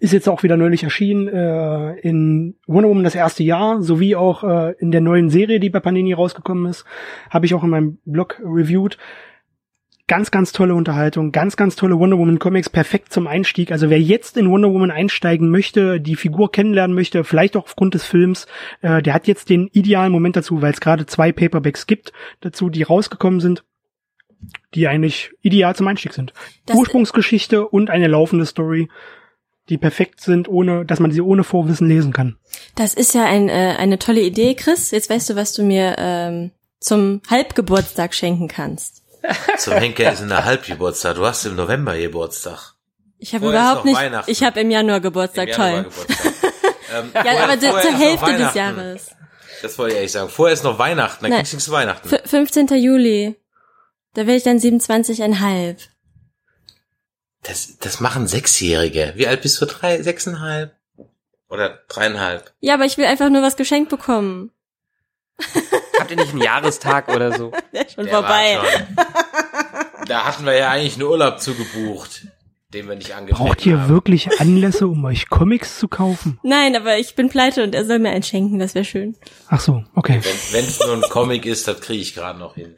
[0.00, 4.42] Ist jetzt auch wieder neulich erschienen äh, in Wonder Woman das erste Jahr, sowie auch
[4.42, 6.84] äh, in der neuen Serie, die bei Panini rausgekommen ist,
[7.30, 8.98] habe ich auch in meinem Blog reviewed.
[10.08, 13.72] Ganz, ganz tolle Unterhaltung, ganz, ganz tolle Wonder Woman Comics, perfekt zum Einstieg.
[13.72, 17.94] Also wer jetzt in Wonder Woman einsteigen möchte, die Figur kennenlernen möchte, vielleicht auch aufgrund
[17.94, 18.46] des Films,
[18.82, 22.70] äh, der hat jetzt den idealen Moment dazu, weil es gerade zwei Paperbacks gibt dazu,
[22.70, 23.64] die rausgekommen sind,
[24.76, 26.32] die eigentlich ideal zum Einstieg sind.
[26.66, 28.88] Das- Ursprungsgeschichte und eine laufende Story,
[29.68, 32.36] die perfekt sind, ohne, dass man sie ohne Vorwissen lesen kann.
[32.76, 34.92] Das ist ja ein, äh, eine tolle Idee, Chris.
[34.92, 39.02] Jetzt weißt du, was du mir ähm, zum Halbgeburtstag schenken kannst.
[39.58, 41.16] Zum Henker ist in der Halbgeburtstag.
[41.16, 42.74] Du hast im November Geburtstag.
[43.18, 43.98] Ich habe überhaupt nicht.
[44.26, 45.90] Ich habe im Januar Geburtstag, Im Januar toll.
[45.90, 46.32] Geburtstag.
[46.94, 48.54] ähm, Ja, vorher- aber vorher zur Hälfte des.
[48.54, 49.10] Jahres.
[49.62, 50.28] Das wollte ich ehrlich sagen.
[50.28, 51.40] Vorher ist noch Weihnachten, dann Nein.
[51.40, 52.08] kriegst du nichts Weihnachten.
[52.14, 52.68] F 15.
[52.76, 53.36] Juli.
[54.12, 55.76] Da werde ich dann 27,5.
[57.42, 59.12] Das, das machen Sechsjährige.
[59.16, 59.66] Wie alt bist du?
[59.66, 60.74] Drei, sechseinhalb?
[61.48, 62.52] Oder dreieinhalb?
[62.60, 64.50] Ja, aber ich will einfach nur was geschenkt bekommen.
[65.98, 67.52] Habt ihr nicht einen Jahrestag oder so?
[67.72, 68.58] Der ist schon Der war vorbei.
[68.70, 68.96] schon.
[70.08, 72.28] Da hatten wir ja eigentlich einen Urlaub zugebucht,
[72.72, 73.88] den wir nicht angetreten Braucht ihr haben.
[73.88, 76.38] wirklich Anlässe, um euch Comics zu kaufen?
[76.44, 79.16] Nein, aber ich bin pleite und er soll mir einen schenken, das wäre schön.
[79.48, 80.20] Ach so, okay.
[80.52, 82.76] Wenn es nur ein Comic ist, das kriege ich gerade noch hin.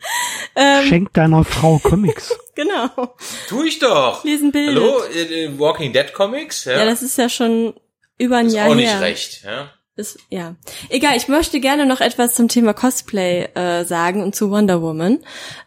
[0.56, 2.34] Ähm, Schenkt deiner Frau Comics.
[2.54, 3.14] genau.
[3.46, 4.24] Tu ich doch.
[4.24, 4.82] Lesen bildet.
[4.82, 6.64] Hallo, äh, äh, Walking Dead Comics?
[6.64, 7.74] Ja, Ja, das ist ja schon
[8.16, 9.02] über ein ist Jahr auch nicht her.
[9.02, 9.42] recht.
[9.44, 9.70] Ja?
[9.98, 10.54] Ist, ja.
[10.90, 15.18] Egal, ich möchte gerne noch etwas zum Thema Cosplay äh, sagen und zu Wonder Woman.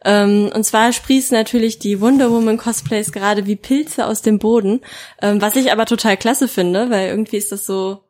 [0.05, 4.79] Ähm, und zwar sprießen natürlich die Wonder Woman Cosplays gerade wie Pilze aus dem Boden,
[5.21, 8.05] ähm, was ich aber total klasse finde, weil irgendwie ist das so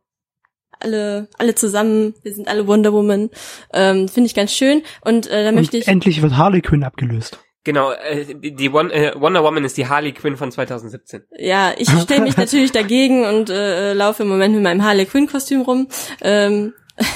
[0.79, 3.31] alle alle zusammen, wir sind alle Wonder Woman,
[3.73, 4.83] ähm, finde ich ganz schön.
[5.03, 7.39] Und äh, da Und möchte ich endlich wird Harley Quinn abgelöst.
[7.63, 11.23] Genau, äh, die Won äh, Wonder Woman ist die Harley Quinn von 2017.
[11.37, 15.27] Ja, ich stelle mich natürlich dagegen und äh, laufe im Moment mit meinem Harley Quinn
[15.27, 15.87] Kostüm rum.
[16.21, 16.73] Ähm,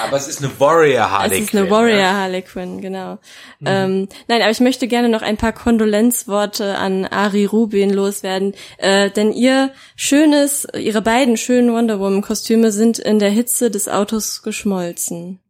[0.00, 2.12] Aber es ist eine Warrior Harley es ist eine Quinn, Warrior Ja?
[2.14, 3.18] Harley Quinn, genau.
[3.64, 9.10] Ähm, nein, aber ich möchte gerne noch ein paar Kondolenzworte an Ari Rubin loswerden, äh,
[9.10, 14.42] denn ihr schönes, ihre beiden schönen Wonder Woman Kostüme sind in der Hitze des Autos
[14.42, 15.40] geschmolzen.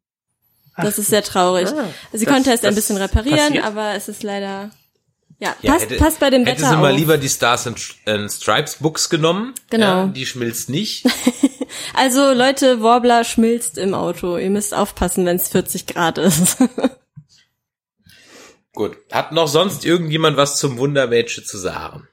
[0.77, 1.69] Das ist sehr traurig.
[1.69, 3.65] Ah, Sie das- konnte es ein bisschen reparieren, passiert.
[3.65, 4.71] aber es ist leider
[5.39, 6.99] ja, Ja, passt, hätte- passt bei dem Hätte Wetter sie mal auf.
[6.99, 9.55] lieber die Stars and, and Stripes Books genommen.
[9.71, 9.87] Genau.
[9.87, 11.05] Ja, die schmilzt nicht.
[11.95, 14.39] Also Leute, Warbler schmilzt im Auto.
[14.39, 16.57] Ihr müsst aufpassen, wenn es 40 Grad ist.
[18.73, 18.97] Gut.
[19.11, 22.09] Hat noch sonst irgendjemand was zum Wundermädchen zu sagen?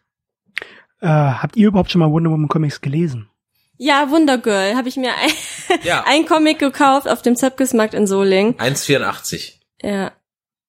[1.02, 3.30] Äh, habt ihr überhaupt schon mal Wonder Woman Comics gelesen?
[3.78, 6.04] Ja, Wonder Girl, habe ich mir ein, Ja.
[6.08, 8.56] ein Comic gekauft auf dem Zöpkesmarkt in Soling.
[8.60, 9.54] 1,84.
[9.82, 10.12] Ja.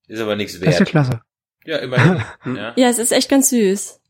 [0.07, 0.89] Ist aber nichts Das ist ja wert.
[0.89, 1.21] klasse.
[1.65, 2.23] Ja, immerhin.
[2.57, 2.73] ja.
[2.77, 4.01] Ja, es ist echt ganz süß.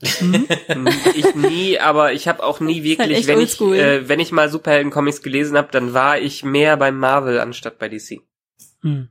[0.00, 4.48] ich nie, aber ich habe auch nie halt wirklich, wenn ich, äh, wenn ich mal
[4.48, 8.20] Superhelden-Comics gelesen habe, dann war ich mehr bei Marvel anstatt bei DC.
[8.82, 9.08] Hm.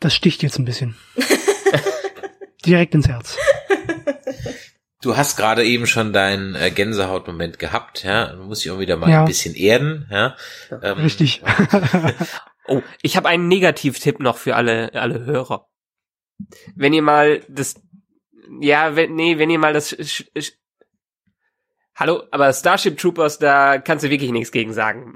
[0.00, 0.96] Das sticht jetzt ein bisschen.
[2.66, 3.36] Direkt ins Herz.
[5.04, 8.32] Du hast gerade eben schon deinen äh, Gänsehautmoment gehabt, ja.
[8.32, 9.20] Du musst dich auch wieder mal Ja.
[9.20, 10.36] ein bisschen erden, ja.
[10.82, 11.42] Ähm, Richtig.
[12.66, 15.68] Oh, ich habe einen Negativtipp noch für alle alle Hörer.
[16.74, 17.74] Wenn ihr mal das
[18.60, 20.54] ja, wenn, nee, wenn ihr mal das Sch- Sch-
[21.94, 25.12] Hallo, aber Starship Troopers, da kannst du wirklich nichts gegen sagen,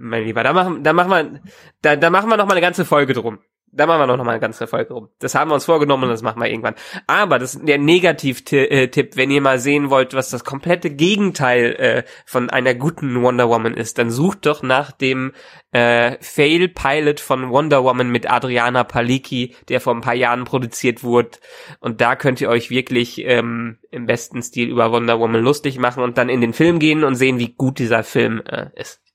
[0.00, 0.42] mein Lieber.
[0.42, 1.40] Da machen, da machen wir,
[1.82, 3.38] da, da machen wir noch mal eine ganze Folge drum.
[3.72, 5.08] Da machen wir noch mal eine ganze Folge rum.
[5.18, 6.74] Das haben wir uns vorgenommen und das machen wir irgendwann.
[7.06, 12.02] Aber das ist der Negativ-Tipp, wenn ihr mal sehen wollt, was das komplette Gegenteil äh,
[12.24, 15.32] von einer guten Wonder Woman ist, dann sucht doch nach dem
[15.72, 21.38] äh, Fail-Pilot von Wonder Woman mit Adriana Palicki, der vor ein paar Jahren produziert wurde.
[21.80, 26.02] Und da könnt ihr euch wirklich ähm, im besten Stil über Wonder Woman lustig machen
[26.02, 29.07] und dann in den Film gehen und sehen, wie gut dieser Film äh, ist.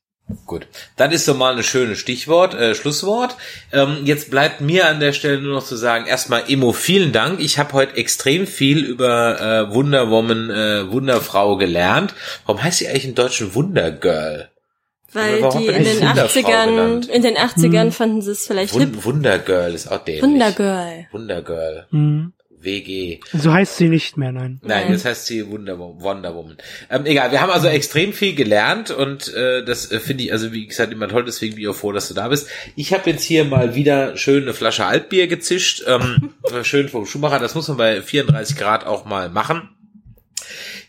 [0.46, 3.36] Gut, dann ist doch mal eine schöne Stichwort, äh, Schlusswort.
[3.72, 7.40] Ähm, jetzt bleibt mir an der Stelle nur noch zu sagen, erstmal Emo, vielen Dank.
[7.40, 12.14] Ich habe heute extrem viel über äh, Wonder Woman, äh, Wunderfrau gelernt.
[12.46, 14.48] Warum heißt sie eigentlich im Deutschen Wundergirl?
[15.12, 17.06] Weil Warum die in den Wunderfrau 80ern, genannt?
[17.06, 18.94] in den 80ern fanden sie es vielleicht hip.
[18.94, 20.22] Wun Wundergirl ist auch dämlich.
[20.22, 21.06] Wundergirl.
[21.12, 21.86] Wundergirl.
[21.90, 22.33] Hm.
[22.64, 23.20] WG.
[23.32, 24.60] So heißt sie nicht mehr, nein.
[24.62, 26.56] Nein, das heißt sie Wonder, Wo- Wonder Woman.
[26.90, 30.52] Ähm, egal, wir haben also extrem viel gelernt und äh, das äh, finde ich, also
[30.52, 32.48] wie gesagt, immer toll, deswegen bin ich auch froh, dass du da bist.
[32.76, 37.38] Ich habe jetzt hier mal wieder schön eine Flasche Altbier gezischt, ähm, schön vom Schuhmacher,
[37.38, 39.68] das muss man bei 34 Grad auch mal machen.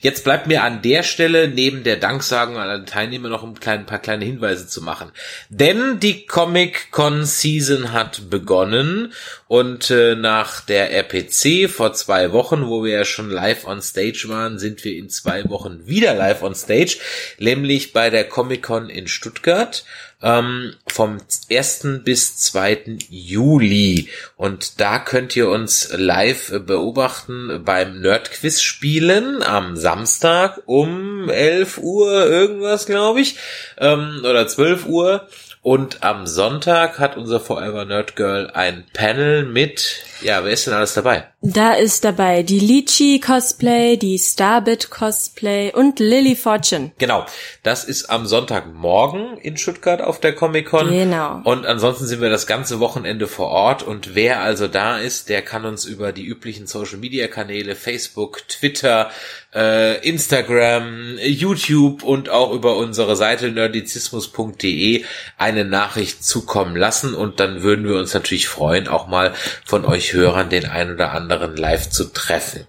[0.02, 3.86] Jetzt bleibt mir an der Stelle neben der Danksagung an alle Teilnehmer noch ein, klein,
[3.88, 5.12] paar kleine Hinweise zu machen.
[5.50, 9.14] Denn die Comic-Con Season hat begonnen
[9.56, 14.26] und äh, nach der RPC vor zwei Wochen, wo wir ja schon live on Stage
[14.28, 16.98] waren, sind wir in zwei Wochen wieder live on Stage,
[17.40, 19.86] nämlich bei der Comic-Con in Stuttgart
[20.22, 21.20] ähm, vom
[21.50, 22.02] 1.
[22.04, 22.98] bis 2.
[23.10, 24.10] Juli.
[24.36, 31.78] Und da könnt ihr uns live äh, beobachten beim Nerdquiz spielen am Samstag um 11
[31.78, 33.38] Uhr irgendwas, glaube ich,
[33.78, 35.30] ähm, oder 12 Uhr.
[35.66, 40.74] Und am Sonntag hat unser Forever Nerd Girl ein Panel mit, ja, wer ist denn
[40.74, 41.28] alles dabei?
[41.42, 46.92] Da ist dabei die Lychee Cosplay, die Starbit Cosplay und Lily Fortune.
[46.98, 47.26] Genau,
[47.64, 50.90] das ist am Sonntagmorgen in Stuttgart auf der Comic-Con.
[50.90, 51.42] Genau.
[51.44, 55.42] Und ansonsten sind wir das ganze Wochenende vor Ort und wer also da ist, der
[55.42, 59.12] kann uns über die üblichen Social-Media-Kanäle, Facebook, Twitter,
[59.54, 65.06] äh, Instagram, YouTube und auch über unsere Seite nerdizismus.de
[65.38, 69.34] eine Nachricht zukommen lassen und dann würden wir uns natürlich freuen, auch mal
[69.64, 72.68] von euch Hörern den ein oder anderen live zu treffen.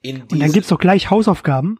[0.00, 1.78] In Und dann gibt's doch gleich Hausaufgaben,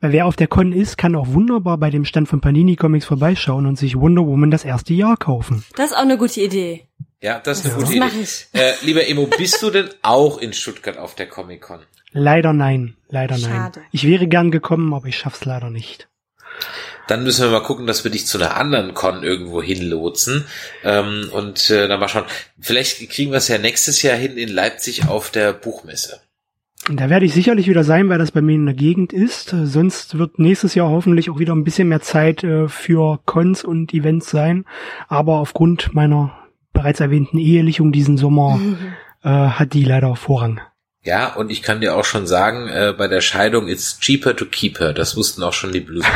[0.00, 3.04] weil wer auf der Con ist, kann auch wunderbar bei dem Stand von Panini Comics
[3.06, 5.64] vorbeischauen und sich Wonder Woman das erste Jahr kaufen.
[5.74, 6.86] Das ist auch eine gute Idee.
[7.20, 8.22] Ja, das ist eine Das gute mach Idee.
[8.22, 8.46] ich.
[8.52, 11.80] Äh, lieber Emo, bist du denn auch in Stuttgart auf der Comic-Con?
[12.12, 13.50] Leider nein, leider nein.
[13.50, 13.80] Schade.
[13.90, 16.08] Ich wäre gern gekommen, aber ich schaff's leider nicht.
[17.06, 20.44] Dann müssen wir mal gucken, dass wir dich zu einer anderen Con irgendwo hinlotsen.
[20.82, 22.24] Ähm, und äh, dann mal schauen.
[22.60, 26.20] Vielleicht kriegen wir es ja nächstes Jahr hin in Leipzig auf der Buchmesse.
[26.88, 29.52] Da werde ich sicherlich wieder sein, weil das bei mir in der Gegend ist.
[29.52, 33.64] Äh, Sonst wird nächstes Jahr hoffentlich auch wieder ein bisschen mehr Zeit äh, für Cons
[33.64, 34.64] und Events sein.
[35.08, 36.36] Aber aufgrund meiner
[36.72, 38.60] bereits erwähnten Ehelichung diesen Sommer
[39.22, 40.60] äh, hat die leider Vorrang.
[41.06, 44.44] Ja, und ich kann dir auch schon sagen, äh, bei der Scheidung it's cheaper to
[44.44, 44.92] keep her.
[44.92, 46.04] Das wussten auch schon die Blues.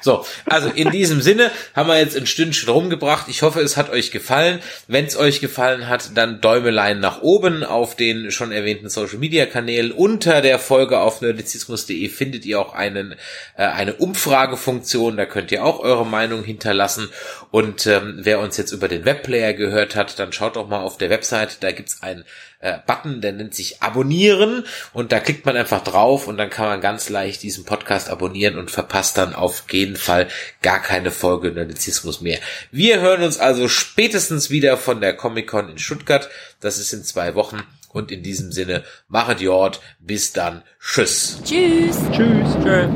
[0.00, 3.26] So, also in diesem Sinne haben wir jetzt ein Stündchen rumgebracht.
[3.28, 4.60] Ich hoffe, es hat euch gefallen.
[4.86, 9.46] Wenn es euch gefallen hat, dann Däumelein nach oben auf den schon erwähnten Social Media
[9.46, 9.92] Kanälen.
[9.92, 13.12] Unter der Folge auf nerdizismus.de findet ihr auch einen,
[13.56, 15.16] äh, eine Umfragefunktion.
[15.16, 17.08] Da könnt ihr auch eure Meinung hinterlassen.
[17.50, 20.98] Und ähm, wer uns jetzt über den Webplayer gehört hat, dann schaut doch mal auf
[20.98, 21.62] der Website.
[21.62, 22.24] Da gibt's einen
[22.64, 26.66] äh, Button, der nennt sich Abonnieren und da klickt man einfach drauf und dann kann
[26.66, 30.28] man ganz leicht diesen Podcast abonnieren und verpasst dann auf jeden Fall
[30.62, 32.38] gar keine Folge Nerdizismus mehr.
[32.70, 36.30] Wir hören uns also spätestens wieder von der Comic-Con in Stuttgart.
[36.60, 41.40] Das ist in zwei Wochen und in diesem Sinne, machet Jord, bis dann, tschüss.
[41.44, 41.98] Tschüss.
[42.12, 42.56] Tschüss.
[42.62, 42.88] Tschö.